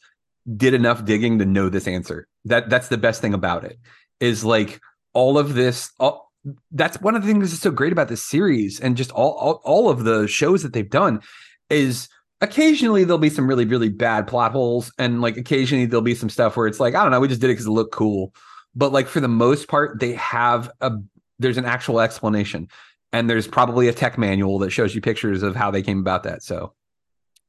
did 0.55 0.73
enough 0.73 1.03
digging 1.05 1.39
to 1.39 1.45
know 1.45 1.69
this 1.69 1.87
answer. 1.87 2.27
That 2.45 2.69
that's 2.69 2.87
the 2.87 2.97
best 2.97 3.21
thing 3.21 3.33
about 3.33 3.63
it. 3.65 3.77
Is 4.19 4.43
like 4.45 4.79
all 5.13 5.37
of 5.37 5.53
this. 5.53 5.91
All, 5.99 6.31
that's 6.71 6.99
one 7.01 7.15
of 7.15 7.21
the 7.21 7.27
things 7.27 7.51
that's 7.51 7.61
so 7.61 7.69
great 7.71 7.91
about 7.91 8.07
this 8.07 8.23
series 8.23 8.79
and 8.79 8.97
just 8.97 9.11
all, 9.11 9.33
all 9.33 9.61
all 9.63 9.89
of 9.89 10.03
the 10.05 10.27
shows 10.27 10.63
that 10.63 10.73
they've 10.73 10.89
done 10.89 11.21
is 11.69 12.09
occasionally 12.41 13.03
there'll 13.03 13.19
be 13.19 13.29
some 13.29 13.47
really 13.47 13.65
really 13.65 13.89
bad 13.89 14.25
plot 14.27 14.51
holes 14.51 14.91
and 14.97 15.21
like 15.21 15.37
occasionally 15.37 15.85
there'll 15.85 16.01
be 16.01 16.15
some 16.15 16.29
stuff 16.29 16.57
where 16.57 16.65
it's 16.65 16.79
like 16.79 16.95
I 16.95 17.03
don't 17.03 17.11
know 17.11 17.19
we 17.19 17.27
just 17.27 17.41
did 17.41 17.49
it 17.51 17.53
because 17.53 17.67
it 17.67 17.71
looked 17.71 17.93
cool. 17.93 18.33
But 18.75 18.91
like 18.91 19.07
for 19.07 19.19
the 19.19 19.27
most 19.27 19.67
part, 19.67 19.99
they 19.99 20.13
have 20.13 20.71
a 20.81 20.93
there's 21.41 21.57
an 21.57 21.65
actual 21.65 21.99
explanation 21.99 22.67
and 23.11 23.29
there's 23.29 23.47
probably 23.47 23.87
a 23.87 23.93
tech 23.93 24.17
manual 24.17 24.59
that 24.59 24.69
shows 24.69 24.95
you 24.95 25.01
pictures 25.01 25.43
of 25.43 25.55
how 25.55 25.71
they 25.71 25.81
came 25.81 25.99
about 25.99 26.23
that. 26.23 26.43
So 26.43 26.73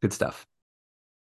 good 0.00 0.12
stuff. 0.12 0.46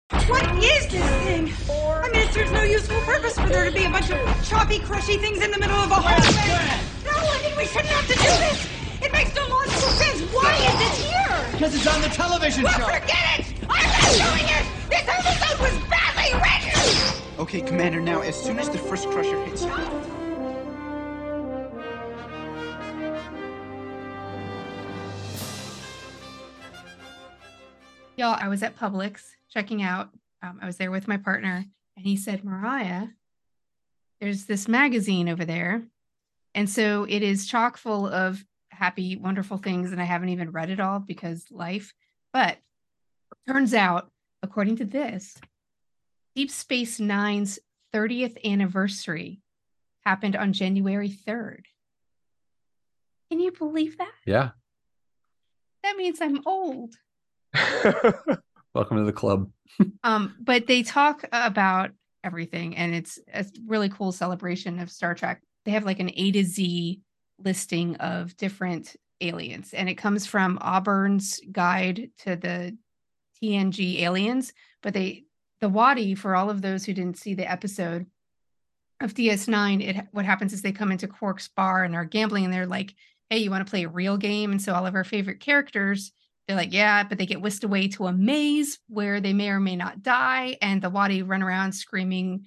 What 0.09 0.43
is 0.63 0.87
this 0.87 1.03
thing? 1.23 1.51
I 1.69 2.09
mean, 2.11 2.21
it 2.21 2.31
serves 2.31 2.51
no 2.51 2.63
useful 2.63 2.99
purpose 3.01 3.37
for 3.37 3.47
there 3.49 3.65
to 3.65 3.71
be 3.71 3.85
a 3.85 3.89
bunch 3.89 4.09
of 4.11 4.47
choppy, 4.47 4.79
crushy 4.79 5.17
things 5.17 5.43
in 5.43 5.51
the 5.51 5.59
middle 5.59 5.75
of 5.77 5.91
a 5.91 5.95
hallway. 5.95 6.71
No, 7.03 7.11
I 7.11 7.41
mean, 7.43 7.57
we 7.57 7.65
shouldn't 7.65 7.87
have 7.89 8.07
to 8.07 8.13
do 8.13 8.23
this. 8.23 8.69
It 9.01 9.11
makes 9.11 9.35
no 9.35 9.47
logical 9.47 9.89
sense. 9.89 10.21
Why 10.33 10.53
is 10.55 10.81
it 10.87 11.05
here? 11.11 11.51
Because 11.51 11.75
it's 11.75 11.87
on 11.87 12.01
the 12.01 12.07
television 12.09 12.63
Well, 12.63 12.73
show. 12.73 12.85
forget 12.85 13.39
it! 13.39 13.53
I'm 13.69 13.83
not 13.83 14.37
doing 14.37 14.47
it! 14.49 14.65
This 14.89 15.07
episode 15.07 15.59
was 15.59 15.89
badly 15.89 16.33
written! 16.39 17.39
Okay, 17.39 17.61
Commander, 17.61 17.99
now 18.01 18.21
as 18.21 18.35
soon 18.41 18.59
as 18.59 18.69
the 18.69 18.77
first 18.77 19.07
crusher 19.09 19.43
hits 19.45 19.65
Y'all, 28.17 28.37
I 28.39 28.47
was 28.47 28.63
at 28.63 28.77
Publix 28.77 29.21
checking 29.49 29.81
out. 29.81 30.09
Um, 30.41 30.59
I 30.61 30.65
was 30.65 30.77
there 30.77 30.91
with 30.91 31.07
my 31.07 31.17
partner, 31.17 31.65
and 31.97 32.05
he 32.05 32.15
said, 32.15 32.45
Mariah, 32.45 33.07
there's 34.21 34.45
this 34.45 34.69
magazine 34.69 35.27
over 35.27 35.43
there. 35.43 35.83
And 36.53 36.69
so 36.69 37.05
it 37.09 37.21
is 37.21 37.45
chock 37.45 37.75
full 37.77 38.07
of 38.07 38.43
happy, 38.69 39.17
wonderful 39.17 39.57
things. 39.57 39.91
And 39.91 40.01
I 40.01 40.05
haven't 40.05 40.29
even 40.29 40.51
read 40.51 40.69
it 40.69 40.79
all 40.79 40.99
because 40.99 41.45
life. 41.51 41.93
But 42.31 42.57
turns 43.47 43.73
out, 43.73 44.09
according 44.41 44.77
to 44.77 44.85
this, 44.85 45.35
Deep 46.35 46.49
Space 46.51 47.01
Nine's 47.01 47.59
30th 47.93 48.37
anniversary 48.45 49.41
happened 50.05 50.37
on 50.37 50.53
January 50.53 51.09
3rd. 51.09 51.63
Can 53.29 53.41
you 53.41 53.51
believe 53.51 53.97
that? 53.97 54.13
Yeah. 54.25 54.51
That 55.83 55.97
means 55.97 56.21
I'm 56.21 56.41
old. 56.45 56.95
Welcome 58.73 58.97
to 58.97 59.03
the 59.03 59.13
club. 59.13 59.49
Um, 60.05 60.35
but 60.39 60.67
they 60.67 60.83
talk 60.83 61.25
about 61.33 61.91
everything, 62.23 62.77
and 62.77 62.95
it's 62.95 63.19
a 63.33 63.45
really 63.67 63.89
cool 63.89 64.13
celebration 64.13 64.79
of 64.79 64.89
Star 64.89 65.13
Trek. 65.13 65.41
They 65.65 65.71
have 65.71 65.83
like 65.83 65.99
an 65.99 66.11
A 66.15 66.31
to 66.31 66.45
Z 66.45 67.01
listing 67.43 67.97
of 67.97 68.37
different 68.37 68.95
aliens, 69.19 69.73
and 69.73 69.89
it 69.89 69.95
comes 69.95 70.25
from 70.25 70.57
Auburn's 70.61 71.41
guide 71.51 72.11
to 72.19 72.37
the 72.37 72.77
TNG 73.43 73.99
aliens. 73.99 74.53
But 74.81 74.93
they, 74.93 75.25
the 75.59 75.67
Wadi, 75.67 76.15
for 76.15 76.37
all 76.37 76.49
of 76.49 76.61
those 76.61 76.85
who 76.85 76.93
didn't 76.93 77.17
see 77.17 77.33
the 77.33 77.51
episode 77.51 78.05
of 79.01 79.13
DS9, 79.13 79.85
it 79.85 80.07
what 80.11 80.23
happens 80.23 80.53
is 80.53 80.61
they 80.61 80.71
come 80.71 80.93
into 80.93 81.09
Quark's 81.09 81.49
bar 81.49 81.83
and 81.83 81.95
are 81.95 82.05
gambling, 82.05 82.45
and 82.45 82.53
they're 82.53 82.65
like, 82.65 82.95
"Hey, 83.29 83.39
you 83.39 83.51
want 83.51 83.65
to 83.65 83.69
play 83.69 83.83
a 83.83 83.89
real 83.89 84.15
game?" 84.15 84.51
And 84.51 84.61
so 84.61 84.73
all 84.73 84.85
of 84.85 84.95
our 84.95 85.03
favorite 85.03 85.41
characters 85.41 86.13
they're 86.47 86.55
like, 86.57 86.73
yeah, 86.73 87.03
but 87.03 87.17
they 87.17 87.25
get 87.25 87.41
whisked 87.41 87.63
away 87.63 87.87
to 87.89 88.05
a 88.07 88.13
maze 88.13 88.79
where 88.87 89.19
they 89.19 89.33
may 89.33 89.49
or 89.49 89.59
may 89.59 89.75
not 89.75 90.03
die. 90.03 90.57
And 90.61 90.81
the 90.81 90.89
Wadi 90.89 91.23
run 91.23 91.41
around 91.41 91.73
screaming. 91.73 92.45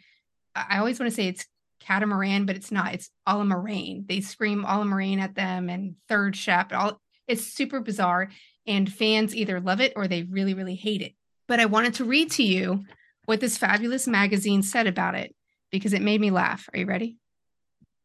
I 0.55 0.79
always 0.79 1.01
want 1.01 1.11
to 1.11 1.15
say 1.17 1.27
it's 1.29 1.47
catamaran, 1.81 2.47
but 2.47 2.57
it's 2.57 2.71
not. 2.71 2.95
It's 2.95 3.11
Allamaraine. 3.27 4.07
They 4.07 4.21
scream 4.21 4.65
Allamaraine 4.65 5.19
at 5.19 5.35
them 5.35 5.69
and 5.69 5.97
third 6.09 6.37
ship. 6.37 6.69
All 6.73 7.01
it's 7.27 7.45
super 7.45 7.81
bizarre. 7.81 8.31
And 8.67 8.93
fans 8.93 9.35
either 9.35 9.61
love 9.61 9.81
it 9.81 9.95
or 9.97 10.07
they 10.07 10.23
really, 10.25 10.55
really 10.55 10.75
hate 10.77 11.03
it. 11.03 11.13
But 11.47 11.59
I 11.61 11.65
wanted 11.67 11.95
to 11.95 12.05
read 12.05 12.31
to 12.33 12.43
you 12.43 12.85
what 13.25 13.41
this 13.41 13.57
fabulous 13.59 14.07
magazine 14.07 14.63
said 14.63 14.87
about 14.87 15.15
it 15.15 15.35
because 15.71 15.93
it 15.93 16.03
made 16.03 16.21
me 16.21 16.31
laugh. 16.31 16.69
Are 16.73 16.79
you 16.79 16.87
ready? 16.87 17.17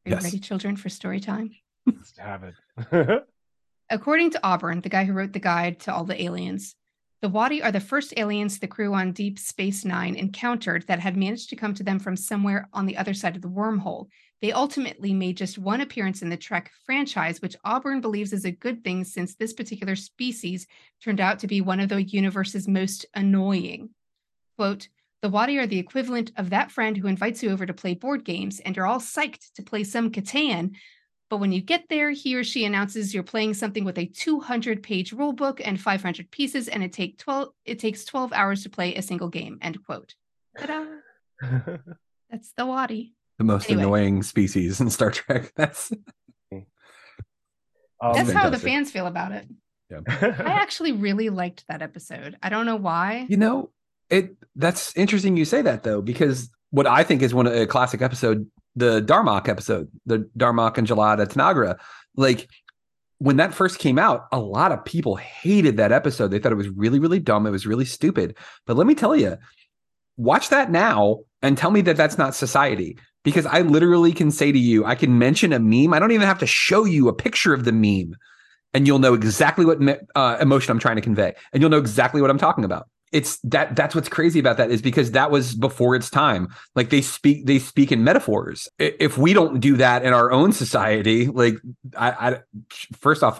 Are 0.05 0.11
Yes. 0.11 0.21
you 0.21 0.25
ready, 0.27 0.39
children, 0.39 0.75
for 0.75 0.89
story 0.89 1.19
time? 1.19 1.51
Let's 1.85 2.17
have 2.17 2.43
it. 2.43 3.23
According 3.89 4.31
to 4.31 4.39
Auburn, 4.43 4.81
the 4.81 4.89
guy 4.89 5.05
who 5.05 5.13
wrote 5.13 5.33
the 5.33 5.39
guide 5.39 5.79
to 5.81 5.93
all 5.93 6.03
the 6.03 6.21
aliens, 6.21 6.75
the 7.21 7.29
Wadi 7.29 7.63
are 7.63 7.71
the 7.71 7.79
first 7.79 8.13
aliens 8.17 8.59
the 8.59 8.67
crew 8.67 8.93
on 8.93 9.13
Deep 9.13 9.39
Space 9.39 9.85
Nine 9.85 10.15
encountered 10.15 10.85
that 10.87 10.99
had 10.99 11.15
managed 11.15 11.49
to 11.51 11.55
come 11.55 11.73
to 11.75 11.83
them 11.83 11.97
from 11.97 12.17
somewhere 12.17 12.67
on 12.73 12.85
the 12.85 12.97
other 12.97 13.13
side 13.13 13.37
of 13.37 13.41
the 13.41 13.47
wormhole. 13.47 14.07
They 14.41 14.51
ultimately 14.51 15.13
made 15.13 15.37
just 15.37 15.57
one 15.57 15.79
appearance 15.79 16.21
in 16.21 16.27
the 16.27 16.35
Trek 16.35 16.69
franchise, 16.85 17.41
which 17.41 17.55
Auburn 17.63 18.01
believes 18.01 18.33
is 18.33 18.43
a 18.43 18.51
good 18.51 18.83
thing 18.83 19.05
since 19.05 19.35
this 19.35 19.53
particular 19.53 19.95
species 19.95 20.67
turned 21.01 21.21
out 21.21 21.39
to 21.39 21.47
be 21.47 21.61
one 21.61 21.79
of 21.79 21.87
the 21.87 22.03
universe's 22.03 22.67
most 22.67 23.05
annoying. 23.15 23.91
Quote, 24.57 24.89
the 25.21 25.29
Wadi 25.29 25.57
are 25.59 25.65
the 25.65 25.79
equivalent 25.79 26.33
of 26.35 26.49
that 26.49 26.73
friend 26.73 26.97
who 26.97 27.07
invites 27.07 27.41
you 27.41 27.51
over 27.51 27.65
to 27.65 27.73
play 27.73 27.93
board 27.93 28.25
games 28.25 28.59
and 28.59 28.75
you're 28.75 28.85
all 28.85 28.99
psyched 28.99 29.53
to 29.53 29.63
play 29.63 29.85
some 29.85 30.11
Catan, 30.11 30.75
but 31.33 31.39
when 31.39 31.51
you 31.51 31.61
get 31.61 31.89
there, 31.89 32.11
he 32.11 32.35
or 32.35 32.43
she 32.43 32.63
announces 32.63 33.11
you're 33.11 33.23
playing 33.23 33.55
something 33.55 33.83
with 33.85 33.97
a 33.97 34.05
200 34.05 34.83
page 34.83 35.11
rule 35.13 35.33
book 35.33 35.59
and 35.65 35.81
500 35.81 36.29
pieces, 36.29 36.67
and 36.67 36.83
it 36.83 36.93
take 36.93 37.17
12 37.17 37.49
it 37.65 37.79
takes 37.79 38.05
12 38.05 38.31
hours 38.33 38.61
to 38.61 38.69
play 38.69 38.93
a 38.93 39.01
single 39.01 39.29
game. 39.29 39.57
End 39.59 39.83
quote. 39.83 40.13
Ta-da. 40.59 40.85
That's 42.29 42.53
the 42.55 42.67
Wadi. 42.67 43.15
The 43.39 43.45
most 43.45 43.67
Anyway. 43.67 43.81
annoying 43.83 44.21
species 44.21 44.79
in 44.79 44.91
Star 44.91 45.09
Trek. 45.09 45.51
That's 45.57 45.91
Um, 46.51 48.13
That's 48.13 48.31
how 48.31 48.51
the 48.51 48.59
fans 48.59 48.91
feel 48.91 49.07
about 49.07 49.31
it. 49.31 49.47
Yeah. 49.89 50.01
I 50.07 50.51
actually 50.61 50.91
really 50.91 51.29
liked 51.31 51.65
that 51.67 51.81
episode. 51.81 52.37
I 52.43 52.49
don't 52.49 52.67
know 52.67 52.75
why. 52.75 53.25
you 53.27 53.37
know 53.37 53.71
it. 54.11 54.35
That's 54.55 54.95
interesting 54.95 55.35
you 55.35 55.45
say 55.45 55.63
that 55.63 55.81
though, 55.81 56.03
because 56.03 56.51
what 56.69 56.85
I 56.85 57.01
think 57.03 57.23
is 57.23 57.33
one 57.33 57.47
of 57.47 57.53
a 57.55 57.65
classic 57.65 58.03
episode, 58.03 58.45
the 58.75 59.01
Darmok 59.01 59.47
episode, 59.47 59.89
the 60.05 60.29
Darmok 60.37 60.77
and 60.77 60.87
Jalad 60.87 61.21
at 61.21 61.29
Tanagra, 61.29 61.79
like 62.15 62.49
when 63.19 63.37
that 63.37 63.53
first 63.53 63.79
came 63.79 63.97
out, 63.97 64.27
a 64.31 64.39
lot 64.39 64.71
of 64.71 64.83
people 64.83 65.15
hated 65.15 65.77
that 65.77 65.91
episode. 65.91 66.29
They 66.29 66.39
thought 66.39 66.51
it 66.51 66.55
was 66.55 66.69
really, 66.69 66.99
really 66.99 67.19
dumb. 67.19 67.47
It 67.47 67.51
was 67.51 67.65
really 67.65 67.85
stupid. 67.85 68.35
But 68.65 68.75
let 68.75 68.85
me 68.85 68.95
tell 68.95 69.15
you, 69.15 69.37
watch 70.17 70.49
that 70.49 70.71
now 70.71 71.19
and 71.41 71.57
tell 71.57 71.71
me 71.71 71.81
that 71.81 71.95
that's 71.95 72.17
not 72.17 72.35
society. 72.35 72.97
Because 73.23 73.45
I 73.45 73.61
literally 73.61 74.11
can 74.11 74.29
say 74.29 74.51
to 74.51 74.59
you, 74.59 74.83
I 74.83 74.95
can 74.95 75.17
mention 75.17 75.53
a 75.53 75.59
meme. 75.59 75.93
I 75.93 75.99
don't 75.99 76.11
even 76.11 76.27
have 76.27 76.39
to 76.39 76.45
show 76.45 76.83
you 76.83 77.07
a 77.07 77.13
picture 77.13 77.53
of 77.53 77.63
the 77.63 77.71
meme, 77.71 78.17
and 78.73 78.85
you'll 78.85 78.99
know 78.99 79.13
exactly 79.13 79.63
what 79.63 79.79
uh, 80.15 80.37
emotion 80.41 80.71
I'm 80.71 80.79
trying 80.79 80.97
to 80.97 81.01
convey, 81.01 81.33
and 81.53 81.61
you'll 81.61 81.69
know 81.69 81.77
exactly 81.77 82.19
what 82.21 82.29
I'm 82.29 82.37
talking 82.37 82.65
about. 82.65 82.89
It's 83.13 83.37
that 83.41 83.75
that's 83.75 83.95
what's 83.95 84.09
crazy 84.09 84.39
about 84.39 84.57
that 84.57 84.71
is 84.71 84.81
because 84.81 85.11
that 85.11 85.31
was 85.31 85.55
before 85.55 85.95
its 85.95 86.09
time. 86.09 86.49
Like 86.75 86.89
they 86.89 87.01
speak 87.01 87.45
they 87.45 87.59
speak 87.59 87.91
in 87.91 88.03
metaphors. 88.03 88.67
If 88.79 89.17
we 89.17 89.33
don't 89.33 89.59
do 89.59 89.77
that 89.77 90.03
in 90.03 90.13
our 90.13 90.31
own 90.31 90.51
society, 90.51 91.27
like 91.27 91.55
I, 91.95 92.09
I 92.11 92.39
first 92.97 93.23
off, 93.23 93.39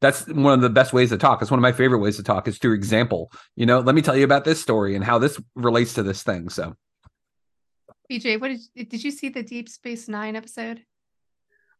that's 0.00 0.26
one 0.26 0.54
of 0.54 0.62
the 0.62 0.70
best 0.70 0.92
ways 0.92 1.10
to 1.10 1.18
talk. 1.18 1.42
It's 1.42 1.50
one 1.50 1.58
of 1.58 1.62
my 1.62 1.72
favorite 1.72 1.98
ways 1.98 2.16
to 2.16 2.22
talk 2.22 2.48
is 2.48 2.58
through 2.58 2.74
example. 2.74 3.30
You 3.54 3.66
know, 3.66 3.80
let 3.80 3.94
me 3.94 4.02
tell 4.02 4.16
you 4.16 4.24
about 4.24 4.44
this 4.44 4.60
story 4.60 4.96
and 4.96 5.04
how 5.04 5.18
this 5.18 5.40
relates 5.54 5.94
to 5.94 6.02
this 6.02 6.22
thing. 6.22 6.48
So 6.48 6.74
BJ, 8.10 8.40
what 8.40 8.48
did 8.48 8.88
did 8.88 9.04
you 9.04 9.10
see 9.10 9.28
the 9.28 9.42
Deep 9.42 9.68
Space 9.68 10.08
Nine 10.08 10.36
episode? 10.36 10.82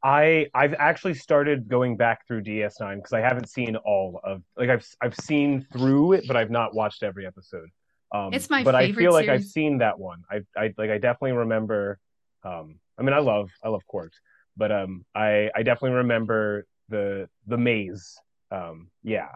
I 0.03 0.48
I've 0.55 0.74
actually 0.74 1.14
started 1.14 1.68
going 1.68 1.96
back 1.96 2.26
through 2.26 2.42
DS9 2.42 2.96
because 2.96 3.12
I 3.12 3.20
haven't 3.20 3.48
seen 3.48 3.76
all 3.76 4.20
of 4.24 4.42
like 4.57 4.68
I've 4.68 4.86
I've 5.00 5.14
seen 5.16 5.66
through 5.72 6.14
it, 6.14 6.24
but 6.26 6.36
I've 6.36 6.50
not 6.50 6.74
watched 6.74 7.03
every 7.03 7.26
episode. 7.26 7.68
Um, 8.12 8.32
It's 8.34 8.50
my 8.50 8.62
but 8.62 8.74
I 8.74 8.92
feel 8.92 9.12
like 9.12 9.28
I've 9.28 9.44
seen 9.44 9.78
that 9.78 9.98
one. 9.98 10.22
I 10.30 10.40
I 10.57 10.74
like 10.76 10.90
I 10.90 10.98
definitely 10.98 11.32
remember. 11.32 11.98
Um, 12.44 12.78
I 12.98 13.03
mean, 13.03 13.14
I 13.14 13.20
love 13.20 13.50
I 13.64 13.68
love 13.68 13.82
Quarks, 13.92 14.18
but 14.57 14.72
um, 14.72 15.05
I 15.14 15.50
I 15.55 15.62
definitely 15.62 15.96
remember 15.98 16.66
the 16.88 17.28
the 17.46 17.57
maze. 17.57 18.18
Um, 18.50 18.88
yeah. 19.03 19.28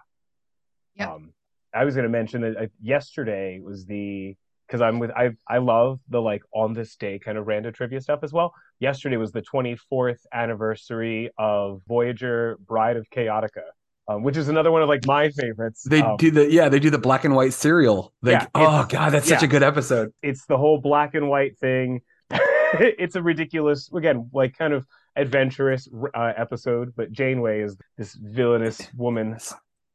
Yep. 0.96 1.08
Um, 1.08 1.32
I 1.74 1.84
was 1.84 1.94
going 1.94 2.04
to 2.04 2.10
mention 2.10 2.40
that 2.42 2.70
yesterday 2.80 3.60
was 3.60 3.84
the 3.86 4.34
because 4.66 4.80
I'm 4.80 4.98
with 4.98 5.10
I 5.12 5.30
I 5.48 5.58
love 5.58 6.00
the 6.08 6.20
like 6.20 6.42
on 6.54 6.72
this 6.72 6.96
day 6.96 7.18
kind 7.18 7.38
of 7.38 7.46
random 7.46 7.72
trivia 7.72 8.00
stuff 8.00 8.20
as 8.22 8.32
well. 8.32 8.52
Yesterday 8.80 9.16
was 9.16 9.32
the 9.32 9.42
24th 9.42 10.18
anniversary 10.32 11.30
of 11.38 11.82
Voyager 11.88 12.58
Bride 12.66 12.96
of 12.96 13.06
Chaotica, 13.14 13.62
um, 14.08 14.22
which 14.22 14.36
is 14.36 14.48
another 14.48 14.70
one 14.70 14.82
of 14.82 14.88
like 14.88 15.06
my 15.06 15.30
favorites. 15.30 15.82
They 15.88 16.02
Um, 16.02 16.16
do 16.16 16.30
the 16.30 16.50
yeah, 16.50 16.68
they 16.68 16.78
do 16.80 16.90
the 16.90 16.98
black 16.98 17.24
and 17.24 17.34
white 17.34 17.52
serial. 17.52 18.12
Like, 18.22 18.32
Yeah, 18.42 18.46
oh 18.54 18.86
god, 18.88 19.10
that's 19.10 19.28
such 19.28 19.42
yeah. 19.42 19.46
a 19.46 19.50
good 19.50 19.62
episode. 19.62 20.10
it's 20.22 20.46
the 20.46 20.58
whole 20.58 20.78
black 20.80 21.14
and 21.14 21.28
white 21.28 21.58
thing. 21.58 22.00
it's 22.30 23.14
a 23.14 23.22
ridiculous, 23.22 23.88
again, 23.94 24.28
like 24.32 24.58
kind 24.58 24.72
of 24.72 24.84
adventurous 25.14 25.88
uh, 26.14 26.32
episode. 26.36 26.92
But 26.96 27.12
Janeway 27.12 27.60
is 27.60 27.76
this 27.96 28.14
villainous 28.14 28.80
woman. 28.96 29.38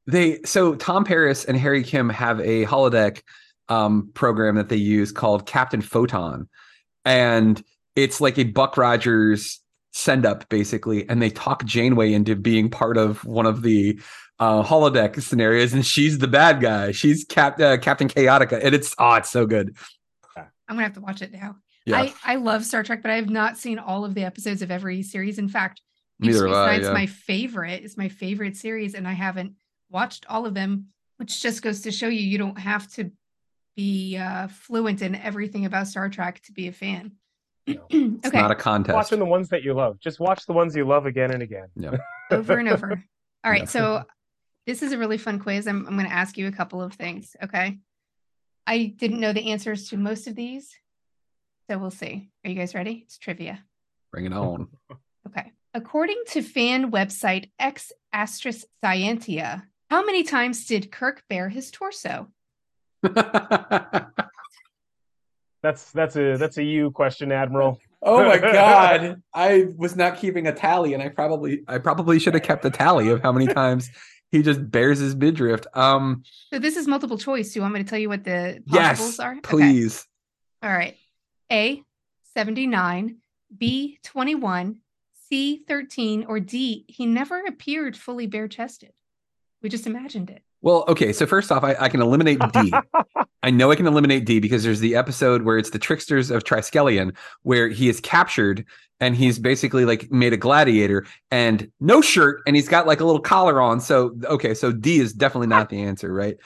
They 0.08 0.40
so 0.46 0.76
Tom 0.76 1.04
Paris 1.04 1.46
and 1.46 1.58
Harry 1.58 1.84
Kim 1.84 2.10
have 2.10 2.40
a 2.40 2.66
holodeck 2.66 3.22
um, 3.72 4.12
program 4.14 4.56
that 4.56 4.70
they 4.70 4.76
use 4.76 5.12
called 5.12 5.46
Captain 5.46 5.82
Proton, 5.82 6.50
and 7.06 7.64
it's 7.96 8.20
like 8.20 8.38
a 8.38 8.44
Buck 8.44 8.78
Rogers 8.78 9.62
send 9.94 10.26
up 10.26 10.48
basically, 10.50 11.08
and 11.10 11.22
they 11.22 11.30
talk 11.30 11.66
Janeway 11.66 12.14
into 12.14 12.36
being 12.36 12.70
part 12.70 12.98
of 12.98 13.24
one 13.26 13.46
of 13.46 13.62
the 13.62 14.00
uh, 14.40 14.64
holodeck 14.64 15.22
scenarios, 15.22 15.74
and 15.74 15.86
she's 15.86 16.18
the 16.18 16.28
bad 16.28 16.62
guy. 16.62 16.92
She's 16.92 17.24
Cap 17.24 17.60
uh, 17.60 17.78
Captain 17.78 18.10
Chaotica, 18.10 18.60
and 18.64 18.76
it's 18.76 18.94
oh, 18.98 19.14
it's 19.14 19.30
so 19.30 19.46
good. 19.46 19.78
I'm 20.36 20.78
gonna 20.78 20.84
have 20.84 20.94
to 20.94 21.02
watch 21.02 21.22
it 21.22 21.32
now. 21.32 21.56
Yeah, 21.86 22.02
I, 22.02 22.14
I 22.24 22.36
love 22.36 22.66
Star 22.66 22.84
Trek, 22.84 23.02
but 23.02 23.12
I 23.12 23.16
have 23.16 23.30
not 23.30 23.58
seen 23.58 23.80
all 23.80 24.04
of 24.04 24.16
the 24.16 24.24
episodes 24.24 24.62
of 24.62 24.72
every 24.72 25.04
series. 25.04 25.40
In 25.40 25.48
fact, 25.48 25.82
Deep 26.20 26.34
Space 26.34 26.42
have 26.44 26.54
I, 26.54 26.66
Nine's 26.66 26.86
yeah. 26.88 26.94
my 26.94 27.06
favorite. 27.06 27.84
It's 27.84 27.98
my 27.98 28.10
favorite 28.10 28.58
series, 28.58 28.96
and 28.96 29.08
I 29.08 29.14
haven't 29.14 29.54
watched 29.90 30.26
all 30.30 30.46
of 30.46 30.54
them, 30.54 30.88
which 31.18 31.42
just 31.42 31.62
goes 31.62 31.82
to 31.82 31.92
show 31.92 32.08
you 32.08 32.22
you 32.22 32.38
don't 32.38 32.60
have 32.60 32.92
to 32.94 33.12
be 33.76 34.18
uh, 34.18 34.48
fluent 34.48 35.02
in 35.02 35.16
everything 35.16 35.66
about 35.66 35.88
Star 35.88 36.10
Trek 36.10 36.42
to 36.44 36.52
be 36.52 36.68
a 36.68 36.72
fan. 36.72 37.14
No. 37.68 37.76
it's 37.90 38.28
okay, 38.28 38.42
not 38.42 38.52
a 38.52 38.56
contest. 38.56 38.96
Watching 38.96 39.20
the 39.20 39.26
ones 39.26 39.50
that 39.50 39.64
you 39.64 39.74
love. 39.74 40.00
Just 40.00 40.20
watch 40.20 40.46
the 40.46 40.54
ones 40.54 40.76
you 40.76 40.86
love 40.86 41.06
again 41.06 41.32
and 41.32 41.44
again. 41.44 41.68
Yeah. 41.76 41.98
over 42.32 42.58
and 42.58 42.68
over. 42.70 42.92
All 43.44 43.52
right, 43.52 43.62
Yeah. 43.62 43.68
so 43.68 44.04
this 44.68 44.84
is 44.84 44.92
a 44.92 44.98
really 44.98 45.18
fun 45.18 45.40
quiz. 45.40 45.68
I'm 45.68 45.88
I'm 45.88 45.96
going 45.96 46.08
to 46.08 46.14
ask 46.14 46.38
you 46.38 46.48
a 46.48 46.52
couple 46.52 46.82
of 46.82 46.94
things. 46.94 47.36
Okay, 47.44 47.78
I 48.68 48.94
didn't 48.98 49.20
know 49.20 49.34
the 49.34 49.52
answers 49.52 49.90
to 49.90 49.98
most 49.98 50.28
of 50.28 50.36
these, 50.36 50.76
so 51.70 51.78
we'll 51.78 51.92
see. 51.92 52.30
Are 52.44 52.50
you 52.50 52.56
guys 52.56 52.76
ready? 52.76 53.04
It's 53.06 53.18
trivia. 53.18 53.64
Bring 54.12 54.26
it 54.26 54.34
on. 54.34 54.68
Okay. 55.28 55.52
According 55.76 56.20
to 56.30 56.42
fan 56.42 56.92
website 56.92 57.52
Ex 57.60 57.92
Astris 58.14 58.66
Scientia, 58.84 59.62
how 59.90 60.04
many 60.04 60.24
times 60.24 60.66
did 60.66 60.92
Kirk 60.92 61.24
bare 61.30 61.48
his 61.48 61.70
torso? 61.70 62.28
That's 65.64 65.92
that's 65.92 66.16
a 66.16 66.38
that's 66.38 66.58
a 66.58 66.64
you 66.64 66.92
question, 66.92 67.32
Admiral. 67.32 67.80
Oh 68.02 68.26
my 68.26 68.38
god. 68.40 69.22
I 69.34 69.68
was 69.78 69.96
not 69.96 70.18
keeping 70.18 70.48
a 70.48 70.54
tally 70.54 70.94
and 70.94 71.04
I 71.04 71.10
probably 71.10 71.64
I 71.68 71.78
probably 71.78 72.20
should 72.20 72.34
have 72.34 72.44
kept 72.44 72.66
a 72.66 72.72
tally 72.72 73.10
of 73.10 73.22
how 73.22 73.32
many 73.32 73.48
times 73.54 73.90
he 74.32 74.42
just 74.42 74.72
bears 74.72 75.00
his 75.00 75.16
midriff. 75.16 75.62
Um 75.76 76.24
So 76.52 76.60
this 76.60 76.78
is 76.78 76.88
multiple 76.88 77.18
choice. 77.18 77.54
Do 77.54 77.60
you 77.60 77.62
want 77.62 77.76
me 77.76 77.84
to 77.84 77.90
tell 77.90 78.00
you 78.00 78.10
what 78.10 78.24
the 78.24 78.64
yes, 78.66 78.98
possibles 78.98 79.20
are? 79.20 79.32
Okay. 79.34 79.42
please. 79.42 80.08
All 80.64 80.72
right. 80.72 80.98
A 81.52 81.84
79, 82.34 83.18
B 83.56 84.00
21, 84.04 84.78
C 85.30 85.64
13, 85.68 86.26
or 86.28 86.40
D 86.40 86.86
he 86.88 87.06
never 87.06 87.40
appeared 87.46 87.96
fully 87.96 88.26
bare 88.26 88.48
chested. 88.48 88.94
We 89.62 89.70
just 89.70 89.86
imagined 89.86 90.32
it. 90.32 90.42
Well, 90.62 90.86
okay, 90.88 91.12
so 91.12 91.26
first 91.26 91.52
off, 91.52 91.64
I, 91.64 91.76
I 91.80 91.90
can 91.90 92.02
eliminate 92.02 92.40
D. 92.54 92.74
I 93.44 93.50
know 93.50 93.72
I 93.72 93.76
can 93.76 93.88
eliminate 93.88 94.26
D 94.26 94.40
because 94.40 94.64
there's 94.64 94.80
the 94.80 94.96
episode 94.96 95.42
where 95.42 95.58
it's 95.58 95.72
the 95.72 95.80
tricksters 95.80 96.30
of 96.30 96.44
Triskelion, 96.44 97.16
where 97.42 97.68
he 97.68 97.90
is 97.90 98.00
captured 98.00 98.66
and 99.00 99.16
he's 99.16 99.40
basically 99.40 99.84
like 99.84 100.12
made 100.12 100.32
a 100.32 100.38
gladiator 100.38 101.08
and 101.32 101.72
no 101.80 102.02
shirt 102.02 102.42
and 102.46 102.56
he's 102.56 102.70
got 102.70 102.86
like 102.86 103.00
a 103.00 103.06
little 103.06 103.22
collar 103.22 103.60
on. 103.60 103.80
So 103.80 104.16
okay, 104.26 104.54
so 104.54 104.72
D 104.72 105.00
is 105.00 105.14
definitely 105.14 105.48
not 105.48 105.70
the 105.70 105.82
answer, 105.82 106.14
right? 106.14 106.38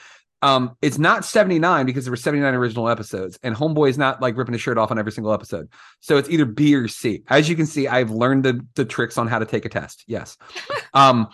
Um, 0.42 0.76
it's 0.80 0.98
not 0.98 1.24
79 1.24 1.86
because 1.86 2.04
there 2.04 2.12
were 2.12 2.16
79 2.16 2.54
original 2.54 2.88
episodes, 2.88 3.38
and 3.42 3.54
Homeboy 3.54 3.88
is 3.88 3.98
not 3.98 4.20
like 4.20 4.36
ripping 4.36 4.52
his 4.52 4.62
shirt 4.62 4.78
off 4.78 4.90
on 4.90 4.98
every 4.98 5.12
single 5.12 5.32
episode. 5.32 5.68
So 6.00 6.18
it's 6.18 6.28
either 6.28 6.44
B 6.44 6.74
or 6.74 6.88
C. 6.88 7.22
As 7.28 7.48
you 7.48 7.56
can 7.56 7.66
see, 7.66 7.88
I've 7.88 8.10
learned 8.10 8.44
the 8.44 8.64
the 8.74 8.84
tricks 8.84 9.18
on 9.18 9.28
how 9.28 9.38
to 9.38 9.46
take 9.46 9.64
a 9.64 9.68
test. 9.68 10.04
Yes. 10.06 10.36
um, 10.94 11.28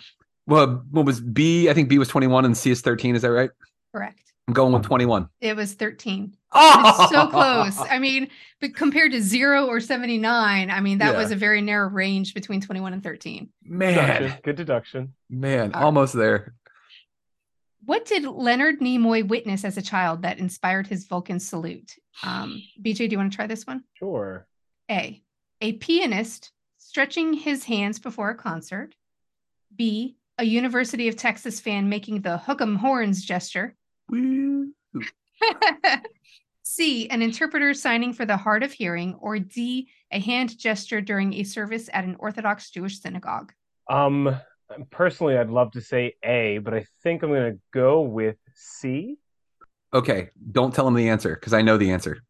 well, 0.47 0.83
what 0.91 1.05
was 1.05 1.19
B? 1.21 1.69
I 1.69 1.73
think 1.73 1.89
B 1.89 1.97
was 1.97 2.07
21 2.07 2.45
and 2.45 2.57
C 2.57 2.71
is 2.71 2.81
13. 2.81 3.15
Is 3.15 3.21
that 3.21 3.31
right? 3.31 3.49
Correct. 3.93 4.19
I'm 4.47 4.53
going 4.53 4.73
with 4.73 4.83
21. 4.83 5.29
It 5.39 5.55
was 5.55 5.73
13. 5.73 6.35
Oh, 6.51 6.95
It's 7.03 7.11
so 7.13 7.27
close. 7.27 7.79
I 7.89 7.97
mean, 7.99 8.27
but 8.59 8.75
compared 8.75 9.13
to 9.13 9.21
zero 9.21 9.67
or 9.67 9.79
79, 9.79 10.69
I 10.69 10.79
mean, 10.81 10.97
that 10.97 11.13
Yeah. 11.13 11.17
was 11.17 11.31
a 11.31 11.35
very 11.37 11.61
narrow 11.61 11.87
range 11.87 12.33
between 12.33 12.59
21 12.59 12.91
and 12.93 13.01
13. 13.01 13.49
Man, 13.63 13.93
Deduction. 13.93 14.39
Good 14.43 14.55
deduction. 14.57 15.13
man, 15.29 15.71
All 15.73 15.79
right. 15.79 15.85
almost 15.85 16.13
there. 16.13 16.55
What 17.85 18.05
did 18.05 18.23
Leonard 18.25 18.79
Nimoy 18.79 19.27
witness 19.27 19.63
as 19.65 19.77
a 19.77 19.81
child 19.81 20.21
that 20.23 20.39
inspired 20.39 20.87
his 20.87 21.05
Vulcan 21.05 21.39
salute? 21.39 21.95
Um, 22.21 22.61
BJ, 22.81 23.07
do 23.07 23.13
you 23.13 23.17
want 23.17 23.31
to 23.31 23.35
try 23.35 23.47
this 23.47 23.65
one? 23.67 23.83
Sure. 23.93 24.45
A. 24.91 25.21
A 25.61 25.73
pianist 25.73 26.51
stretching 26.77 27.33
his 27.33 27.63
hands 27.65 27.99
before 27.99 28.29
a 28.29 28.35
concert. 28.35 28.93
B. 29.75 30.17
A 30.39 30.43
University 30.43 31.07
of 31.07 31.15
Texas 31.15 31.59
fan 31.59 31.89
making 31.89 32.21
the 32.21 32.37
hook 32.37 32.61
'em 32.61 32.75
horns 32.75 33.23
gesture. 33.23 33.75
C. 36.63 37.09
An 37.09 37.21
interpreter 37.21 37.73
signing 37.73 38.13
for 38.13 38.25
the 38.25 38.37
hard 38.37 38.63
of 38.63 38.71
hearing. 38.71 39.15
Or 39.15 39.37
D. 39.37 39.89
A 40.11 40.19
hand 40.19 40.57
gesture 40.57 41.01
during 41.01 41.33
a 41.33 41.43
service 41.43 41.89
at 41.93 42.03
an 42.03 42.15
Orthodox 42.19 42.71
Jewish 42.71 42.99
synagogue. 43.01 43.51
Um, 43.89 44.39
personally, 44.89 45.37
I'd 45.37 45.49
love 45.49 45.71
to 45.71 45.81
say 45.81 46.15
A, 46.23 46.59
but 46.59 46.73
I 46.73 46.85
think 47.03 47.21
I'm 47.21 47.31
gonna 47.31 47.57
go 47.71 48.01
with 48.01 48.37
C. 48.55 49.17
Okay, 49.93 50.29
don't 50.51 50.73
tell 50.73 50.87
him 50.87 50.95
the 50.95 51.09
answer 51.09 51.35
because 51.35 51.53
I 51.53 51.61
know 51.61 51.77
the 51.77 51.91
answer. 51.91 52.23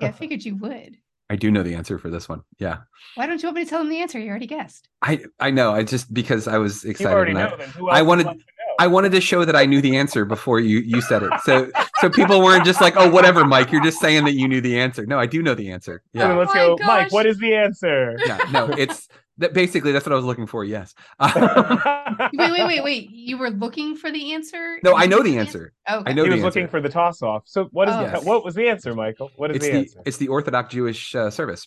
Yeah, 0.00 0.08
I 0.08 0.12
figured 0.12 0.44
you 0.44 0.56
would. 0.56 0.96
I 1.32 1.36
do 1.36 1.50
know 1.50 1.62
the 1.62 1.74
answer 1.74 1.98
for 1.98 2.10
this 2.10 2.28
one. 2.28 2.42
Yeah, 2.58 2.78
Why 3.14 3.26
don't 3.26 3.42
you 3.42 3.46
want 3.48 3.56
me 3.56 3.64
to 3.64 3.70
tell 3.70 3.78
them 3.80 3.88
the 3.88 4.00
answer? 4.00 4.18
You 4.18 4.28
already 4.30 4.46
guessed. 4.46 4.88
I 5.00 5.24
I 5.40 5.50
know. 5.50 5.72
I 5.72 5.82
just 5.82 6.12
because 6.12 6.46
I 6.46 6.58
was 6.58 6.84
You 6.84 6.90
excited. 6.90 7.12
already 7.14 7.30
and 7.32 7.40
I- 7.40 7.56
Then 7.56 7.68
who 7.70 7.88
I 7.88 8.02
wanted- 8.02 8.26
would 8.26 8.36
love 8.36 8.36
to 8.36 8.40
know? 8.40 8.74
I 8.78 8.86
wanted 8.86 9.12
to 9.12 9.20
show 9.20 9.44
that 9.44 9.54
I 9.56 9.64
knew 9.66 9.80
the 9.80 9.96
answer 9.96 10.24
before 10.24 10.58
you 10.60 10.78
you 10.80 11.00
said 11.00 11.22
it. 11.22 11.32
So 11.44 11.70
so 12.00 12.10
people 12.10 12.42
weren't 12.42 12.64
just 12.64 12.80
like, 12.80 12.94
oh, 12.96 13.08
whatever, 13.10 13.44
Mike. 13.44 13.70
You're 13.72 13.82
just 13.82 14.00
saying 14.00 14.24
that 14.24 14.32
you 14.32 14.46
knew 14.48 14.60
the 14.60 14.78
answer. 14.78 15.06
No, 15.06 15.18
I 15.18 15.26
do 15.26 15.42
know 15.42 15.54
the 15.54 15.70
answer. 15.70 16.02
So 16.14 16.18
then 16.20 16.30
Yeah. 16.30 16.36
let's 16.36 16.52
Oh 16.54 16.76
go, 16.76 16.84
my 16.84 17.02
Mike. 17.04 17.12
What 17.12 17.26
is 17.26 17.38
the 17.38 17.54
answer? 17.54 18.16
Yeah. 18.26 18.38
No, 18.52 18.66
it's 18.84 19.08
that 19.38 19.54
basically 19.54 19.92
that's 19.92 20.04
what 20.04 20.12
I 20.12 20.16
was 20.16 20.24
looking 20.24 20.46
for. 20.46 20.64
Yes. 20.64 20.94
Wait, 21.20 22.50
wait, 22.52 22.66
wait, 22.66 22.84
wait. 22.84 23.10
You 23.10 23.38
were 23.38 23.50
looking 23.50 23.96
for 23.96 24.10
the 24.12 24.34
answer? 24.34 24.78
no, 24.84 24.94
I 24.94 25.06
know 25.06 25.22
the 25.22 25.38
answer. 25.38 25.72
Okay. 25.90 26.10
I 26.10 26.12
know 26.14 26.24
he 26.24 26.28
the 26.30 26.34
was 26.36 26.44
looking 26.44 26.68
for 26.68 26.80
the 26.80 26.88
toss-off. 26.90 27.44
So 27.46 27.64
what 27.72 27.88
is 27.88 27.94
Oh. 27.94 27.98
the, 28.04 28.10
Yes. 28.12 28.24
what 28.24 28.44
was 28.44 28.54
the 28.54 28.68
answer, 28.68 28.94
Michael? 28.94 29.30
What 29.36 29.50
is 29.50 29.56
It's 29.56 29.66
the, 29.66 29.72
the 29.72 29.78
answer? 29.78 30.02
it's 30.04 30.16
the 30.18 30.28
Orthodox 30.28 30.72
Jewish 30.74 31.14
uh, 31.14 31.30
service. 31.30 31.66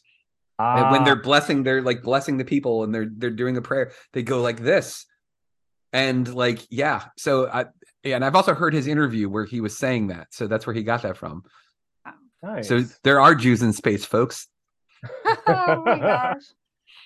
And 0.59 0.85
Ah, 0.85 0.91
when 0.91 1.03
they're 1.03 1.15
blessing, 1.21 1.63
they're 1.63 1.81
like 1.81 2.03
blessing 2.03 2.37
the 2.37 2.45
people 2.45 2.83
and 2.83 2.93
they're 2.93 3.09
they're 3.11 3.29
doing 3.31 3.57
a 3.57 3.61
prayer. 3.61 3.91
They 4.13 4.21
go 4.23 4.41
like 4.41 4.59
this, 4.61 5.05
and 5.91 6.31
like 6.33 6.59
yeah. 6.69 7.05
So 7.17 7.47
I 7.47 7.65
yeah, 8.03 8.15
and 8.17 8.23
I've 8.23 8.35
also 8.35 8.53
heard 8.53 8.73
his 8.73 8.87
interview 8.87 9.27
where 9.27 9.43
he 9.45 9.59
was 9.59 9.77
saying 9.77 10.07
that. 10.07 10.27
So 10.31 10.47
that's 10.47 10.65
where 10.67 10.73
he 10.75 10.83
got 10.83 11.01
that 11.01 11.17
from. 11.17 11.43
nice. 12.43 12.67
So 12.69 12.83
there 13.03 13.19
are 13.19 13.35
Jews 13.35 13.63
in 13.63 13.73
space, 13.73 14.05
folks. 14.05 14.47
oh 15.47 15.83
my 15.85 15.99
gosh. 15.99 16.43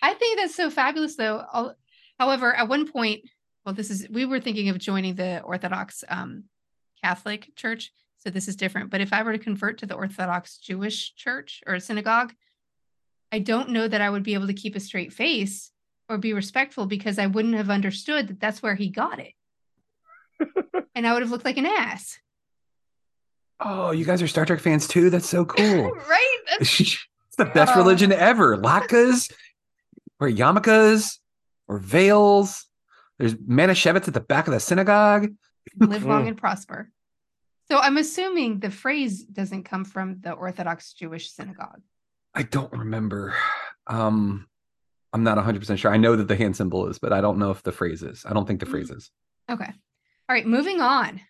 I 0.01 0.13
think 0.13 0.39
that's 0.39 0.55
so 0.55 0.69
fabulous 0.69 1.15
though. 1.15 1.43
Al- 1.53 1.75
However, 2.19 2.53
at 2.53 2.67
one 2.67 2.91
point, 2.91 3.21
well, 3.65 3.73
this 3.73 3.89
is 3.89 4.07
we 4.09 4.25
were 4.25 4.41
thinking 4.41 4.67
of 4.69 4.77
joining 4.77 5.15
the 5.15 5.41
Orthodox 5.41 6.03
um 6.09 6.45
Catholic 7.03 7.49
Church. 7.55 7.91
So 8.17 8.29
this 8.29 8.49
is 8.49 8.57
different. 8.57 8.89
But 8.89 8.99
if 8.99 9.13
I 9.13 9.23
were 9.23 9.31
to 9.31 9.39
convert 9.39 9.77
to 9.77 9.85
the 9.85 9.95
Orthodox 9.95 10.57
Jewish 10.57 11.15
church 11.15 11.61
or 11.65 11.79
synagogue, 11.79 12.33
I 13.31 13.39
don't 13.39 13.69
know 13.69 13.87
that 13.87 14.01
I 14.01 14.09
would 14.09 14.23
be 14.23 14.33
able 14.33 14.47
to 14.47 14.53
keep 14.53 14.75
a 14.75 14.79
straight 14.81 15.13
face 15.13 15.71
or 16.09 16.17
be 16.17 16.33
respectful 16.33 16.85
because 16.85 17.17
I 17.17 17.27
wouldn't 17.27 17.53
have 17.55 17.69
understood 17.69 18.27
that 18.27 18.39
that's 18.41 18.61
where 18.61 18.75
he 18.75 18.89
got 18.89 19.19
it. 19.19 19.33
and 20.95 21.07
I 21.07 21.13
would 21.13 21.21
have 21.21 21.31
looked 21.31 21.45
like 21.45 21.57
an 21.57 21.65
ass. 21.65 22.19
Oh, 23.61 23.91
you 23.91 24.03
guys 24.05 24.21
are 24.21 24.27
Star 24.27 24.45
Trek 24.45 24.59
fans 24.59 24.87
too. 24.87 25.09
That's 25.09 25.27
so 25.29 25.45
cool. 25.45 25.91
right? 26.09 26.37
That's- 26.49 26.79
it's 27.27 27.35
the 27.37 27.45
best 27.45 27.73
Oh. 27.75 27.79
religion 27.79 28.11
ever. 28.11 28.57
Latkes 28.57 29.31
or 30.19 30.27
yarmulkes 30.29 31.17
or 31.67 31.77
veils. 31.79 32.65
There's 33.17 33.35
Manischewitz 33.35 34.07
at 34.07 34.13
the 34.13 34.19
back 34.21 34.47
of 34.47 34.53
the 34.53 34.59
synagogue. 34.59 35.29
live 35.77 36.05
long 36.05 36.27
and 36.29 36.37
prosper. 36.37 36.89
So 37.69 37.77
I'm 37.77 37.97
assuming 37.97 38.59
the 38.59 38.71
phrase 38.71 39.23
doesn't 39.23 39.63
come 39.63 39.85
from 39.85 40.21
the 40.21 40.31
Orthodox 40.31 40.93
Jewish 40.93 41.31
synagogue. 41.31 41.81
I 42.33 42.43
don't 42.43 42.71
remember. 42.71 43.33
Um, 43.87 44.47
I'm 45.13 45.23
not 45.23 45.35
100 45.37 45.59
percent 45.59 45.79
sure. 45.79 45.91
I 45.91 45.97
know 45.97 46.15
that 46.15 46.27
the 46.27 46.35
hand 46.35 46.55
symbol 46.55 46.87
is, 46.87 46.97
but 46.99 47.13
I 47.13 47.21
don't 47.21 47.37
know 47.39 47.51
if 47.51 47.61
the 47.63 47.71
phrase 47.71 48.01
is. 48.03 48.25
I 48.27 48.33
don't 48.33 48.47
think 48.47 48.59
the 48.59 48.65
Mm. 48.65 48.71
phrase 48.71 48.89
is. 48.91 49.11
Okay. 49.51 49.65
All 49.65 50.35
right, 50.35 50.45
moving 50.45 50.79
on. 50.81 51.21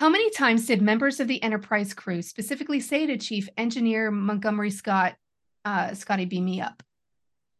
How 0.00 0.08
many 0.08 0.30
times 0.30 0.66
did 0.66 0.82
members 0.82 1.20
of 1.20 1.28
the 1.28 1.42
Enterprise 1.42 1.94
crew 1.94 2.22
specifically 2.22 2.80
say 2.80 3.06
to 3.06 3.16
Chief 3.18 3.48
Engineer 3.56 4.10
Montgomery 4.10 4.70
Scott, 4.70 5.14
uh, 5.64 5.94
Scotty, 5.94 6.24
beam 6.24 6.44
me 6.46 6.60
up? 6.60 6.82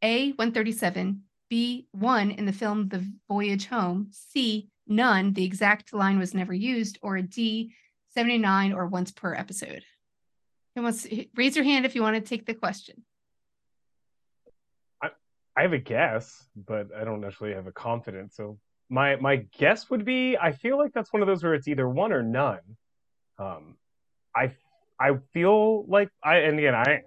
A, 0.02 0.28
137, 0.32 1.22
B, 1.48 1.86
1 1.92 2.30
in 2.30 2.46
the 2.46 2.52
film 2.52 2.88
The 2.88 3.06
Voyage 3.28 3.66
Home, 3.66 4.08
C, 4.10 4.68
none, 4.86 5.32
the 5.32 5.44
exact 5.44 5.92
line 5.92 6.18
was 6.18 6.34
never 6.34 6.54
used, 6.54 6.98
or 7.02 7.20
D, 7.20 7.74
79 8.14 8.72
or 8.72 8.86
once 8.86 9.10
per 9.10 9.34
episode? 9.34 9.84
Who 10.74 10.82
wants 10.82 11.06
raise 11.34 11.56
your 11.56 11.64
hand 11.64 11.84
if 11.84 11.94
you 11.94 12.02
want 12.02 12.16
to 12.16 12.20
take 12.20 12.46
the 12.46 12.54
question. 12.54 13.04
I 15.56 15.62
have 15.62 15.72
a 15.72 15.78
guess, 15.78 16.48
but 16.56 16.88
I 16.96 17.04
don't 17.04 17.24
actually 17.24 17.54
have 17.54 17.66
a 17.66 17.72
confidence. 17.72 18.36
So 18.36 18.58
my 18.88 19.16
my 19.16 19.36
guess 19.58 19.90
would 19.90 20.04
be 20.04 20.38
I 20.38 20.52
feel 20.52 20.78
like 20.78 20.92
that's 20.92 21.12
one 21.12 21.22
of 21.22 21.28
those 21.28 21.42
where 21.42 21.54
it's 21.54 21.68
either 21.68 21.88
one 21.88 22.12
or 22.12 22.22
none. 22.22 22.60
Um, 23.38 23.76
I 24.34 24.54
I 24.98 25.18
feel 25.32 25.84
like 25.86 26.08
I 26.22 26.38
and 26.38 26.58
again 26.58 26.74
I 26.74 27.02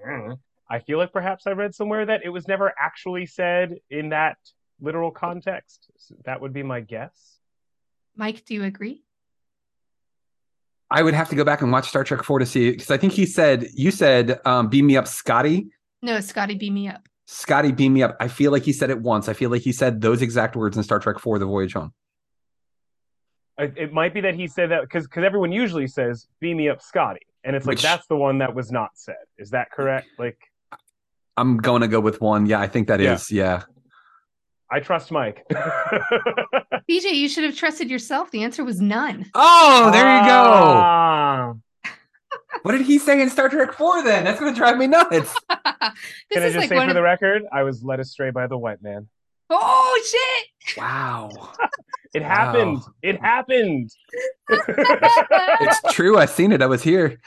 I 0.74 0.80
feel 0.80 0.98
like 0.98 1.14
perhaps 1.14 1.46
I 1.46 1.52
read 1.52 1.76
somewhere 1.76 2.04
that 2.08 2.22
it 2.26 2.30
was 2.30 2.48
never 2.48 2.74
actually 2.80 3.28
said 3.28 3.76
in 3.92 4.10
that 4.10 4.38
literal 4.82 5.12
context. 5.12 5.92
So 6.00 6.16
that 6.26 6.42
would 6.42 6.52
be 6.52 6.64
my 6.64 6.80
guess. 6.80 7.38
Mike, 8.16 8.44
do 8.44 8.56
you 8.56 8.64
agree? 8.64 9.04
I 10.90 11.04
would 11.04 11.14
have 11.14 11.30
to 11.30 11.36
go 11.36 11.44
back 11.44 11.62
and 11.62 11.72
watch 11.72 11.90
Star 11.90 12.04
Trek 12.04 12.24
4 12.24 12.40
to 12.40 12.48
see 12.48 12.72
because 12.72 12.90
I 12.90 12.98
think 12.98 13.14
he 13.14 13.28
said 13.28 13.68
you 13.76 13.92
said 13.92 14.40
um, 14.46 14.70
beam 14.70 14.88
me 14.88 14.98
up, 14.98 15.08
Scotty. 15.08 15.68
No, 16.02 16.20
Scotty, 16.22 16.56
beam 16.56 16.74
me 16.74 16.88
up. 16.88 17.08
Scotty, 17.28 17.72
beam 17.72 17.94
me 17.94 18.02
up. 18.02 18.18
I 18.20 18.28
feel 18.28 18.52
like 18.52 18.64
he 18.64 18.74
said 18.74 18.90
it 18.90 19.00
once. 19.00 19.30
I 19.30 19.34
feel 19.34 19.52
like 19.52 19.62
he 19.62 19.74
said 19.74 20.02
those 20.02 20.24
exact 20.24 20.56
words 20.56 20.76
in 20.76 20.82
Star 20.82 20.98
Trek 20.98 21.20
4, 21.20 21.38
The 21.38 21.46
Voyage 21.46 21.74
Home. 21.74 21.94
It, 23.60 23.76
it 23.78 23.94
might 23.94 24.16
be 24.16 24.22
that 24.22 24.34
he 24.34 24.48
said 24.48 24.72
that 24.72 24.82
because 24.82 25.06
because 25.06 25.24
everyone 25.24 25.52
usually 25.52 25.86
says 25.86 26.28
"beam 26.40 26.58
me 26.58 26.70
up, 26.70 26.82
Scotty," 26.82 27.28
and 27.44 27.56
it's 27.56 27.68
like 27.68 27.76
Which- 27.76 27.84
that's 27.84 28.08
the 28.08 28.18
one 28.18 28.40
that 28.40 28.56
was 28.56 28.72
not 28.72 28.90
said. 28.96 29.22
Is 29.38 29.52
that 29.52 29.70
correct? 29.70 30.08
Like 30.18 30.40
I'm 31.38 31.58
going 31.58 31.82
to 31.82 31.88
go 31.88 32.00
with 32.00 32.22
one. 32.22 32.46
Yeah, 32.46 32.60
I 32.60 32.68
think 32.68 32.88
that 32.88 33.02
is. 33.02 33.32
Yeah. 33.32 33.44
yeah. 33.44 33.64
I 34.72 34.80
trust 34.80 35.12
Mike. 35.12 35.44
BJ, 36.90 37.12
you 37.14 37.30
should 37.30 37.44
have 37.44 37.56
trusted 37.56 37.90
yourself. 37.90 38.32
The 38.32 38.44
answer 38.44 38.64
was 38.64 38.82
none. 38.82 39.30
Oh, 39.36 39.90
there 39.92 40.04
you 40.18 40.24
go. 40.24 40.44
Ah. 40.46 41.54
What 42.62 42.72
did 42.74 42.82
he 42.86 42.98
say 43.00 43.20
in 43.22 43.30
Star 43.30 43.50
Trek 43.50 43.74
4 43.74 44.04
then? 44.04 44.24
That's 44.24 44.40
going 44.40 44.54
to 44.54 44.58
drive 44.58 44.78
me 44.78 44.88
nuts. 44.88 45.10
this 45.12 45.34
Can 45.50 46.44
I 46.44 46.46
is 46.46 46.54
just 46.54 46.56
like 46.58 46.70
say 46.70 46.76
one 46.76 46.86
for 46.86 46.92
of 46.92 46.96
the 46.96 47.02
record, 47.02 47.44
I 47.52 47.64
was 47.64 47.84
led 47.84 48.00
astray 48.00 48.30
by 48.32 48.48
the 48.48 48.58
white 48.58 48.82
man. 48.82 49.10
Oh 49.50 50.02
shit! 50.06 50.78
wow. 50.78 51.30
It 52.14 52.22
Wow. 52.22 52.28
happened. 52.30 52.80
It 53.02 53.20
happened. 53.20 53.90
It's 54.50 55.82
true. 55.94 56.18
I 56.18 56.26
seen 56.26 56.52
it. 56.52 56.62
I 56.62 56.68
was 56.68 56.82
here. 56.84 57.20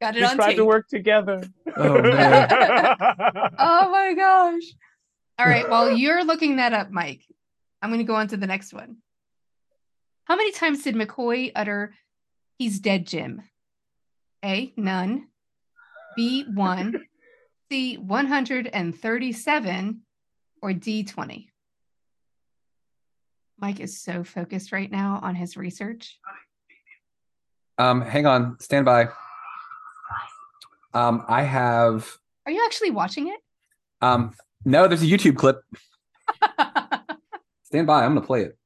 Got 0.00 0.16
it 0.16 0.20
we 0.20 0.26
on 0.26 0.36
tried 0.36 0.46
tape. 0.48 0.56
to 0.56 0.64
work 0.64 0.88
together. 0.88 1.42
Oh, 1.76 2.00
man. 2.00 2.48
Oh 3.58 3.90
my 3.90 4.14
gosh! 4.14 4.62
All 5.38 5.46
right, 5.46 5.68
while 5.68 5.90
you're 5.90 6.24
looking 6.24 6.56
that 6.56 6.72
up, 6.72 6.90
Mike, 6.90 7.22
I'm 7.82 7.90
going 7.90 7.98
to 7.98 8.04
go 8.04 8.14
on 8.14 8.28
to 8.28 8.36
the 8.36 8.46
next 8.46 8.72
one. 8.72 8.96
How 10.24 10.36
many 10.36 10.52
times 10.52 10.82
did 10.82 10.94
McCoy 10.94 11.52
utter 11.54 11.94
"He's 12.58 12.80
dead, 12.80 13.06
Jim"? 13.06 13.42
A. 14.44 14.72
None. 14.76 15.28
B. 16.16 16.44
One. 16.52 17.04
C. 17.70 17.96
137. 17.98 20.00
Or 20.62 20.72
D. 20.72 21.04
20. 21.04 21.48
Mike 23.58 23.80
is 23.80 24.00
so 24.00 24.24
focused 24.24 24.72
right 24.72 24.90
now 24.90 25.20
on 25.22 25.34
his 25.34 25.56
research. 25.56 26.18
Um, 27.78 28.00
hang 28.00 28.26
on. 28.26 28.58
Stand 28.60 28.86
by. 28.86 29.08
Um, 30.92 31.24
I 31.28 31.42
have 31.42 32.16
Are 32.46 32.52
you 32.52 32.62
actually 32.64 32.90
watching 32.90 33.28
it? 33.28 33.38
um 34.02 34.34
no, 34.64 34.86
there's 34.88 35.02
a 35.02 35.06
YouTube 35.06 35.36
clip. 35.36 35.62
Stand 37.64 37.86
by. 37.86 38.04
I'm 38.04 38.14
gonna 38.14 38.26
play 38.26 38.42
it. 38.42 38.56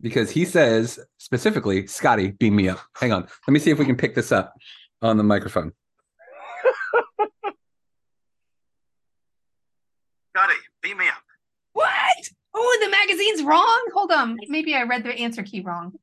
Because 0.00 0.30
he 0.30 0.44
says 0.44 0.98
specifically, 1.16 1.86
Scotty, 1.86 2.32
beam 2.32 2.54
me 2.56 2.68
up. 2.68 2.80
Hang 2.96 3.12
on. 3.12 3.22
Let 3.46 3.52
me 3.52 3.58
see 3.58 3.70
if 3.70 3.78
we 3.78 3.86
can 3.86 3.96
pick 3.96 4.14
this 4.14 4.32
up 4.32 4.52
on 5.00 5.16
the 5.16 5.22
microphone. 5.22 5.72
Scotty, 10.34 10.54
beam 10.82 10.98
me 10.98 11.08
up. 11.08 11.22
What? 11.72 11.88
Oh, 12.54 12.78
the 12.82 12.90
magazine's 12.90 13.42
wrong. 13.42 13.88
Hold 13.94 14.12
on. 14.12 14.36
Maybe 14.48 14.74
I 14.74 14.82
read 14.82 15.04
the 15.04 15.12
answer 15.12 15.42
key 15.42 15.60
wrong. 15.60 15.94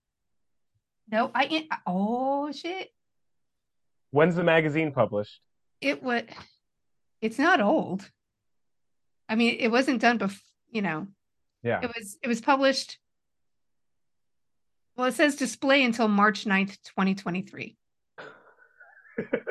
No, 1.11 1.29
I. 1.35 1.67
Oh 1.85 2.51
shit! 2.51 2.91
When's 4.13 4.35
the 4.35 4.43
magazine 4.43 4.91
published? 4.91 5.41
It 5.81 6.03
would. 6.03 6.29
It's 7.19 7.39
not 7.39 7.59
old. 7.59 8.07
I 9.27 9.33
mean, 9.33 9.57
it 9.59 9.69
wasn't 9.69 10.01
done 10.01 10.19
before. 10.19 10.39
You 10.69 10.83
know, 10.83 11.07
Yeah. 11.63 11.79
it 11.81 11.91
was. 11.95 12.17
It 12.21 12.27
was 12.27 12.39
published. 12.39 12.99
Well, 14.95 15.07
it 15.07 15.15
says 15.15 15.35
display 15.35 15.83
until 15.83 16.07
March 16.07 16.45
9th, 16.45 16.77
2023. 16.83 17.75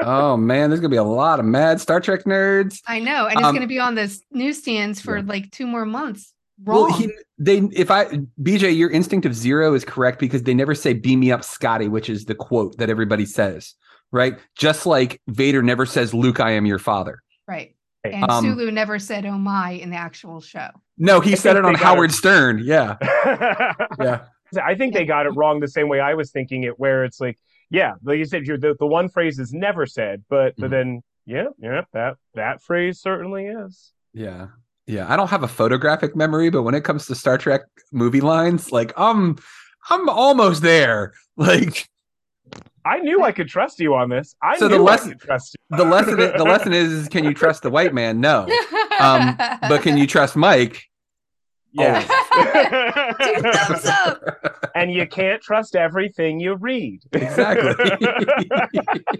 Oh 0.00 0.36
man, 0.36 0.70
there's 0.70 0.80
gonna 0.80 0.88
be 0.90 0.96
a 0.96 1.02
lot 1.04 1.38
of 1.38 1.44
mad 1.46 1.80
Star 1.80 2.00
Trek 2.00 2.24
nerds. 2.24 2.80
I 2.86 2.98
know, 2.98 3.26
and 3.26 3.38
it's 3.38 3.46
Um, 3.46 3.54
going 3.54 3.62
to 3.62 3.68
be 3.68 3.78
on 3.78 3.94
the 3.94 4.12
newsstands 4.32 5.00
for 5.00 5.18
yeah. 5.18 5.22
like 5.24 5.52
two 5.52 5.66
more 5.68 5.84
months. 5.84 6.34
Wrong. 6.64 6.82
Well, 6.90 6.92
he, 6.98 7.12
they 7.38 7.58
if 7.72 7.88
I 7.90 8.06
BJ, 8.42 8.76
your 8.76 8.90
instinct 8.90 9.24
of 9.26 9.34
zero 9.36 9.74
is 9.74 9.84
correct 9.84 10.18
because 10.18 10.42
they 10.42 10.54
never 10.54 10.74
say 10.74 10.92
"beam 10.94 11.20
me 11.20 11.30
up, 11.30 11.44
Scotty," 11.44 11.86
which 11.86 12.10
is 12.10 12.24
the 12.24 12.34
quote 12.34 12.76
that 12.78 12.90
everybody 12.90 13.24
says, 13.24 13.74
right? 14.12 14.38
Just 14.56 14.86
like 14.86 15.20
Vader 15.26 15.62
never 15.62 15.84
says, 15.86 16.14
"Luke, 16.14 16.38
I 16.40 16.52
am 16.52 16.66
your 16.66 16.78
father." 16.78 17.18
right. 17.48 17.74
Hey, 18.04 18.12
And 18.12 18.28
um, 18.30 18.44
Sulu 18.44 18.70
never 18.72 18.98
said 18.98 19.24
"Oh 19.26 19.38
my" 19.38 19.70
in 19.72 19.90
the 19.90 19.96
actual 19.96 20.40
show. 20.40 20.68
No, 20.98 21.20
he 21.20 21.32
I 21.32 21.34
said 21.36 21.56
it 21.56 21.64
on 21.64 21.74
Howard 21.74 22.10
it. 22.10 22.14
Stern. 22.14 22.60
Yeah, 22.64 22.96
yeah. 23.02 23.74
yeah. 24.00 24.20
I 24.62 24.74
think 24.74 24.92
they 24.94 25.04
got 25.04 25.26
it 25.26 25.30
wrong 25.30 25.60
the 25.60 25.68
same 25.68 25.88
way 25.88 26.00
I 26.00 26.14
was 26.14 26.30
thinking 26.30 26.64
it, 26.64 26.78
where 26.78 27.04
it's 27.04 27.20
like, 27.20 27.38
yeah, 27.70 27.94
like 28.02 28.18
you 28.18 28.24
said, 28.24 28.44
you're, 28.46 28.58
the 28.58 28.74
the 28.78 28.86
one 28.86 29.08
phrase 29.08 29.38
is 29.38 29.52
never 29.52 29.86
said, 29.86 30.24
but 30.28 30.54
but 30.58 30.66
Mhm. 30.68 30.70
then 30.70 31.02
yeah, 31.26 31.44
yeah, 31.58 31.82
that 31.92 32.16
that 32.34 32.60
phrase 32.62 33.00
certainly 33.00 33.46
is. 33.46 33.92
Yeah. 34.12 34.48
Yeah. 34.86 35.06
I 35.10 35.14
don't 35.16 35.30
have 35.30 35.44
a 35.44 35.48
photographic 35.48 36.16
memory, 36.16 36.50
but 36.50 36.64
when 36.64 36.74
it 36.74 36.82
comes 36.82 37.06
to 37.06 37.14
Star 37.14 37.38
Trek 37.38 37.62
movie 37.92 38.20
lines, 38.20 38.72
like 38.72 38.92
I'm 38.96 39.38
I'm 39.88 40.08
almost 40.08 40.62
there. 40.62 41.12
Like 41.36 41.88
I 42.84 42.98
knew 42.98 43.22
I 43.22 43.32
could 43.32 43.48
trust 43.48 43.78
you 43.80 43.94
on 43.94 44.08
this. 44.08 44.34
I 44.42 44.56
So 44.58 44.66
the 44.68 44.76
knew 44.78 44.82
lesson- 44.82 45.10
I 45.10 45.12
could 45.14 45.20
trust 45.22 45.56
you. 45.70 45.76
the 45.76 45.84
lesson 45.84 46.20
i- 46.20 46.36
the 46.36 46.44
lesson 46.44 46.72
is, 46.72 46.90
is 46.92 47.08
can 47.08 47.24
you 47.24 47.32
trust 47.34 47.62
the 47.62 47.70
white 47.70 47.94
man? 47.94 48.20
No. 48.20 48.46
Um, 49.00 49.36
but 49.68 49.82
can 49.82 49.96
you 49.96 50.06
trust 50.06 50.36
Mike? 50.36 50.82
Yeah. 51.74 52.00
Thumbs 53.12 53.86
up. 53.86 54.70
and 54.74 54.92
you 54.92 55.06
can't 55.06 55.40
trust 55.40 55.74
everything 55.74 56.38
you 56.38 56.54
read. 56.54 57.00
Exactly. 57.12 57.72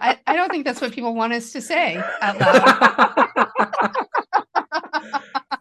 I, 0.00 0.18
I 0.26 0.36
don't 0.36 0.50
think 0.50 0.64
that's 0.66 0.80
what 0.80 0.92
people 0.92 1.14
want 1.14 1.32
us 1.32 1.50
to 1.52 1.62
say 1.62 1.96
out 2.20 2.38
loud. 2.38 3.48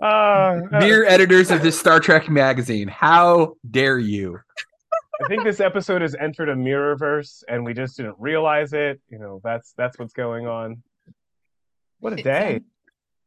Uh, 0.02 0.62
Dear 0.80 1.06
editors 1.06 1.52
of 1.52 1.62
this 1.62 1.80
Star 1.80 2.00
Trek 2.00 2.28
magazine, 2.30 2.88
how 2.88 3.56
dare 3.70 4.00
you? 4.00 4.40
I 5.24 5.28
think 5.28 5.44
this 5.44 5.60
episode 5.60 6.02
has 6.02 6.16
entered 6.16 6.50
a 6.50 6.56
mirrorverse, 6.56 7.44
and 7.48 7.64
we 7.66 7.74
just 7.74 7.98
didn't 7.98 8.16
realize 8.18 8.74
it. 8.74 9.02
You 9.10 9.20
know, 9.20 9.42
that's 9.44 9.74
that's 9.78 10.00
what's 10.00 10.14
going 10.14 10.48
on. 10.48 10.82
What 12.00 12.14
a 12.14 12.18
um, 12.18 12.24
day! 12.24 12.62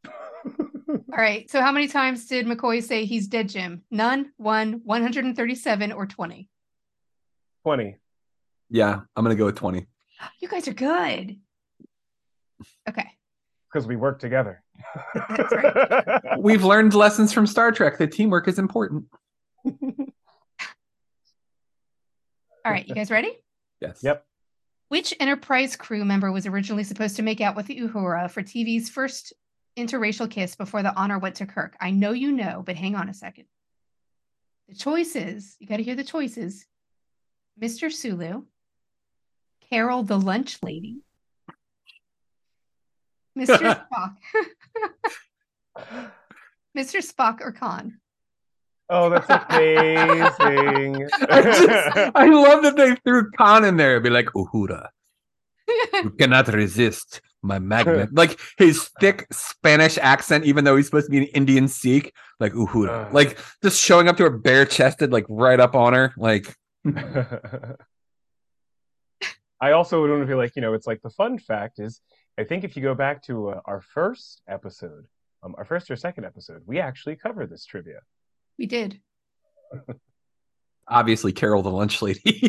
All 0.06 1.20
right. 1.20 1.48
So, 1.50 1.60
how 1.60 1.72
many 1.72 1.88
times 1.88 2.26
did 2.26 2.46
McCoy 2.46 2.82
say 2.82 3.04
he's 3.04 3.28
dead, 3.28 3.48
Jim? 3.48 3.82
None, 3.90 4.32
one, 4.36 4.80
137, 4.84 5.92
or 5.92 6.06
20? 6.06 6.48
Twenty. 7.62 7.96
Yeah, 8.70 9.00
I'm 9.14 9.24
gonna 9.24 9.34
go 9.34 9.46
with 9.46 9.56
20. 9.56 9.86
You 10.40 10.48
guys 10.48 10.68
are 10.68 10.74
good. 10.74 11.38
Okay. 12.88 13.06
because 13.70 13.86
we 13.86 13.96
work 13.96 14.20
together. 14.20 14.62
That's 15.28 15.52
right. 15.52 16.20
We've 16.38 16.64
learned 16.64 16.94
lessons 16.94 17.32
from 17.32 17.46
Star 17.46 17.72
Trek 17.72 17.98
that 17.98 18.12
teamwork 18.12 18.48
is 18.48 18.58
important. 18.58 19.04
All 22.64 22.72
right. 22.72 22.86
You 22.88 22.94
guys 22.94 23.10
ready? 23.10 23.32
Yes. 23.80 24.02
Yep. 24.02 24.24
Which 24.88 25.12
Enterprise 25.20 25.76
crew 25.76 26.04
member 26.06 26.32
was 26.32 26.46
originally 26.46 26.84
supposed 26.84 27.16
to 27.16 27.22
make 27.22 27.42
out 27.42 27.56
with 27.56 27.68
Uhura 27.68 28.30
for 28.30 28.42
TV's 28.42 28.88
first 28.88 29.34
interracial 29.76 30.30
kiss 30.30 30.54
before 30.54 30.82
the 30.82 30.94
honor 30.94 31.18
went 31.18 31.34
to 31.36 31.46
Kirk? 31.46 31.76
I 31.80 31.90
know 31.90 32.12
you 32.12 32.32
know, 32.32 32.62
but 32.64 32.76
hang 32.76 32.94
on 32.94 33.10
a 33.10 33.14
second. 33.14 33.44
The 34.68 34.76
choices, 34.76 35.56
you 35.58 35.66
got 35.66 35.78
to 35.78 35.82
hear 35.82 35.96
the 35.96 36.04
choices 36.04 36.64
Mr. 37.60 37.92
Sulu, 37.92 38.44
Carol 39.68 40.04
the 40.04 40.18
lunch 40.18 40.58
lady, 40.62 41.00
Mr. 43.36 43.84
Spock. 43.92 44.16
Mr. 46.78 47.12
Spock 47.12 47.40
or 47.40 47.52
Khan? 47.52 48.00
Oh, 48.90 49.08
that's 49.10 49.28
amazing. 49.28 51.08
I, 51.30 51.42
just, 51.42 52.12
I 52.14 52.26
love 52.26 52.62
that 52.64 52.76
they 52.76 52.94
threw 52.96 53.30
Khan 53.32 53.64
in 53.64 53.76
there. 53.76 53.92
It'd 53.92 54.02
be 54.02 54.10
like 54.10 54.26
Uhura. 54.26 54.88
You 55.94 56.10
cannot 56.18 56.48
resist 56.48 57.22
my 57.42 57.58
magnet. 57.58 58.10
like 58.12 58.38
his 58.58 58.90
thick 59.00 59.26
Spanish 59.32 59.98
accent, 59.98 60.44
even 60.44 60.64
though 60.64 60.76
he's 60.76 60.86
supposed 60.86 61.06
to 61.06 61.10
be 61.10 61.18
an 61.18 61.24
Indian 61.34 61.68
Sikh, 61.68 62.12
like 62.40 62.52
Uhura. 62.52 63.08
Uh. 63.08 63.12
like 63.12 63.38
just 63.62 63.80
showing 63.82 64.08
up 64.08 64.16
to 64.18 64.24
her 64.24 64.30
bare 64.30 64.66
chested, 64.66 65.12
like 65.12 65.26
right 65.28 65.60
up 65.60 65.74
on 65.74 65.92
her. 65.94 66.12
Like 66.16 66.54
I 69.60 69.72
also 69.72 70.00
would 70.02 70.10
want 70.10 70.22
to 70.22 70.26
feel 70.26 70.36
like, 70.36 70.56
you 70.56 70.62
know, 70.62 70.74
it's 70.74 70.86
like 70.86 71.00
the 71.02 71.10
fun 71.10 71.38
fact 71.38 71.78
is, 71.78 72.00
I 72.36 72.44
think 72.44 72.64
if 72.64 72.76
you 72.76 72.82
go 72.82 72.94
back 72.94 73.22
to 73.24 73.50
uh, 73.50 73.60
our 73.64 73.80
first 73.80 74.42
episode, 74.48 75.06
um, 75.42 75.54
our 75.56 75.64
first 75.64 75.90
or 75.90 75.96
second 75.96 76.24
episode, 76.24 76.62
we 76.66 76.80
actually 76.80 77.16
covered 77.16 77.48
this 77.50 77.64
trivia. 77.64 78.00
We 78.58 78.66
did. 78.66 79.00
obviously 80.88 81.32
Carol 81.32 81.62
the 81.62 81.70
lunch 81.70 82.02
lady. 82.02 82.20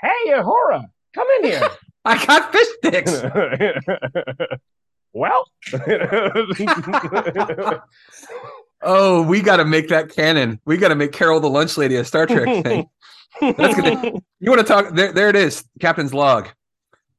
hey, 0.00 0.32
Ahura, 0.32 0.88
come 1.14 1.26
in 1.38 1.44
here. 1.50 1.68
I 2.04 2.24
got 2.24 2.52
fish 2.52 2.68
sticks. 2.78 3.22
well, 5.12 5.44
Oh, 8.80 9.22
we 9.22 9.42
got 9.42 9.56
to 9.56 9.64
make 9.64 9.88
that 9.88 10.10
canon. 10.14 10.60
We 10.64 10.76
got 10.76 10.88
to 10.88 10.94
make 10.94 11.10
Carol 11.12 11.40
the 11.40 11.50
lunch 11.50 11.76
lady 11.76 11.96
a 11.96 12.04
Star 12.04 12.26
Trek 12.26 12.64
thing. 12.64 12.88
That's 13.40 13.74
gonna. 13.74 14.12
You 14.40 14.50
want 14.50 14.60
to 14.60 14.66
talk? 14.66 14.94
There, 14.94 15.12
there 15.12 15.28
it 15.28 15.36
is. 15.36 15.64
Captain's 15.80 16.14
log. 16.14 16.48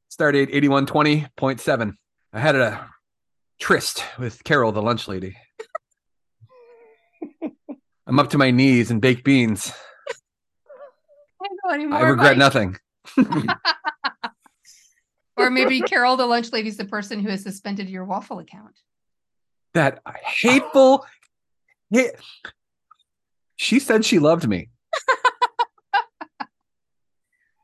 Stardate 0.09 0.49
eighty 0.51 0.67
one 0.69 0.85
twenty 0.85 1.27
point 1.35 1.59
seven. 1.59 1.97
I 2.33 2.39
had 2.39 2.55
a 2.55 2.89
tryst 3.59 4.03
with 4.17 4.43
Carol 4.43 4.71
the 4.71 4.81
lunch 4.81 5.07
lady. 5.07 5.35
I'm 8.09 8.17
up 8.17 8.31
to 8.31 8.39
my 8.39 8.49
knees 8.49 8.89
in 8.89 8.99
baked 8.99 9.23
beans. 9.23 9.71
I 11.41 11.47
don't 11.63 11.73
anymore. 11.75 11.99
I 11.99 12.01
regret 12.09 12.37
Mike. 12.37 12.37
nothing. 12.37 12.77
Or 15.37 15.49
maybe 15.49 15.79
Carol, 15.79 16.17
the 16.17 16.25
lunch 16.25 16.51
lady 16.51 16.67
is 16.67 16.75
the 16.75 16.83
person 16.83 17.21
who 17.21 17.29
has 17.29 17.43
suspended 17.43 17.89
your 17.89 18.03
waffle 18.03 18.39
account. 18.39 18.77
That 19.73 20.01
hateful. 20.21 21.05
hit. 21.89 22.19
She 23.55 23.79
said 23.79 24.03
she 24.03 24.19
loved 24.19 24.47
me. 24.47 24.69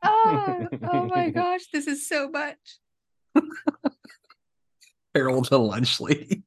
Oh, 0.08 0.68
oh 0.92 1.06
my 1.06 1.30
gosh, 1.30 1.62
this 1.72 1.88
is 1.88 2.08
so 2.08 2.28
much. 2.28 2.56
Carol 5.14 5.42
the 5.42 5.58
lunch 5.58 6.00
lady. 6.00 6.44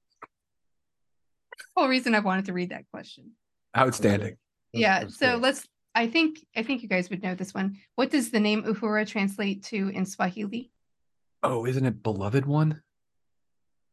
Whole 1.76 1.89
reason 1.89 2.16
I 2.16 2.20
wanted 2.20 2.45
to 2.45 2.54
read 2.54 2.70
that 2.70 2.86
question. 2.89 3.32
Outstanding. 3.78 4.38
Yeah, 4.74 5.04
mm, 5.04 5.12
so 5.12 5.38
let's. 5.38 5.68
I 5.96 6.08
think 6.08 6.46
I 6.56 6.64
think 6.64 6.84
you 6.84 6.90
guys 6.90 7.10
would 7.10 7.24
know 7.24 7.36
this 7.36 7.54
one. 7.54 7.78
What 7.96 8.12
does 8.12 8.32
the 8.32 8.40
name 8.40 8.64
Uhura 8.64 9.08
translate 9.08 9.64
to 9.66 9.90
in 9.90 10.06
Swahili? 10.06 10.72
Oh, 11.42 11.66
isn't 11.66 11.86
it 11.86 12.04
beloved 12.04 12.46
one? 12.46 12.82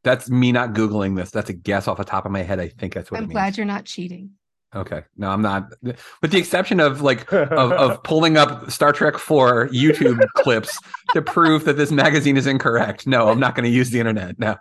That's 0.05 0.31
me 0.31 0.53
not 0.53 0.73
googling 0.73 1.17
this. 1.17 1.31
That's 1.31 1.51
a 1.51 1.55
guess 1.55 1.89
off 1.89 1.99
the 1.99 2.05
top 2.05 2.27
of 2.27 2.33
my 2.33 2.43
head. 2.43 2.61
I 2.61 2.69
think 2.69 2.95
that's 2.95 3.11
what 3.11 3.19
I'm 3.19 3.25
it 3.25 3.29
means. 3.29 3.35
glad 3.35 3.57
you're 3.57 3.67
not 3.67 3.85
cheating. 3.85 4.33
Okay, 4.75 5.03
no, 5.17 5.31
I'm 5.31 5.43
not. 5.43 5.73
With 5.83 6.31
the 6.31 6.39
exception 6.39 6.81
of 6.81 7.01
like 7.01 7.33
of, 7.33 7.73
of 7.73 8.03
pulling 8.05 8.37
up 8.37 8.71
Star 8.71 8.93
Trek 8.93 9.17
4 9.17 9.69
YouTube 9.69 10.25
clips 10.35 10.79
to 11.15 11.23
prove 11.23 11.65
that 11.65 11.77
this 11.77 11.91
magazine 11.91 12.37
is 12.37 12.47
incorrect. 12.47 13.07
No, 13.07 13.29
I'm 13.29 13.41
not 13.41 13.55
going 13.55 13.65
to 13.65 13.71
use 13.71 13.91
the 13.91 14.01
internet. 14.01 14.39
No. 14.39 14.57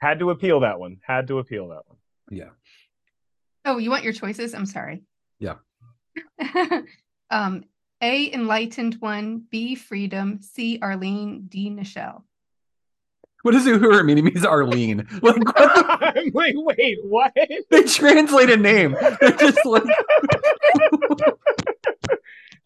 Had 0.00 0.20
to 0.20 0.30
appeal 0.30 0.60
that 0.60 0.78
one. 0.78 0.98
Had 1.02 1.26
to 1.28 1.38
appeal 1.38 1.68
that 1.68 1.82
one. 1.86 1.96
Yeah. 2.30 2.50
Oh, 3.64 3.78
you 3.78 3.90
want 3.90 4.04
your 4.04 4.12
choices? 4.12 4.54
I'm 4.54 4.66
sorry. 4.66 5.02
Yeah. 5.38 5.56
um, 7.30 7.64
A. 8.00 8.32
Enlightened 8.32 8.96
one. 9.00 9.44
B. 9.50 9.74
Freedom. 9.74 10.40
C. 10.42 10.78
Arlene. 10.80 11.46
D. 11.48 11.70
Nichelle. 11.70 12.22
What 13.42 13.52
does 13.52 13.66
Uhura 13.66 14.04
mean? 14.04 14.18
It 14.18 14.22
means 14.24 14.44
Arlene. 14.44 15.06
Like 15.22 15.36
what 15.36 15.54
the, 15.56 16.12
I'm 16.16 16.30
like, 16.34 16.54
wait, 16.56 16.98
what? 17.04 17.32
they 17.70 17.82
translate 17.84 18.50
a 18.50 18.56
name. 18.56 18.96
They're 19.20 19.30
just 19.32 19.64
like 19.64 19.84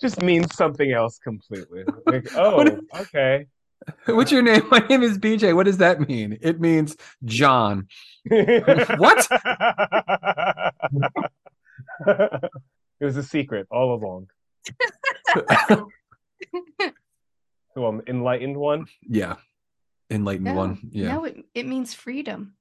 Just 0.00 0.22
means 0.22 0.54
something 0.56 0.90
else 0.90 1.18
completely. 1.18 1.84
Like, 2.06 2.34
oh, 2.34 2.56
What- 2.56 2.80
okay. 3.00 3.46
What's 4.06 4.32
your 4.32 4.42
name? 4.42 4.62
My 4.70 4.78
name 4.80 5.02
is 5.02 5.18
BJ. 5.18 5.54
What 5.54 5.66
does 5.66 5.78
that 5.78 6.06
mean? 6.08 6.38
It 6.40 6.60
means 6.60 6.96
John. 7.24 7.88
what? 8.28 9.28
it 12.06 12.50
was 13.00 13.16
a 13.16 13.22
secret 13.22 13.66
all 13.70 13.94
along. 13.94 14.28
So 17.74 17.86
I'm 17.86 18.02
enlightened 18.06 18.56
one. 18.56 18.86
Yeah. 19.08 19.36
Enlightened 20.10 20.44
No, 20.44 20.54
one. 20.54 20.78
Yeah. 20.90 21.14
No, 21.14 21.24
it, 21.24 21.44
it 21.54 21.66
means 21.66 21.94
freedom. 21.94 22.54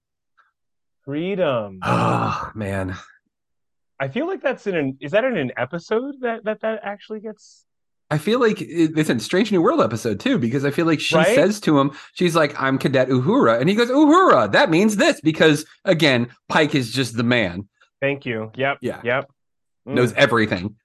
Freedom. 1.03 1.79
Oh 1.83 2.51
man. 2.55 2.95
I 3.99 4.07
feel 4.07 4.25
like 4.25 4.41
that's 4.41 4.67
in 4.67 4.75
an 4.75 4.97
is 5.01 5.11
that 5.11 5.25
in 5.25 5.37
an 5.37 5.51
episode 5.57 6.15
that 6.21 6.45
that 6.45 6.61
that 6.61 6.79
actually 6.83 7.19
gets 7.19 7.65
I 8.11 8.17
feel 8.17 8.39
like 8.39 8.61
it- 8.61 8.91
it's 8.97 9.09
in 9.09 9.19
Strange 9.19 9.51
New 9.51 9.61
World 9.61 9.81
episode 9.81 10.19
too, 10.19 10.37
because 10.37 10.65
I 10.65 10.69
feel 10.71 10.85
like 10.85 10.99
she 10.99 11.15
Right? 11.15 11.33
says 11.33 11.59
to 11.61 11.79
him, 11.79 11.91
she's 12.13 12.35
like, 12.35 12.53
I'm 12.61 12.77
Cadet 12.77 13.07
Uhura. 13.09 13.59
And 13.59 13.67
he 13.69 13.75
goes, 13.75 13.89
Uhura, 13.89 14.51
that 14.51 14.69
means 14.69 14.97
this, 14.97 15.19
because 15.21 15.65
again, 15.85 16.27
Pike 16.49 16.75
is 16.75 16.91
just 16.91 17.15
the 17.17 17.23
man, 17.23 17.67
Thank 18.01 18.25
you. 18.25 18.51
Yep. 18.55 18.79
Yeah. 18.81 18.99
Yep. 19.03 19.31
Mm. 19.87 19.93
knows 19.93 20.13
everything. 20.13 20.75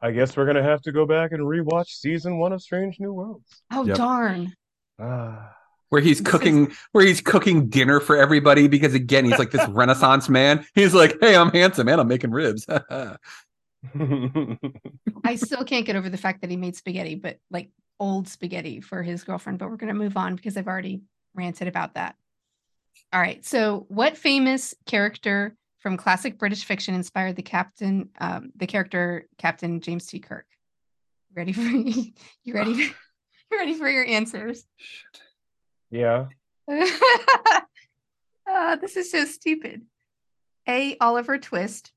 I 0.00 0.12
guess 0.12 0.36
we're 0.36 0.46
gonna 0.46 0.62
have 0.62 0.80
to 0.82 0.92
go 0.92 1.06
back 1.06 1.32
and 1.32 1.42
rewatch 1.42 1.88
season 1.88 2.38
one 2.38 2.52
of 2.52 2.62
Strange 2.62 2.98
New 3.00 3.12
Worlds. 3.12 3.62
Oh 3.72 3.84
Yep. 3.84 3.96
darn! 3.96 4.54
Ah. 5.00 5.54
Where 5.90 6.00
he's 6.02 6.20
cooking, 6.20 6.72
where 6.92 7.04
he's 7.04 7.20
cooking 7.20 7.68
dinner 7.68 7.98
for 7.98 8.16
everybody, 8.16 8.68
because 8.68 8.94
again, 8.94 9.24
he's 9.24 9.38
like 9.38 9.50
this 9.50 9.66
Renaissance 9.68 10.28
man. 10.28 10.64
He's 10.74 10.94
like, 10.94 11.16
Hey, 11.20 11.34
I'm 11.36 11.50
handsome 11.50 11.88
and 11.88 12.00
I'm 12.00 12.08
making 12.08 12.30
ribs. 12.30 12.66
I 15.24 15.36
still 15.36 15.64
can't 15.64 15.86
get 15.86 15.96
over 15.96 16.08
the 16.08 16.16
fact 16.16 16.40
that 16.40 16.50
he 16.50 16.56
made 16.56 16.76
spaghetti, 16.76 17.14
but 17.14 17.38
like 17.50 17.70
old 18.00 18.28
spaghetti 18.28 18.80
for 18.80 19.02
his 19.02 19.24
girlfriend. 19.24 19.58
But 19.58 19.70
we're 19.70 19.76
gonna 19.76 19.94
move 19.94 20.16
on 20.16 20.36
because 20.36 20.56
I've 20.56 20.68
already 20.68 21.02
ranted 21.34 21.68
about 21.68 21.94
that. 21.94 22.16
All 23.12 23.20
right. 23.20 23.44
So, 23.44 23.86
what 23.88 24.16
famous 24.16 24.74
character 24.86 25.56
from 25.78 25.96
classic 25.96 26.38
British 26.38 26.64
fiction 26.64 26.94
inspired 26.94 27.36
the 27.36 27.42
captain, 27.42 28.10
um, 28.20 28.50
the 28.56 28.66
character 28.66 29.28
Captain 29.38 29.80
James 29.80 30.06
T. 30.06 30.18
Kirk? 30.18 30.46
Ready 31.34 31.52
for 31.52 31.60
you? 31.62 32.12
Ready? 32.46 32.74
For, 32.74 32.80
you 33.50 33.58
ready 33.58 33.74
for 33.74 33.88
your 33.88 34.04
answers? 34.04 34.66
yeah. 35.90 36.26
uh, 38.50 38.76
this 38.80 38.96
is 38.96 39.10
so 39.10 39.24
stupid. 39.24 39.82
A. 40.68 40.96
Oliver 41.00 41.38
Twist. 41.38 41.92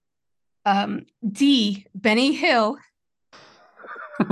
Um, 0.66 1.06
D. 1.28 1.86
Benny 1.96 2.34
Hill. 2.34 2.78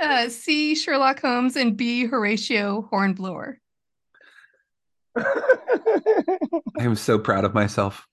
Uh, 0.00 0.28
C. 0.28 0.74
Sherlock 0.74 1.20
Holmes. 1.20 1.56
And 1.56 1.76
B. 1.76 2.04
Horatio 2.04 2.88
Hornblower. 2.90 3.58
I 5.16 5.24
am 6.80 6.96
so 6.96 7.18
proud 7.18 7.44
of 7.44 7.54
myself. 7.54 8.06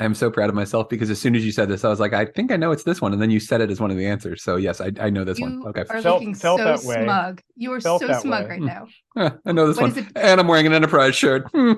I 0.00 0.04
am 0.04 0.14
so 0.14 0.30
proud 0.30 0.48
of 0.48 0.54
myself 0.54 0.88
because 0.88 1.10
as 1.10 1.20
soon 1.20 1.34
as 1.34 1.44
you 1.44 1.50
said 1.50 1.68
this, 1.68 1.84
I 1.84 1.88
was 1.88 1.98
like, 1.98 2.12
I 2.12 2.24
think 2.24 2.52
I 2.52 2.56
know 2.56 2.70
it's 2.70 2.84
this 2.84 3.00
one. 3.00 3.12
And 3.12 3.20
then 3.20 3.30
you 3.32 3.40
said 3.40 3.60
it 3.60 3.68
as 3.70 3.80
one 3.80 3.90
of 3.90 3.96
the 3.96 4.06
answers. 4.06 4.44
So 4.44 4.54
yes, 4.54 4.80
I, 4.80 4.92
I 5.00 5.10
know 5.10 5.24
this 5.24 5.40
one. 5.40 5.54
You 5.60 5.66
Okay. 5.68 5.80
are 5.90 6.00
Felt- 6.00 6.20
looking 6.20 6.34
felt 6.36 6.60
so 6.60 6.64
that 6.64 6.84
way. 6.84 7.02
smug. 7.02 7.42
You 7.56 7.72
are 7.72 7.80
Felt 7.80 8.02
so 8.02 8.12
smug 8.20 8.44
way. 8.44 8.48
right 8.50 8.60
now. 8.62 8.86
I 9.44 9.50
know 9.52 9.66
this 9.66 9.76
What 9.76 9.96
one. 9.96 10.08
And 10.14 10.40
I'm 10.40 10.46
wearing 10.46 10.66
an 10.66 10.72
Enterprise 10.72 11.16
shirt. 11.16 11.48
Hmm. 11.52 11.72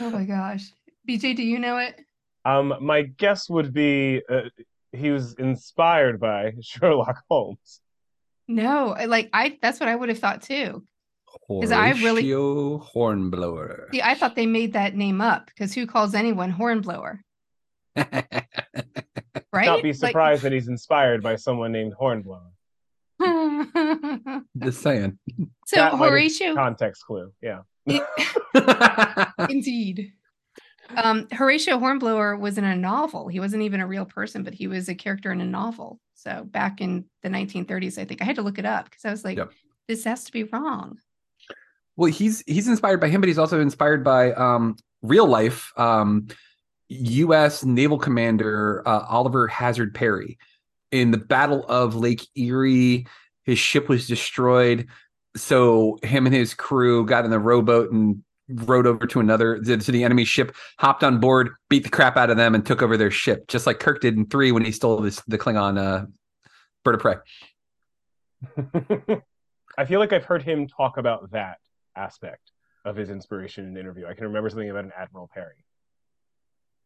Oh 0.00 0.08
my 0.10 0.24
gosh. 0.24 0.72
BJ, 1.08 1.36
do 1.36 1.42
you 1.42 1.58
know 1.58 1.76
it? 1.78 2.00
um, 2.44 2.74
my 2.80 3.02
guess 3.02 3.48
would 3.50 3.72
be 3.74 4.20
uh, 4.28 4.42
he 4.92 5.10
was 5.10 5.34
inspired 5.34 6.18
by 6.18 6.52
Sherlock 6.62 7.18
Holmes. 7.30 7.80
No, 8.48 8.90
I- 8.94 9.04
like 9.04 9.28
I 9.32 9.58
that's 9.60 9.78
what 9.80 9.88
I 9.88 9.94
would 9.96 10.08
have 10.08 10.18
thought 10.18 10.42
too. 10.42 10.82
'Cause 11.48 11.70
I 11.72 11.90
really- 11.90 12.22
Horatio 12.28 12.78
Hornblower. 12.78 13.88
See, 13.92 14.02
I 14.02 14.14
thought 14.14 14.34
they 14.36 14.46
made 14.46 14.72
that 14.74 14.94
name 14.94 15.20
up 15.20 15.46
because 15.46 15.72
who 15.74 15.86
calls 15.86 16.14
anyone 16.14 16.50
hornblower? 16.50 17.22
Right? 19.54 19.66
Not 19.66 19.82
be 19.82 19.88
Like- 19.90 19.96
surprised 19.96 20.42
that 20.44 20.52
he's 20.52 20.68
inspired 20.68 21.22
by 21.22 21.36
someone 21.36 21.72
named 21.72 21.92
Hornblower. 21.92 22.50
Just 24.58 24.80
saying. 24.82 25.18
so 25.66 25.76
That 25.76 25.98
might 25.98 26.08
Horatio 26.08 26.54
Context 26.54 27.04
clue. 27.04 27.32
Yeah. 27.42 27.60
indeed. 29.50 30.12
Um, 30.96 31.28
Horatio 31.30 31.78
Hornblower 31.78 32.36
was 32.38 32.56
in 32.56 32.64
a 32.64 32.74
novel. 32.76 33.28
He 33.28 33.40
wasn't 33.40 33.62
even 33.62 33.80
a 33.80 33.86
real 33.86 34.06
person, 34.06 34.42
but 34.42 34.54
he 34.54 34.66
was 34.68 34.88
a 34.88 34.94
character 34.94 35.30
in 35.32 35.40
a 35.42 35.46
novel. 35.46 36.00
So 36.14 36.44
back 36.44 36.80
in 36.80 37.04
the 37.22 37.28
1930s, 37.28 37.98
I 37.98 38.04
think 38.06 38.22
I 38.22 38.24
had 38.24 38.36
to 38.36 38.42
look 38.42 38.58
it 38.58 38.64
up 38.66 38.86
because 38.86 39.04
I 39.04 39.10
was 39.10 39.22
like, 39.24 39.36
Yep. 39.36 39.50
this 39.88 40.04
has 40.04 40.24
to 40.24 40.32
be 40.32 40.44
wrong. 40.44 40.98
Well, 41.96 42.10
he's 42.10 42.42
he's 42.46 42.68
inspired 42.68 43.00
by 43.00 43.08
him, 43.08 43.20
but 43.20 43.28
he's 43.28 43.38
also 43.38 43.60
inspired 43.60 44.02
by 44.02 44.32
um, 44.32 44.76
real 45.02 45.26
life 45.26 45.72
um, 45.76 46.28
U.S. 46.88 47.64
naval 47.64 47.98
commander 47.98 48.82
uh, 48.86 49.04
Oliver 49.08 49.46
Hazard 49.48 49.94
Perry. 49.94 50.38
In 50.90 51.10
the 51.10 51.18
Battle 51.18 51.64
of 51.68 51.94
Lake 51.94 52.26
Erie, 52.36 53.06
his 53.44 53.58
ship 53.58 53.88
was 53.88 54.06
destroyed, 54.06 54.88
so 55.36 55.98
him 56.02 56.26
and 56.26 56.34
his 56.34 56.52
crew 56.52 57.06
got 57.06 57.24
in 57.24 57.30
the 57.30 57.38
rowboat 57.38 57.90
and 57.92 58.22
rowed 58.48 58.86
over 58.86 59.06
to 59.06 59.20
another 59.20 59.58
to 59.58 59.76
the 59.76 60.04
enemy 60.04 60.24
ship, 60.24 60.54
hopped 60.78 61.02
on 61.02 61.18
board, 61.18 61.50
beat 61.70 61.84
the 61.84 61.88
crap 61.88 62.16
out 62.16 62.28
of 62.30 62.36
them, 62.36 62.54
and 62.54 62.66
took 62.66 62.82
over 62.82 62.96
their 62.96 63.10
ship, 63.10 63.48
just 63.48 63.66
like 63.66 63.80
Kirk 63.80 64.00
did 64.00 64.16
in 64.16 64.26
three 64.26 64.52
when 64.52 64.64
he 64.64 64.72
stole 64.72 65.00
this 65.00 65.22
the 65.28 65.38
Klingon 65.38 65.78
uh, 65.78 66.06
bird 66.84 66.96
of 66.96 67.00
prey. 67.00 67.16
I 69.78 69.86
feel 69.86 70.00
like 70.00 70.12
I've 70.12 70.24
heard 70.24 70.42
him 70.42 70.68
talk 70.68 70.98
about 70.98 71.30
that 71.30 71.56
aspect 71.96 72.50
of 72.84 72.96
his 72.96 73.10
inspiration 73.10 73.64
in 73.64 73.70
an 73.72 73.76
interview. 73.76 74.06
I 74.06 74.14
can 74.14 74.24
remember 74.26 74.50
something 74.50 74.70
about 74.70 74.84
an 74.84 74.92
Admiral 74.98 75.30
Perry. 75.32 75.64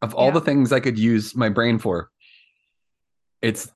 Of 0.01 0.13
all 0.13 0.27
Yeah. 0.27 0.33
the 0.33 0.41
things 0.41 0.71
I 0.71 0.79
could 0.79 0.99
use 0.99 1.35
my 1.35 1.49
brain 1.49 1.79
for, 1.79 2.11
it's 3.41 3.71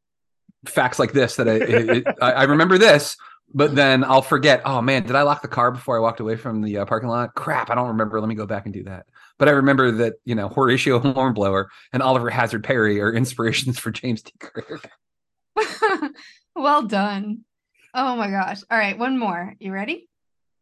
facts 0.67 0.99
like 0.99 1.13
this 1.13 1.35
that 1.37 1.47
I 1.49 1.53
it, 1.53 1.89
it, 1.89 2.07
I, 2.21 2.31
I 2.33 2.43
remember 2.43 2.77
this, 2.77 3.17
but 3.53 3.73
then 3.75 4.03
I'll 4.03 4.21
forget. 4.21 4.61
Oh 4.65 4.81
man, 4.81 5.03
did 5.03 5.15
I 5.15 5.23
lock 5.23 5.41
the 5.41 5.47
car 5.47 5.71
before 5.71 5.97
I 5.97 5.99
walked 5.99 6.19
away 6.19 6.35
from 6.35 6.61
the 6.61 6.77
uh, 6.77 6.85
parking 6.85 7.09
lot? 7.09 7.33
Crap, 7.33 7.71
I 7.71 7.75
don't 7.75 7.87
remember. 7.89 8.19
Let 8.19 8.29
me 8.29 8.35
go 8.35 8.45
back 8.45 8.65
and 8.65 8.73
do 8.73 8.83
that. 8.83 9.07
But 9.39 9.47
I 9.47 9.51
remember 9.53 9.89
that 9.91 10.13
you 10.23 10.35
know 10.35 10.47
Horatio 10.49 10.99
Hornblower 10.99 11.69
and 11.91 12.03
Oliver 12.03 12.29
Hazard 12.29 12.63
Perry 12.63 13.01
are 13.01 13.11
inspirations 13.11 13.79
for 13.79 13.89
James 13.89 14.21
T. 14.21 14.31
Kirk. 14.39 14.87
well 16.55 16.83
done. 16.83 17.41
Oh 17.95 18.15
my 18.15 18.29
gosh. 18.29 18.61
All 18.69 18.77
right, 18.77 18.97
one 18.97 19.17
more. 19.17 19.55
You 19.59 19.71
ready? 19.73 20.07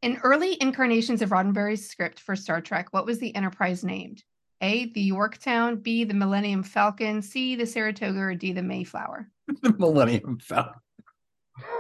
In 0.02 0.18
early 0.24 0.58
incarnations 0.62 1.22
of 1.22 1.32
Roddenberry's 1.32 1.90
script 1.90 2.22
for 2.22 2.34
Star 2.34 2.62
Trek, 2.62 2.88
what 2.92 3.06
was 3.06 3.20
the 3.20 3.36
Enterprise 3.36 3.84
named? 3.84 4.24
A, 4.62 4.86
the 4.94 5.02
Yorktown, 5.02 5.78
B, 5.78 6.06
the 6.06 6.14
Millennium 6.14 6.64
Falcon, 6.64 7.22
C, 7.22 7.56
the 7.56 7.66
Saratoga, 7.66 8.20
or 8.20 8.34
D, 8.34 8.54
the 8.54 8.62
Mayflower? 8.62 9.30
the 9.62 9.76
Millennium 9.78 10.40
Falcon. 10.40 10.80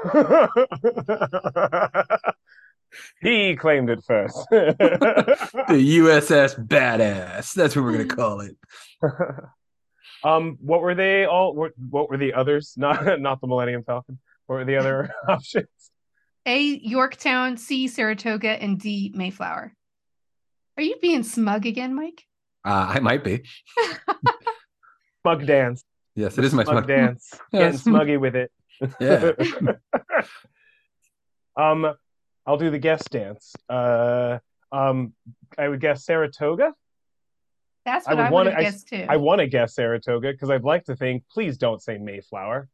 he 3.22 3.55
claimed 3.55 3.89
it 3.89 4.03
first. 4.05 4.38
The 4.51 5.97
USS 5.99 6.67
Badass. 6.67 7.53
That's 7.53 7.76
what 7.76 7.86
we're 7.86 7.93
gonna 7.93 8.05
call 8.05 8.41
it. 8.41 8.57
um, 10.26 10.57
what 10.59 10.82
were 10.82 10.95
they 10.95 11.24
all? 11.24 11.53
What, 11.53 11.72
what 11.78 12.09
were 12.09 12.17
the 12.17 12.34
others? 12.34 12.74
Not 12.76 13.22
not 13.22 13.39
the 13.39 13.47
Millennium 13.47 13.84
Falcon. 13.84 14.20
What 14.47 14.57
were 14.57 14.65
the 14.65 14.76
other 14.76 15.13
options? 15.30 15.67
A, 16.46 16.62
Yorktown, 16.62 17.58
C, 17.58 17.88
Saratoga, 17.88 18.50
and 18.62 18.80
D, 18.80 19.12
Mayflower. 19.16 19.74
Are 20.78 20.84
you 20.84 20.96
being 21.02 21.24
smug 21.24 21.66
again, 21.66 21.94
Mike? 21.94 22.24
Uh, 22.66 22.94
I 22.96 23.00
might 23.00 23.24
be. 23.24 23.44
Smug 25.22 25.46
dance. 25.46 25.84
Yes, 26.16 26.38
it 26.38 26.46
is 26.46 26.54
my 26.54 26.64
smug 26.64 26.86
smug 26.86 26.88
dance. 26.88 27.34
Yes. 27.52 27.84
Getting 27.84 27.94
smuggy 27.94 28.20
with 28.20 28.36
it. 28.36 28.52
Yeah. 29.00 29.32
um, 31.58 31.94
I'll 32.46 32.58
do 32.58 32.70
the 32.70 32.80
guest 32.80 33.10
dance. 33.10 33.54
Uh, 33.68 34.40
um, 34.72 35.14
I 35.58 35.68
would 35.68 35.82
guess 35.82 36.06
Saratoga. 36.06 36.74
That's 37.86 38.08
what 38.08 38.18
I 38.18 38.24
would 38.24 38.24
would, 38.24 38.32
wanna- 38.54 38.62
guess 38.62 38.86
I- 38.92 38.96
too. 38.98 39.06
I 39.10 39.18
want 39.18 39.40
to 39.40 39.48
guess 39.48 39.76
Saratoga 39.76 40.32
because 40.32 40.50
I'd 40.50 40.64
like 40.64 40.86
to 40.86 40.96
think. 40.96 41.24
Please 41.32 41.58
don't 41.58 41.82
say 41.82 41.98
Mayflower. 41.98 42.70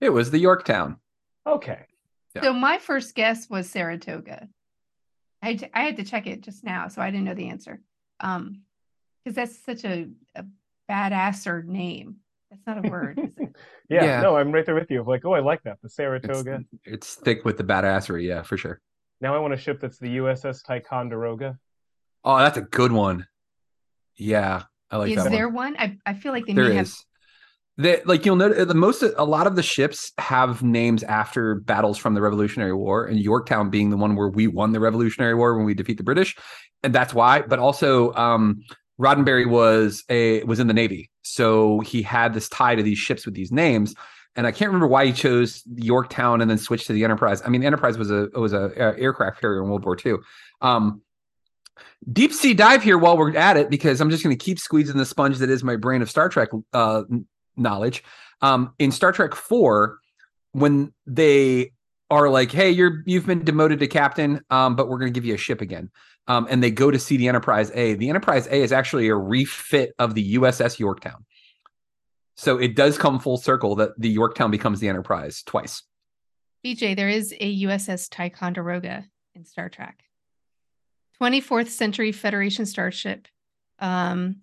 It 0.00 0.10
was 0.10 0.30
the 0.30 0.38
Yorktown. 0.38 0.96
Okay. 1.46 1.86
Yeah. 2.34 2.42
So 2.42 2.52
my 2.52 2.78
first 2.78 3.14
guess 3.14 3.48
was 3.48 3.68
Saratoga. 3.68 4.48
I 5.42 5.46
had 5.46 5.58
to, 5.58 5.78
I 5.78 5.82
had 5.82 5.96
to 5.96 6.04
check 6.04 6.26
it 6.26 6.42
just 6.42 6.64
now, 6.64 6.88
so 6.88 7.02
I 7.02 7.10
didn't 7.10 7.24
know 7.24 7.34
the 7.34 7.48
answer. 7.48 7.80
Um, 8.20 8.62
because 9.24 9.36
that's 9.36 9.64
such 9.64 9.84
a, 9.84 10.08
a 10.34 10.44
badasser 10.90 11.64
name. 11.64 12.16
That's 12.50 12.62
not 12.66 12.84
a 12.84 12.90
word, 12.90 13.18
is 13.18 13.36
it? 13.38 13.56
Yeah, 13.88 14.04
Yeah. 14.04 14.20
No, 14.22 14.36
I'm 14.36 14.52
right 14.52 14.64
there 14.64 14.74
with 14.74 14.90
you. 14.90 15.00
Of 15.00 15.08
like, 15.08 15.24
oh, 15.24 15.32
I 15.32 15.40
like 15.40 15.62
that. 15.64 15.78
The 15.82 15.88
Saratoga. 15.88 16.64
it's 16.84 17.14
thick 17.16 17.44
with 17.44 17.56
the 17.58 17.64
badassery, 17.64 18.26
yeah, 18.26 18.42
for 18.42 18.56
sure. 18.56 18.80
Now 19.20 19.34
I 19.34 19.38
want 19.38 19.54
a 19.54 19.56
ship 19.56 19.80
that's 19.80 19.98
the 19.98 20.16
USS 20.16 20.64
Ticonderoga. 20.64 21.58
Oh, 22.24 22.38
that's 22.38 22.56
a 22.56 22.62
good 22.62 22.92
one. 22.92 23.26
Yeah, 24.16 24.64
I 24.90 24.96
like 24.96 25.10
is 25.10 25.16
that 25.16 25.30
there 25.30 25.48
one. 25.48 25.74
one? 25.74 25.76
I, 26.04 26.10
I 26.10 26.14
feel 26.14 26.32
like 26.32 26.46
they 26.46 26.52
There 26.54 26.68
may 26.68 26.76
have 26.76 26.86
is. 26.86 27.04
That 27.78 28.06
like 28.06 28.26
you'll 28.26 28.36
notice 28.36 28.66
the 28.66 28.74
most 28.74 29.02
a 29.02 29.24
lot 29.24 29.46
of 29.46 29.56
the 29.56 29.62
ships 29.62 30.12
have 30.18 30.62
names 30.62 31.02
after 31.02 31.54
battles 31.54 31.96
from 31.96 32.12
the 32.14 32.20
Revolutionary 32.20 32.74
War, 32.74 33.06
and 33.06 33.18
Yorktown 33.18 33.70
being 33.70 33.88
the 33.88 33.96
one 33.96 34.14
where 34.14 34.28
we 34.28 34.46
won 34.46 34.72
the 34.72 34.80
Revolutionary 34.80 35.34
War 35.34 35.56
when 35.56 35.64
we 35.64 35.72
defeat 35.72 35.96
the 35.96 36.02
British, 36.02 36.36
and 36.82 36.94
that's 36.94 37.14
why. 37.14 37.40
But 37.40 37.58
also, 37.58 38.12
um, 38.12 38.62
Roddenberry 39.00 39.48
was 39.48 40.04
a 40.10 40.42
was 40.44 40.60
in 40.60 40.66
the 40.66 40.74
Navy, 40.74 41.10
so 41.22 41.80
he 41.80 42.02
had 42.02 42.34
this 42.34 42.48
tie 42.50 42.74
to 42.74 42.82
these 42.82 42.98
ships 42.98 43.24
with 43.24 43.34
these 43.34 43.50
names. 43.50 43.94
And 44.34 44.46
I 44.46 44.52
can't 44.52 44.68
remember 44.68 44.86
why 44.86 45.06
he 45.06 45.12
chose 45.12 45.62
Yorktown 45.74 46.40
and 46.40 46.50
then 46.50 46.58
switched 46.58 46.86
to 46.86 46.94
the 46.94 47.04
Enterprise. 47.04 47.42
I 47.44 47.48
mean, 47.48 47.60
the 47.60 47.66
Enterprise 47.66 47.98
was 47.98 48.10
a 48.10 48.28
was 48.34 48.52
a, 48.52 48.70
a 48.76 48.98
aircraft 48.98 49.40
carrier 49.40 49.62
in 49.62 49.68
World 49.68 49.84
War 49.84 49.96
II. 50.04 50.16
Um, 50.60 51.02
deep 52.10 52.32
sea 52.32 52.54
dive 52.54 52.82
here 52.82 52.98
while 52.98 53.16
we're 53.16 53.36
at 53.36 53.56
it 53.56 53.70
because 53.70 54.00
I'm 54.00 54.10
just 54.10 54.22
going 54.22 54.36
to 54.36 54.44
keep 54.44 54.58
squeezing 54.58 54.96
the 54.96 55.06
sponge 55.06 55.38
that 55.38 55.50
is 55.50 55.62
my 55.62 55.76
brain 55.76 56.02
of 56.02 56.10
Star 56.10 56.28
Trek 56.28 56.48
uh, 56.72 57.02
knowledge. 57.56 58.02
Um, 58.40 58.74
in 58.78 58.90
Star 58.92 59.12
Trek 59.12 59.34
Four, 59.34 59.98
when 60.52 60.92
they 61.06 61.72
are 62.10 62.28
like, 62.28 62.50
"Hey, 62.50 62.70
you're 62.70 63.02
you've 63.06 63.26
been 63.26 63.44
demoted 63.44 63.78
to 63.80 63.86
captain, 63.86 64.40
um, 64.50 64.76
but 64.76 64.88
we're 64.88 64.98
going 64.98 65.12
to 65.12 65.16
give 65.16 65.24
you 65.24 65.34
a 65.34 65.38
ship 65.38 65.60
again," 65.60 65.90
um, 66.26 66.46
and 66.50 66.62
they 66.62 66.70
go 66.70 66.90
to 66.90 66.98
see 66.98 67.16
the 67.16 67.28
Enterprise 67.28 67.70
A. 67.74 67.94
The 67.94 68.08
Enterprise 68.08 68.46
A 68.46 68.62
is 68.62 68.72
actually 68.72 69.08
a 69.08 69.16
refit 69.16 69.94
of 69.98 70.14
the 70.14 70.34
USS 70.34 70.78
Yorktown. 70.78 71.24
So 72.36 72.58
it 72.58 72.74
does 72.74 72.98
come 72.98 73.18
full 73.20 73.36
circle 73.36 73.76
that 73.76 73.90
the 73.98 74.08
Yorktown 74.08 74.50
becomes 74.50 74.80
the 74.80 74.88
Enterprise 74.88 75.42
twice. 75.44 75.82
BJ, 76.64 76.96
there 76.96 77.08
is 77.08 77.34
a 77.38 77.62
USS 77.64 78.08
Ticonderoga 78.08 79.04
in 79.34 79.44
Star 79.44 79.68
Trek. 79.68 80.02
24th 81.20 81.68
century 81.68 82.12
Federation 82.12 82.66
starship. 82.66 83.28
Um, 83.78 84.42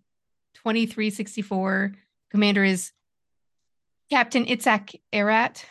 2364. 0.56 1.94
Commander 2.32 2.64
is 2.64 2.92
Captain 4.10 4.46
Itzhak 4.46 4.96
Erat. 5.14 5.66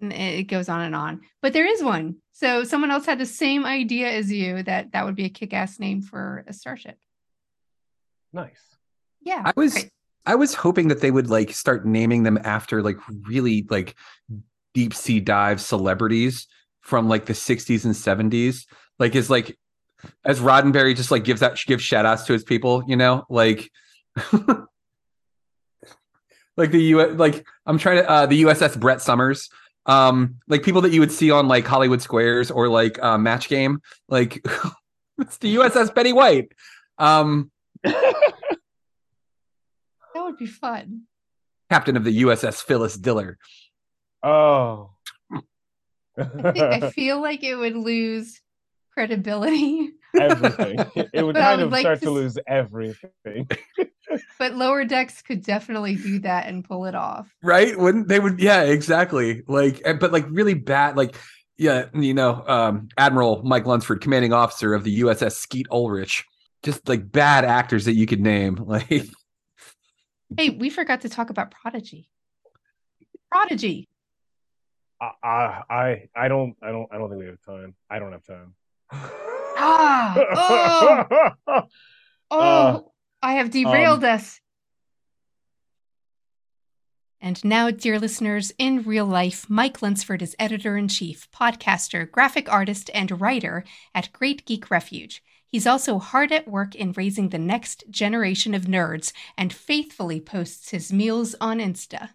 And 0.00 0.12
it 0.12 0.44
goes 0.44 0.68
on 0.68 0.82
and 0.82 0.94
on. 0.94 1.22
But 1.40 1.52
there 1.52 1.66
is 1.66 1.82
one. 1.82 2.16
So 2.32 2.64
someone 2.64 2.90
else 2.90 3.06
had 3.06 3.18
the 3.18 3.26
same 3.26 3.64
idea 3.64 4.10
as 4.10 4.30
you 4.30 4.62
that 4.64 4.92
that 4.92 5.06
would 5.06 5.14
be 5.14 5.24
a 5.24 5.30
kick-ass 5.30 5.78
name 5.78 6.02
for 6.02 6.44
a 6.46 6.52
starship. 6.52 6.98
Nice. 8.32 8.60
Yeah. 9.22 9.42
I 9.44 9.52
was 9.56 9.72
great. 9.72 9.90
I 10.26 10.34
was 10.34 10.54
hoping 10.54 10.88
that 10.88 11.00
they 11.00 11.10
would 11.10 11.30
like 11.30 11.52
start 11.52 11.86
naming 11.86 12.24
them 12.24 12.38
after 12.42 12.82
like 12.82 12.98
really 13.22 13.64
like 13.70 13.94
deep 14.74 14.92
sea 14.92 15.20
dive 15.20 15.60
celebrities 15.60 16.48
from 16.80 17.08
like 17.08 17.26
the 17.26 17.32
60s 17.32 17.84
and 17.84 17.94
70s. 17.94 18.66
Like 18.98 19.14
is 19.14 19.30
like 19.30 19.56
as 20.24 20.40
Roddenberry 20.40 20.94
just 20.94 21.10
like 21.10 21.24
gives 21.24 21.40
that 21.40 21.58
gives 21.66 21.82
shout 21.82 22.06
outs 22.06 22.24
to 22.24 22.32
his 22.32 22.44
people, 22.44 22.84
you 22.86 22.96
know, 22.96 23.24
like 23.30 23.70
like 26.56 26.70
the 26.70 26.82
U 26.82 27.06
like 27.12 27.46
I'm 27.66 27.78
trying 27.78 27.98
to 27.98 28.10
uh 28.10 28.26
the 28.26 28.42
USS 28.42 28.78
Brett 28.78 29.00
Somers. 29.02 29.48
Um 29.86 30.36
like 30.48 30.62
people 30.62 30.82
that 30.82 30.92
you 30.92 31.00
would 31.00 31.12
see 31.12 31.30
on 31.30 31.48
like 31.48 31.66
Hollywood 31.66 32.02
Squares 32.02 32.50
or 32.50 32.68
like 32.68 33.02
uh 33.02 33.18
match 33.18 33.48
game. 33.48 33.80
Like 34.08 34.44
it's 35.18 35.38
the 35.38 35.56
USS 35.56 35.94
Betty 35.94 36.12
White. 36.12 36.52
Um 36.98 37.50
That 40.14 40.24
would 40.24 40.38
be 40.38 40.46
fun. 40.46 41.02
captain 41.70 41.96
of 41.96 42.04
the 42.04 42.22
USS 42.22 42.62
Phyllis 42.62 42.96
Diller. 42.96 43.38
Oh. 44.22 44.90
I, 46.18 46.24
think, 46.24 46.58
I 46.84 46.90
feel 46.94 47.20
like 47.20 47.44
it 47.44 47.54
would 47.54 47.76
lose 47.76 48.40
credibility. 48.94 49.90
Everything. 50.20 50.78
It 51.12 51.22
would 51.22 51.34
But 51.34 51.40
kind 51.42 51.58
would 51.60 51.66
of 51.66 51.72
like 51.72 51.80
start 51.82 51.98
to 52.00 52.06
to 52.06 52.10
lose 52.10 52.38
everything. 52.46 53.48
But 54.38 54.54
lower 54.54 54.84
decks 54.84 55.20
could 55.20 55.42
definitely 55.42 55.96
do 55.96 56.20
that 56.20 56.46
and 56.46 56.62
pull 56.62 56.84
it 56.86 56.94
off. 56.94 57.28
right 57.42 57.76
wouldn't 57.76 58.06
they 58.06 58.20
would 58.20 58.38
yeah 58.38 58.62
exactly 58.62 59.42
like 59.48 59.82
but 59.98 60.12
like 60.12 60.24
really 60.30 60.54
bad 60.54 60.96
like 60.96 61.16
yeah 61.58 61.86
you 61.92 62.14
know 62.14 62.44
um 62.46 62.88
admiral 62.96 63.42
mike 63.42 63.66
lunsford 63.66 64.00
commanding 64.00 64.32
officer 64.32 64.74
of 64.74 64.84
the 64.84 65.00
uss 65.00 65.32
skeet 65.32 65.66
ulrich 65.72 66.24
just 66.62 66.88
like 66.88 67.10
bad 67.10 67.44
actors 67.44 67.86
that 67.86 67.94
you 67.94 68.06
could 68.06 68.20
name 68.20 68.54
like 68.66 69.06
Hey, 70.36 70.50
we 70.50 70.70
forgot 70.70 71.02
to 71.02 71.08
talk 71.08 71.30
about 71.30 71.50
Prodigy. 71.50 72.08
Prodigy. 73.30 73.88
I, 75.00 75.10
I, 75.22 75.62
I, 75.70 76.08
I 76.16 76.28
don't, 76.28 76.56
I 76.62 76.70
don't, 76.72 76.88
I 76.92 76.98
don't 76.98 77.08
think 77.08 77.20
we 77.20 77.26
have 77.26 77.40
time. 77.42 77.74
I 77.88 77.98
don't 77.98 78.12
have 78.12 78.24
time. 78.24 78.54
Ah, 79.56 81.34
Oh, 82.30 82.38
Uh, 82.38 82.80
I 83.22 83.34
have 83.34 83.50
derailed 83.50 84.04
um, 84.04 84.14
us. 84.14 84.40
And 87.20 87.42
now, 87.44 87.70
dear 87.70 87.98
listeners, 87.98 88.52
in 88.58 88.82
real 88.82 89.06
life, 89.06 89.48
Mike 89.48 89.80
Lunsford 89.80 90.22
is 90.22 90.36
editor 90.38 90.76
in 90.76 90.88
chief, 90.88 91.28
podcaster, 91.32 92.10
graphic 92.10 92.52
artist, 92.52 92.90
and 92.94 93.20
writer 93.20 93.64
at 93.94 94.12
Great 94.12 94.44
Geek 94.44 94.70
Refuge. 94.70 95.22
He's 95.46 95.66
also 95.66 95.98
hard 95.98 96.32
at 96.32 96.48
work 96.48 96.74
in 96.74 96.92
raising 96.92 97.30
the 97.30 97.38
next 97.38 97.84
generation 97.90 98.54
of 98.54 98.64
nerds 98.64 99.12
and 99.38 99.52
faithfully 99.52 100.20
posts 100.20 100.70
his 100.70 100.92
meals 100.92 101.34
on 101.40 101.58
Insta. 101.58 102.10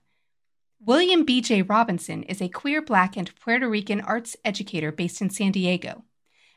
William 0.80 1.26
B.J. 1.26 1.64
Robinson 1.64 2.24
is 2.24 2.42
a 2.42 2.50
queer 2.50 2.82
Black 2.82 3.16
and 3.18 3.34
Puerto 3.36 3.70
Rican 3.70 4.02
arts 4.02 4.36
educator 4.44 4.92
based 4.92 5.22
in 5.22 5.30
San 5.30 5.52
Diego. 5.52 6.04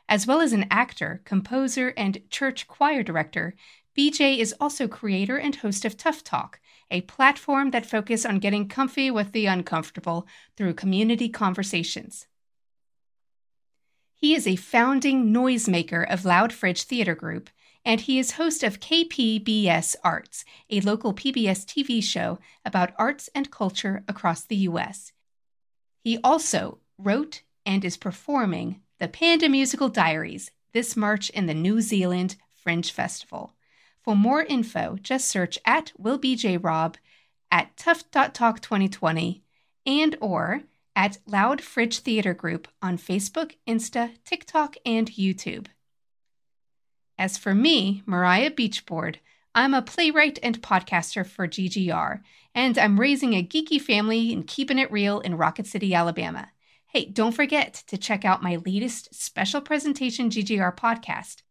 As 0.07 0.27
well 0.27 0.41
as 0.41 0.53
an 0.53 0.67
actor, 0.69 1.21
composer, 1.25 1.93
and 1.97 2.21
church 2.29 2.67
choir 2.67 3.01
director, 3.01 3.55
BJ 3.97 4.37
is 4.37 4.53
also 4.59 4.87
creator 4.87 5.37
and 5.37 5.55
host 5.55 5.85
of 5.85 5.97
Tough 5.97 6.23
Talk, 6.23 6.59
a 6.91 7.01
platform 7.01 7.71
that 7.71 7.85
focuses 7.85 8.25
on 8.25 8.39
getting 8.39 8.67
comfy 8.67 9.09
with 9.09 9.31
the 9.31 9.47
uncomfortable 9.47 10.27
through 10.55 10.73
community 10.73 11.29
conversations. 11.29 12.27
He 14.13 14.35
is 14.35 14.47
a 14.47 14.55
founding 14.55 15.33
noisemaker 15.33 16.09
of 16.11 16.25
Loud 16.25 16.53
Fridge 16.53 16.83
Theater 16.83 17.15
Group, 17.15 17.49
and 17.83 18.01
he 18.01 18.19
is 18.19 18.31
host 18.31 18.63
of 18.63 18.79
KPBS 18.79 19.95
Arts, 20.03 20.45
a 20.69 20.81
local 20.81 21.13
PBS 21.13 21.65
TV 21.65 22.03
show 22.03 22.39
about 22.63 22.93
arts 22.97 23.29
and 23.35 23.51
culture 23.51 24.03
across 24.07 24.43
the 24.43 24.55
U.S. 24.57 25.11
He 26.03 26.17
also 26.23 26.79
wrote 26.97 27.43
and 27.65 27.85
is 27.85 27.97
performing 27.97 28.81
the 28.99 29.07
Panda 29.07 29.49
Musical 29.49 29.89
Diaries 29.89 30.51
this 30.73 30.95
March 30.95 31.29
in 31.29 31.45
the 31.45 31.53
New 31.53 31.81
Zealand 31.81 32.35
Fringe 32.55 32.91
Festival. 32.91 33.53
For 34.03 34.15
more 34.15 34.43
info, 34.43 34.97
just 35.01 35.27
search 35.27 35.57
at 35.65 35.93
WillBJRob 36.01 36.95
at 37.49 37.75
Tough.Talk 37.77 38.61
2020 38.61 39.43
and 39.85 40.15
or 40.19 40.63
at 40.95 41.17
Loud 41.25 41.61
Fridge 41.61 41.99
Theater 41.99 42.33
Group 42.33 42.67
on 42.81 42.97
Facebook, 42.97 43.55
Insta, 43.67 44.11
TikTok, 44.25 44.75
and 44.85 45.11
YouTube. 45.11 45.67
As 47.17 47.37
for 47.37 47.55
me, 47.55 48.03
Mariah 48.05 48.51
Beachboard, 48.51 49.17
I'm 49.53 49.73
a 49.73 49.81
playwright 49.81 50.39
and 50.43 50.61
podcaster 50.61 51.25
for 51.25 51.47
GGR, 51.47 52.21
and 52.53 52.77
I'm 52.77 52.99
raising 52.99 53.33
a 53.33 53.43
geeky 53.43 53.81
family 53.81 54.33
and 54.33 54.45
keeping 54.45 54.79
it 54.79 54.91
real 54.91 55.21
in 55.21 55.37
Rocket 55.37 55.67
City, 55.67 55.93
Alabama. 55.93 56.49
Hey, 56.95 57.03
don't 57.03 57.33
forget 57.33 57.83
to 57.87 57.97
check 57.97 58.23
out 58.23 58.41
my 58.41 58.55
latest 58.65 59.13
special 59.13 59.59
presentation 59.59 60.29
GGR 60.29 60.77
podcast, 60.77 61.41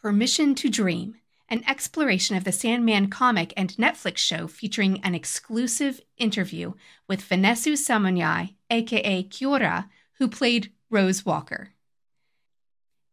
Permission 0.00 0.54
to 0.54 0.70
Dream, 0.70 1.16
an 1.50 1.62
exploration 1.68 2.36
of 2.36 2.44
the 2.44 2.52
Sandman 2.52 3.10
comic 3.10 3.52
and 3.54 3.76
Netflix 3.76 4.16
show 4.16 4.46
featuring 4.46 5.02
an 5.04 5.14
exclusive 5.14 6.00
interview 6.16 6.72
with 7.06 7.20
Vanessa 7.20 7.72
Samunyai, 7.72 8.54
aka 8.70 9.24
Kyo 9.24 9.58
Ra, 9.58 9.84
who 10.14 10.26
played 10.26 10.72
Rose 10.88 11.22
Walker. 11.22 11.74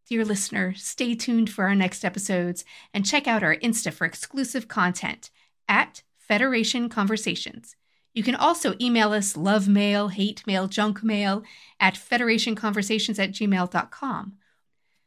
Dear 0.08 0.24
listener, 0.24 0.76
stay 0.76 1.14
tuned 1.14 1.50
for 1.50 1.66
our 1.66 1.76
next 1.76 2.06
episodes 2.06 2.64
and 2.94 3.06
check 3.06 3.28
out 3.28 3.44
our 3.44 3.58
Insta 3.58 3.92
for 3.92 4.06
exclusive 4.06 4.70
content 4.70 5.30
at 5.68 6.04
Federation 6.18 6.88
Conversations. 6.88 7.76
You 8.16 8.24
can 8.24 8.36
also 8.36 8.74
email 8.80 9.12
us 9.12 9.36
love 9.36 9.68
mail, 9.68 10.08
hate 10.08 10.48
mail, 10.48 10.68
junk 10.68 11.04
mail 11.04 11.44
at 11.80 11.96
federationconversations 11.96 13.20
at 13.20 13.32
gmail.com. 13.32 14.34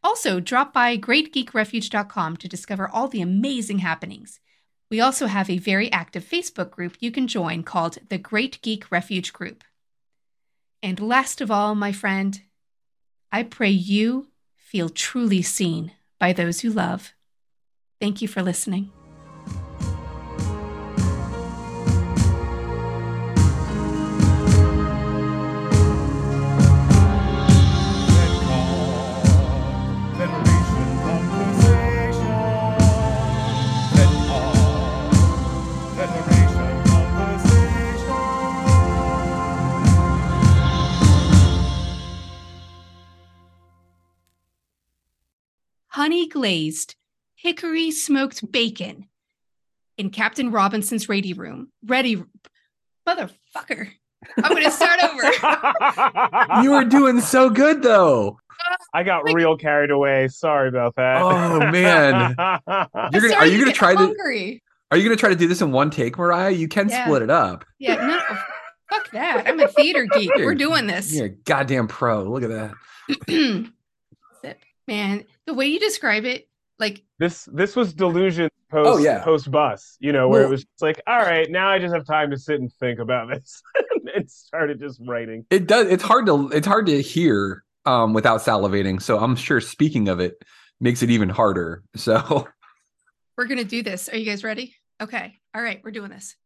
Also, 0.05 0.39
drop 0.39 0.73
by 0.73 0.97
greatgeekrefuge.com 0.97 2.37
to 2.37 2.49
discover 2.49 2.89
all 2.89 3.09
the 3.09 3.23
amazing 3.23 3.79
happenings. 3.79 4.41
We 4.91 5.01
also 5.01 5.27
have 5.27 5.51
a 5.51 5.59
very 5.59 5.91
active 5.91 6.25
Facebook 6.25 6.71
group 6.71 6.97
you 7.01 7.11
can 7.11 7.27
join 7.27 7.63
called 7.63 7.99
the 8.09 8.19
Great 8.19 8.61
Geek 8.63 8.91
Refuge 8.91 9.33
Group. 9.33 9.65
And 10.83 11.01
last 11.01 11.41
of 11.41 11.51
all, 11.51 11.75
my 11.75 11.93
friend, 11.93 12.41
I 13.33 13.43
pray 13.43 13.71
you 13.71 14.29
feel 14.57 14.89
truly 14.89 15.43
seen 15.43 15.93
by 16.21 16.33
those 16.33 16.63
you 16.63 16.71
love. 16.71 17.15
Thank 18.01 18.23
you 18.23 18.29
for 18.29 18.43
listening. 18.43 18.93
Honey 45.99 46.29
glazed 46.29 46.95
hickory 47.35 47.91
smoked 47.91 48.53
bacon 48.53 49.09
in 49.97 50.11
Captain 50.11 50.53
Robinson's 50.53 51.09
ready 51.09 51.33
room. 51.33 51.73
Ready, 51.85 52.23
motherfucker. 53.05 53.89
I'm 54.37 54.53
going 54.53 54.63
to 54.63 54.71
start 54.71 55.01
over. 55.03 56.63
You 56.63 56.71
were 56.71 56.85
doing 56.85 57.21
so 57.21 57.51
good 57.51 57.83
though. 57.83 58.39
I 58.95 59.03
got 59.03 59.33
real 59.35 59.57
carried 59.57 59.91
away. 59.91 60.29
Sorry 60.29 60.69
about 60.69 60.95
that. 60.95 61.21
Oh, 61.21 61.59
man. 61.73 62.35
You're 63.13 63.23
gonna, 63.23 63.35
are 63.35 63.47
you 63.47 63.59
gonna 63.59 63.65
get 63.67 63.75
try 63.75 63.93
to 63.95 63.99
hungry. 63.99 64.63
are 64.93 64.97
you 64.97 65.03
gonna 65.05 65.17
try 65.17 65.31
to 65.31 65.37
do 65.37 65.49
this 65.49 65.61
in 65.63 65.73
one 65.73 65.91
take, 65.91 66.17
Mariah? 66.17 66.51
You 66.51 66.69
can 66.69 66.89
Yeah. 66.89 67.05
split 67.07 67.23
it 67.23 67.31
up. 67.31 67.65
Yeah, 67.81 67.95
no, 68.07 68.21
fuck 68.89 69.11
that. 69.11 69.49
I'm 69.49 69.59
a 69.59 69.67
theater 69.67 70.07
geek. 70.13 70.29
You're- 70.31 70.45
We're 70.45 70.55
doing 70.55 70.87
this. 70.87 71.13
You're 71.13 71.27
a 71.27 71.31
goddamn 71.31 71.89
pro. 71.89 72.23
Look 72.23 72.45
at 72.45 72.51
that. 72.51 72.75
Sip. 74.43 74.61
Man, 74.87 75.25
the 75.49 75.55
way 75.55 75.67
you 75.67 75.81
describe 75.81 76.25
it, 76.27 76.47
like, 76.79 77.03
this 77.19 77.49
this 77.53 77.75
was 77.75 77.93
delusion 77.95 78.51
post 78.71 78.89
Oh, 78.89 78.99
yeah. 78.99 79.25
post 79.25 79.51
bus, 79.51 79.97
you 79.99 80.13
know, 80.13 80.29
where 80.29 80.43
Well- 80.43 80.49
it 80.49 80.51
was 80.53 80.61
just 80.65 80.83
like, 80.83 81.01
all 81.07 81.19
right, 81.19 81.51
now 81.51 81.69
I 81.71 81.79
just 81.79 81.95
have 81.95 82.05
time 82.07 82.31
to 82.31 82.39
sit 82.39 82.61
and 82.61 82.71
think 82.75 82.99
about 83.01 83.29
this, 83.31 83.63
and 84.15 84.31
started 84.31 84.79
just 84.79 85.01
writing. 85.07 85.45
It 85.51 85.67
does. 85.67 85.89
It's 85.89 86.03
hard 86.05 86.27
to. 86.27 86.51
It's 86.51 86.67
hard 86.67 86.87
to 86.87 87.01
hear 87.03 87.65
um, 87.87 88.13
without 88.13 88.41
salivating. 88.43 89.01
So 89.03 89.19
I'm 89.19 89.35
sure 89.37 89.61
speaking 89.61 90.09
of 90.09 90.21
it 90.21 90.35
makes 90.81 91.03
it 91.03 91.11
even 91.11 91.31
harder. 91.31 91.83
So 91.97 92.47
we're 93.37 93.47
going 93.47 93.59
to 93.59 93.65
do 93.65 93.83
this. 93.83 94.09
Are 94.11 94.17
you 94.17 94.27
guys 94.27 94.45
ready? 94.45 94.75
Okay. 95.01 95.35
All 95.55 95.63
right. 95.63 95.81
We're 95.83 95.91
doing 95.91 96.11
this. 96.11 96.37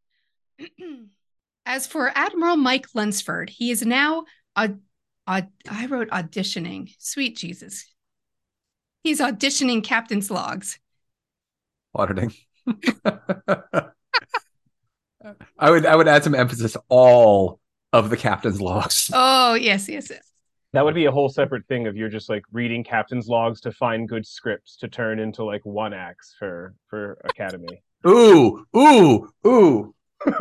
As 1.67 1.87
for 1.87 2.11
Admiral 2.15 2.57
Mike 2.57 2.87
Lunsford, 2.95 3.51
he 3.51 3.71
is 3.71 3.85
now, 3.85 4.25
aud- 4.57 4.81
aud- 5.27 5.49
I 5.71 5.87
wrote 5.87 6.11
auditioning. 6.11 6.95
Sweet 6.99 7.37
Jesus. 7.37 7.87
He's 9.03 9.21
auditioning 9.21 9.83
captain's 9.83 10.31
logs. 10.31 10.79
auditing. 11.95 12.33
I 15.59 15.71
would. 15.71 15.87
I 15.87 15.97
would 15.97 16.09
add 16.09 16.25
some 16.25 16.35
emphasis. 16.35 16.77
All 16.89 17.61
of 17.93 18.11
the 18.11 18.17
captain's 18.17 18.61
logs. 18.61 19.11
Oh, 19.13 19.55
yes, 19.55 19.89
yes, 19.89 20.11
yes. 20.11 20.23
That 20.73 20.85
would 20.85 20.95
be 20.95 21.05
a 21.05 21.11
whole 21.11 21.29
separate 21.29 21.67
thing 21.67 21.87
of 21.87 21.97
you're 21.97 22.09
just 22.09 22.31
like 22.31 22.45
reading 22.51 22.83
captain's 22.83 23.29
logs 23.29 23.61
to 23.63 23.73
find 23.73 24.09
good 24.09 24.27
scripts 24.27 24.77
to 24.79 24.89
turn 24.89 25.19
into 25.19 25.45
like 25.45 25.65
one 25.65 25.93
acts 25.93 26.35
for 26.39 26.75
for 26.89 27.21
Academy. 27.25 27.83
Ooh, 28.07 28.65
ooh, 28.77 29.29
ooh. 29.47 29.95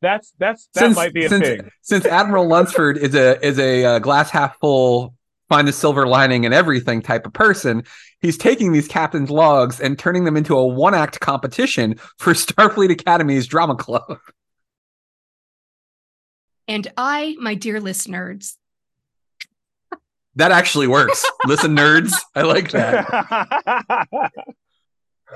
That's 0.00 0.34
that's 0.38 0.68
that 0.74 0.80
since, 0.80 0.96
might 0.96 1.14
be 1.14 1.24
a 1.24 1.28
since, 1.30 1.46
thing. 1.46 1.70
Since 1.80 2.04
Admiral 2.04 2.46
Lunsford 2.46 2.98
is 2.98 3.14
a 3.14 3.42
is 3.42 3.58
a 3.58 3.84
uh, 3.86 3.98
glass 4.00 4.28
half 4.28 4.58
full, 4.58 5.14
find 5.48 5.68
the 5.68 5.72
silver 5.72 6.06
lining 6.06 6.44
and 6.44 6.54
everything 6.54 7.02
type 7.02 7.26
of 7.26 7.32
person, 7.32 7.84
he's 8.20 8.38
taking 8.38 8.72
these 8.72 8.88
captain's 8.88 9.30
logs 9.30 9.80
and 9.80 9.98
turning 9.98 10.24
them 10.24 10.36
into 10.36 10.56
a 10.56 10.66
one 10.66 10.94
act 10.94 11.20
competition 11.20 11.96
for 12.18 12.32
Starfleet 12.34 12.90
Academy's 12.90 13.46
drama 13.46 13.76
club. 13.76 14.18
And 16.66 16.90
I, 16.96 17.36
my 17.38 17.54
dear 17.54 17.78
listeners, 17.80 18.56
That 20.36 20.50
actually 20.50 20.86
works. 20.86 21.24
Listen, 21.46 21.76
nerds, 21.76 22.14
I 22.34 22.42
like 22.42 22.70
that. 22.70 23.06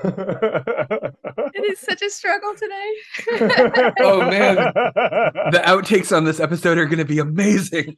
it 0.04 1.64
is 1.72 1.78
such 1.80 2.02
a 2.02 2.10
struggle 2.10 2.54
today. 2.54 2.92
Oh, 4.00 4.20
man. 4.20 4.56
The 4.56 5.62
outtakes 5.64 6.16
on 6.16 6.24
this 6.24 6.40
episode 6.40 6.78
are 6.78 6.86
going 6.86 6.98
to 6.98 7.04
be 7.04 7.18
amazing. 7.18 7.96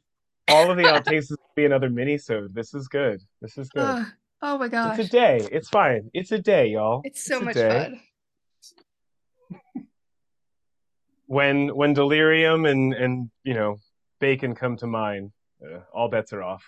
All 0.51 0.71
of 0.71 0.77
the 0.77 0.85
outtakes 0.85 1.29
gonna 1.29 1.39
be 1.55 1.65
another 1.65 1.89
mini 1.91 2.19
so 2.19 2.49
This 2.53 2.75
is 2.75 2.89
good. 2.89 3.21
This 3.41 3.57
is 3.57 3.69
good. 3.69 3.83
oh, 3.85 4.07
oh 4.43 4.59
my 4.59 4.69
gosh. 4.69 4.99
It's 4.99 5.09
a 5.09 5.13
day. 5.13 5.49
It's 5.53 5.69
fine. 5.69 6.11
It's 6.13 6.33
a 6.33 6.39
day, 6.39 6.67
y'all. 6.69 7.03
It's 7.05 7.25
so 7.25 7.37
It's 7.37 7.45
much 7.45 7.57
fun. 7.57 8.01
When 11.27 11.69
when 11.77 11.95
delirium 11.95 12.67
and 12.67 12.93
and 12.93 13.31
you 13.45 13.55
know 13.55 13.77
bacon 14.19 14.55
come 14.55 14.77
to 14.79 14.87
mind, 14.89 15.31
uh, 15.65 15.81
all 15.93 16.09
bets 16.09 16.33
are 16.33 16.43
off. 16.43 16.65